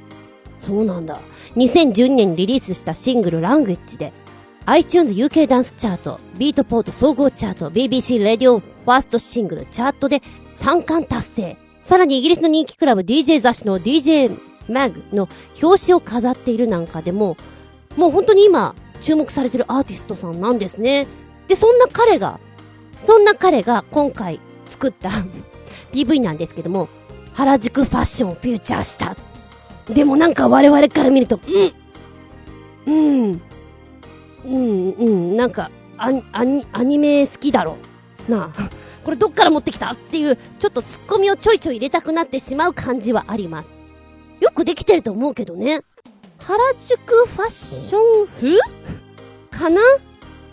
[0.57, 1.19] そうなんだ。
[1.55, 4.13] 2012年にリリースしたシングルラングエッジで、
[4.65, 10.21] iTunes UK ダンスチャート、ビートポート総合チャート、BBC レディオファーストシングルチャートで
[10.57, 11.57] 3冠達成。
[11.81, 14.37] さらにイギリスの人気クラブ DJ 雑誌の DJ
[14.69, 15.27] Mag の
[15.61, 17.35] 表紙を飾っているなんかでも、
[17.97, 21.07] もう本当に今注目されてるアーティストさんなんですね。
[21.47, 22.39] で、そんな彼が、
[22.99, 25.09] そんな彼が今回作った
[25.91, 26.87] PV なんですけども、
[27.33, 29.15] 原宿ファッションをフューチャーした。
[29.91, 31.39] でもなんか我々から見ると、
[32.85, 33.41] うん、うん、
[34.45, 37.77] うん、うん、なんか、アニ、アニ、アニメ好きだろ。
[38.27, 38.69] なあ。
[39.03, 43.73] これどっから持ってきたっていう、ちょっとツッコミをちょいちょい入れたくなってしまう感じはあります。
[44.39, 45.81] よくできてると思うけどね。
[46.43, 48.57] 原宿ファッション風？
[49.51, 49.81] かな？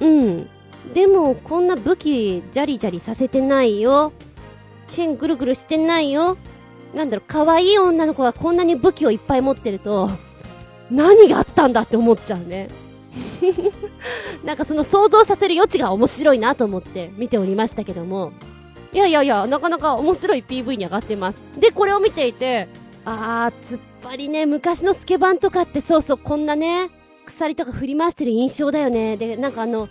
[0.00, 0.48] うん。
[0.92, 4.12] でも、こんな武器、ジャリジャリさせてないよ。
[4.86, 6.36] チェーンぐるぐるしてないよ。
[6.94, 10.10] なんだろう、可愛い女の子がこんなに武器をいっぱい持ってると、
[10.90, 12.68] 何があったんだって思っちゃうね。
[14.44, 18.32] なんかその想像させる余地が面白いなと思って見ておりましたけども。
[18.92, 21.38] いやいやいや、なかなか面白い PV に上がってます。
[21.58, 22.68] で、これを見ていて、
[23.04, 26.90] あー、突っ張りね、昔のスケバンとかってそうそう、こんなね、
[27.26, 29.16] 鎖とか振り回してる印象だよね。
[29.16, 29.88] で、なんかあの、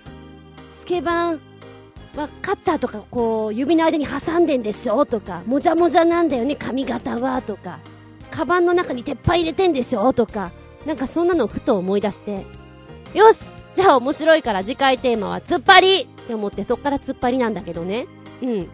[0.70, 1.42] スケバン
[2.16, 5.06] はカッターとかこう、指の間に挟んでんでしょ？
[5.06, 7.42] とか、もじゃもじゃなんだよね、髪型は？
[7.42, 7.80] とか、
[8.32, 10.14] カバンの中に鉄板入れてんでしょ？
[10.14, 10.52] とか、
[10.86, 12.46] なんかそんなのをふと思い出して、
[13.14, 16.02] よしじゃあ面白いから次回テーマは突っ張り!
[16.02, 18.08] って思ってそっから突っ張りなんだけどね。
[18.42, 18.50] うん。
[18.50, 18.68] い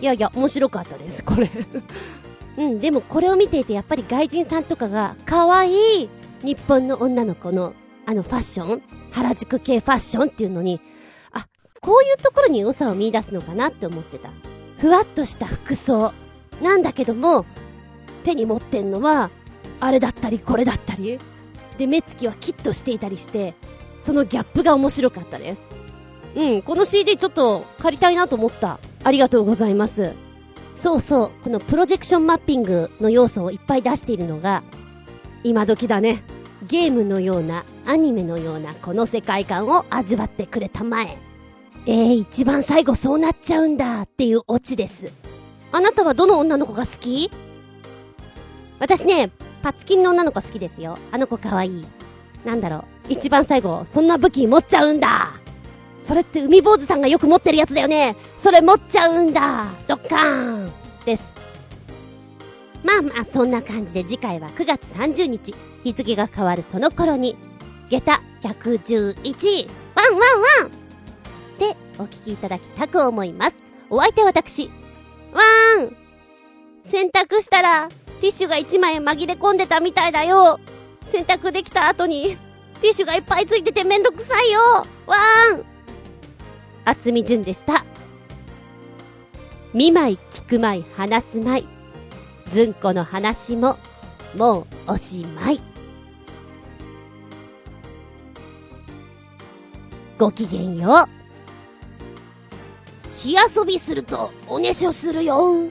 [0.00, 1.50] やいや、面白かったです、これ。
[2.58, 6.10] うん、でもこれを見ていてやっぱり外人さんとかが可愛い
[6.42, 7.72] 日本の女の子の
[8.04, 10.80] あのファッション原宿系ファッションっていうのに、
[11.32, 11.46] あ、
[11.80, 14.30] こういうところに良さを見出すのかなって思ってた。
[14.78, 16.12] ふわっとした服装。
[16.62, 17.46] なんだけども、
[18.24, 19.30] 手に持ってんのは、
[19.80, 21.18] あれだったりこれだったり。
[21.78, 23.54] で、目つきはキッとしていたりして、
[23.98, 25.60] そのギャップが面白かったです。
[26.36, 28.78] うん、この CD ちょっと借りたいなと思った。
[29.04, 30.12] ありがとうございます。
[30.78, 34.62] そうそう、このプロジェクションマッピングの要素をいっぱい出しているのが、
[35.42, 36.22] 今時だね。
[36.68, 41.18] ゲームのような、アニメのようなこの世界観を味わってくれたまえ。
[41.86, 45.10] えー、一番最後そうなっちゃうんだっていうオチです。
[45.72, 47.28] あなたはどの女の子が好き？
[48.78, 49.32] 私ね、
[49.62, 50.96] パツキンの女の子好きですよ。
[51.10, 51.86] あの子可愛い。
[52.44, 53.12] なんだろう。
[53.12, 55.32] 一番最後、そんな武器持っちゃうんだ
[56.02, 60.72] それって海坊主さんがよく持ってるやつだよねそれ持っちゃうんだドッカーン
[61.04, 61.38] です。
[62.84, 65.54] まあまあ、そんな感じで次回は9月30日、
[65.84, 67.36] 日付が変わるその頃に、
[67.90, 73.56] 下駄111、ワンワンワンでお聞きいただきたく思います。
[73.90, 74.70] お相手は私、
[75.32, 75.96] ワーン
[76.84, 77.88] 洗濯したら、
[78.20, 80.60] ティッシュが1枚紛れ込んでたみたいだよ。
[81.06, 82.36] 洗濯できた後に、
[82.80, 84.60] ティッシュがいっぱいついててめんどくさいよ。
[85.06, 85.77] わーん。
[86.88, 87.84] 厚み純でした。
[89.74, 91.66] 見舞い聞く舞い話す舞い。
[92.50, 93.76] ずんこの話も、
[94.34, 95.60] もうおしまい。
[100.18, 101.08] ごきげんよう。
[103.18, 105.68] 火遊びするとおねしょするよ。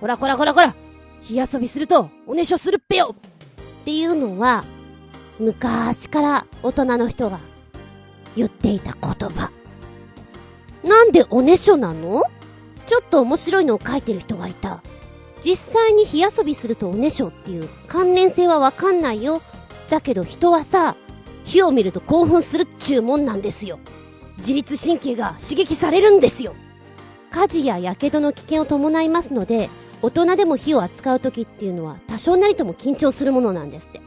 [0.00, 0.74] こらこらこらこら
[1.20, 4.64] 火遊びするとおねしょするっぺよっていうのは、
[5.38, 7.49] 昔から大人の人が
[8.36, 9.50] 言っていた言葉。
[10.84, 12.22] なんでおねしょなの？
[12.86, 14.82] ちょっと面白いのを書いてる人がいた。
[15.42, 19.42] 実際に火遊びするとおねしょっていう関連性はわかんないよ。
[19.88, 20.96] だけど人はさ、
[21.44, 23.78] 火を見ると興奮するっちゅうもんなんですよ。
[24.38, 26.54] 自律神経が刺激されるんですよ。
[27.30, 29.68] 火事や火傷の危険を伴いますので、
[30.02, 34.00] 大人でも火を扱う時っていうのは多少なりとも緊張するものなんですって。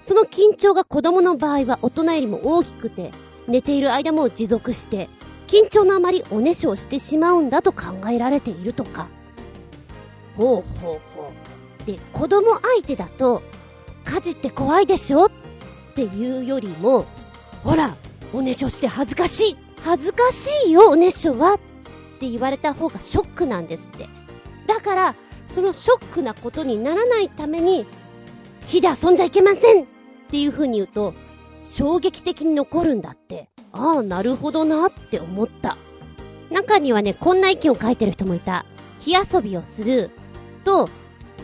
[0.00, 3.12] その緊張が子供の場合は大人よりも大きくて、
[3.48, 5.08] 寝ている間も持続して、
[5.46, 9.08] 緊張のあまりおねしょをしてしまうんだと考えられているとか。
[10.36, 11.32] ほうほうほ
[11.82, 11.86] う。
[11.86, 13.42] で、子供相手だと、
[14.04, 15.30] 火事って怖いでしょっ
[15.94, 17.06] ていうよりも、
[17.62, 17.96] ほら、
[18.32, 21.58] おねしょして恥ずかしい恥ずかしいよ、おねしょはっ
[22.18, 24.08] て言われた方がショックなんですって。
[24.66, 25.14] だから、
[25.46, 27.86] そのショックなことにならないために、
[28.66, 29.86] 火で遊んじゃいけませんっ
[30.28, 31.14] ていう風に言うと、
[31.66, 33.48] 衝撃的に残るんだって。
[33.72, 35.76] ああ、なるほどなって思った。
[36.50, 38.64] 中にはね、こんな意見を書いてる人もいた。
[39.00, 40.10] 火遊びをする
[40.64, 40.88] と、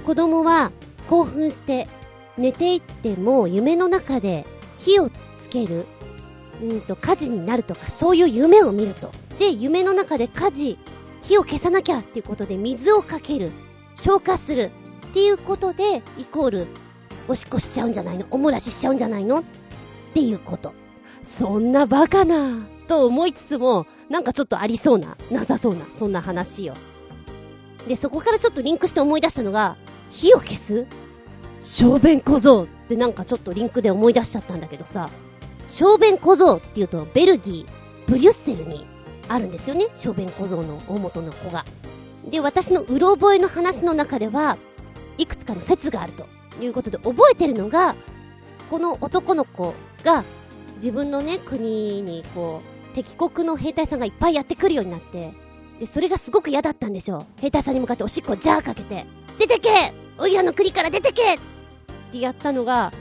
[0.06, 0.70] 子供は
[1.08, 1.88] 興奮して
[2.38, 4.46] 寝ていっても夢の中で
[4.78, 5.86] 火をつける、
[6.62, 9.10] うんと火事になるとかそういう夢を見ると。
[9.38, 10.78] で、夢の中で火事、
[11.22, 13.50] 火を消さなきゃっていうことで水をかける、
[13.94, 14.70] 消火する
[15.08, 16.66] っていうことで、イコール、
[17.28, 18.26] おしっこしちゃうんじゃないの？
[18.30, 19.44] おもらししちゃうんじゃないの？
[20.12, 20.74] っていうこと。
[21.22, 26.74] そんなバカな、と思いつつも、なんかちょっとありそうな、なさそうな、そんな話よ。
[27.88, 29.76] で、そこからちょっとリンクして思い出したのが、
[30.10, 30.86] 火を消す？
[31.60, 35.08] 小便小僧ってなんかちょっとリンクで思い出しちゃったんだけどさ、
[35.68, 38.86] 小便小僧っていうとベルギー、ブリュッセルに
[39.28, 39.86] あるんですよね。
[39.94, 41.64] 小便小僧の大元の子が。
[42.30, 44.58] で、私のうろ覚えの話の中では、
[45.18, 46.26] いくつかの説があると
[46.60, 47.94] いうことで覚えてるのが、
[48.70, 50.24] この男の子が
[50.76, 52.62] 自分のね、国にこ
[52.92, 55.32] う、敵国の兵隊さんがいっぱいやってくるようになって、
[55.78, 57.40] で、それがすごく嫌だったんでしょう。
[57.40, 59.06] 兵隊さんに向かっておしっこジャーかけて、
[59.38, 61.38] 出てけおいらの国から出てけっ
[62.12, 62.92] てやったのが、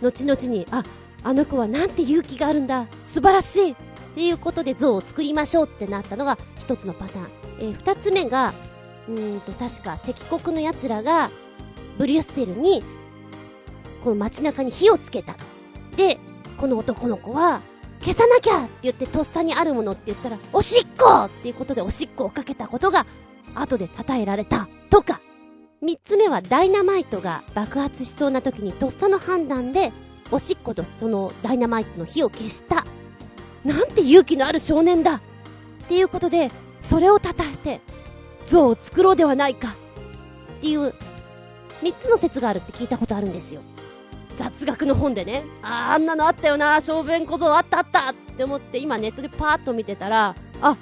[0.00, 0.84] 後々に、あ、
[1.22, 3.74] あの子はなんて勇気があるんだ素晴らしいっ
[4.14, 7.28] ていうことで像を作りましょうってなったのが一つのパターン。
[7.60, 8.54] えー、二つ目が、
[9.08, 11.30] うんと、確か敵国の奴らが、
[11.98, 12.84] ブリュッセルに、
[14.04, 15.44] この街中に火をつけたと。
[15.96, 16.18] で、
[16.58, 17.60] この男の子は、
[18.00, 23.06] 消さなきゃって言ってとっさにあるものって言ったら、おしっこっていうことでおしっこをかけたことが、
[23.54, 24.68] 後で称えられた。
[24.90, 25.20] とか。
[25.80, 29.92] 三つ目はダイナマイトが爆発しそうな時にとっさの判断で、
[30.32, 32.84] おしっことそのダイナマイトの火を消した。
[33.64, 35.20] なんて勇気のある少年だっ
[35.88, 37.80] ていうことで、それを称えて、
[38.44, 39.68] 像を作ろうではないか
[40.58, 40.94] っていう、
[41.82, 43.60] 三つの説があるって聞いたことあるんですよ。
[44.38, 50.76] 雑学の本でね、ああ、んなのあったよな、小便小僧あったあったって思って今ネットでパーッと見てたら、あ、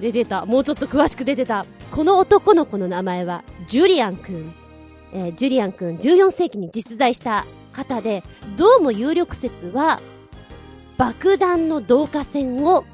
[0.00, 0.44] 出てた。
[0.44, 1.64] もうちょっと詳しく出てた。
[1.90, 4.54] この男の子の名前は、ジュリアン君。
[5.14, 8.22] えー、ジュリアン君、14世紀に実在した方で、
[8.56, 10.00] どうも有力説は、
[10.98, 12.84] 爆弾の導火線を、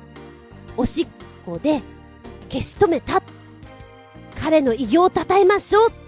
[0.77, 1.07] おしっ
[1.45, 1.83] こで
[2.49, 3.23] 消し止めた。
[4.41, 6.08] 彼の偉業を称えましょう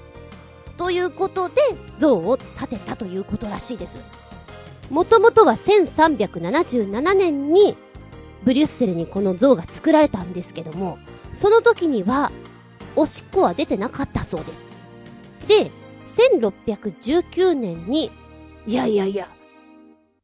[0.80, 1.56] ということで、
[1.98, 4.00] 像を建てたということらしいです。
[4.88, 7.76] もともとは1377年に、
[8.44, 10.96] ブリュッセルにこの像が作られたんですけども、
[11.34, 12.32] その時には、
[12.96, 14.62] おしっこは出てなかったそうです。
[15.48, 15.70] で、
[16.38, 18.10] 1619年に、
[18.66, 19.28] いやいやいや、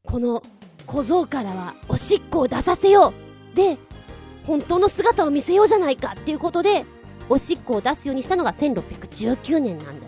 [0.05, 0.41] この
[0.87, 3.13] 小僧からはおしっこを出させよ
[3.53, 3.77] うで、
[4.47, 6.83] 本当の姿を見せようじゃないかっていうことで、
[7.29, 10.06] おしっこを出すようにしたのが1619年なんだ。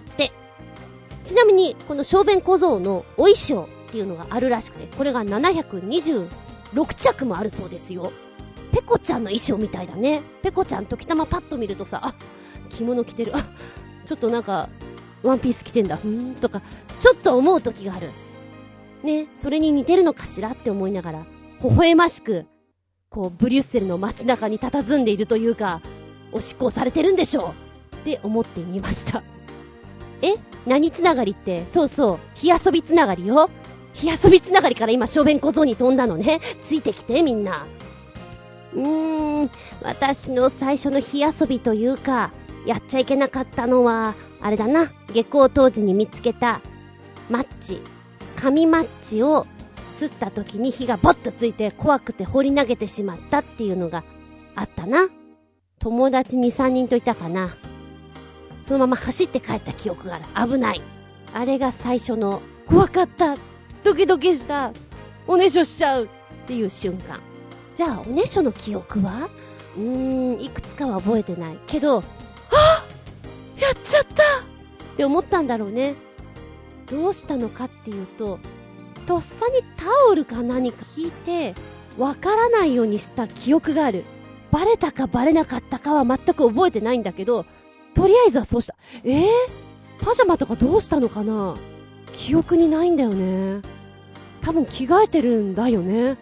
[1.29, 6.27] ちなみに、この小便小僧のお衣装っていうのがあるらしくて、これが726
[6.95, 8.11] 着もあるそうですよ。
[8.71, 10.23] ペコちゃんの衣装みたいだね。
[10.41, 12.15] ペコちゃん時たまパッと見るとさ、あ、
[12.69, 13.37] 着物着てる。
[13.37, 13.45] あ、
[14.07, 14.69] ちょっとなんか、
[15.21, 15.97] ワンピース着てんだ。
[15.97, 16.63] ふーんとか、
[16.99, 18.09] ちょっと思う時がある。
[19.03, 21.25] ね、それに似てるのかしらって思いながら、
[21.61, 22.47] 微笑ましく、
[23.11, 25.81] こう、ブリュッセルの街中に佇んでいるというか、
[26.31, 27.53] おしっこされてるんでしょ
[27.93, 29.21] うって思ってみました。
[30.21, 30.35] え？
[30.65, 33.49] 何つながりって、そうそう、火遊びつながりよ。
[33.93, 36.39] 火遊びつながりから今、小便小僧に飛んだのね。
[36.61, 37.65] ついてきて、みんな。
[38.73, 39.51] うーん、
[39.81, 42.31] 私の最初の火遊びというか、
[42.65, 46.61] やっちゃいけなかったのは、あれだな、下校当時に見つけた、
[47.29, 47.81] マッチ。
[48.35, 49.47] 紙マッチを
[49.85, 54.03] 吸った時に火がボッとついて怖くて放り投げてしまったっていうのが
[54.55, 55.09] あったな。
[55.79, 57.55] 友達2、3人といたかな。
[58.69, 60.51] そのまま走って帰った記憶がある。
[60.51, 60.81] 危ない。
[61.33, 63.35] あれが最初の怖かった。
[63.83, 64.73] ドキドキした。
[65.25, 66.07] おねしょしちゃうっ
[66.45, 67.19] ていう瞬間。
[67.73, 69.27] じゃあ、おねしょの記憶は？
[69.75, 71.57] うーん、いくつかは覚えてない。
[71.65, 72.85] けど、あ
[73.59, 74.25] やっちゃったっ
[74.97, 75.95] て思ったんだろうね。
[76.91, 78.37] どうしたのかっていうと、
[79.07, 81.55] とっさにタオルか何か引いて、
[81.97, 84.03] わからないようにした記憶がある。
[84.51, 87.47] バレたかバレなかったかは全く覚えてないんだけど、
[87.93, 88.75] とりあえずはそうした。
[89.03, 89.25] えー、
[90.03, 91.55] パジャマとかどうしたのかな？
[92.13, 93.61] 記憶にないんだよね。
[94.41, 96.17] 多分着替えてるんだよね。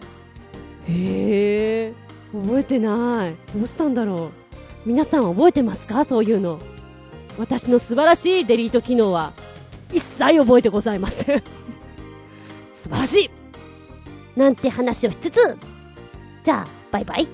[0.88, 1.94] へえ、
[2.34, 3.36] 覚えてない。
[3.54, 4.32] どうしたんだろ
[4.86, 4.90] う。
[4.90, 6.06] 皆さん覚えてますか？
[6.06, 6.60] そういうの。
[7.38, 9.34] 私の素晴らしいデリート機能は、
[9.92, 11.44] 一切覚えてございません
[12.74, 13.30] 素晴らし
[14.36, 15.58] いなんて話をしつつ、
[16.44, 17.28] じゃあ、バイバイ。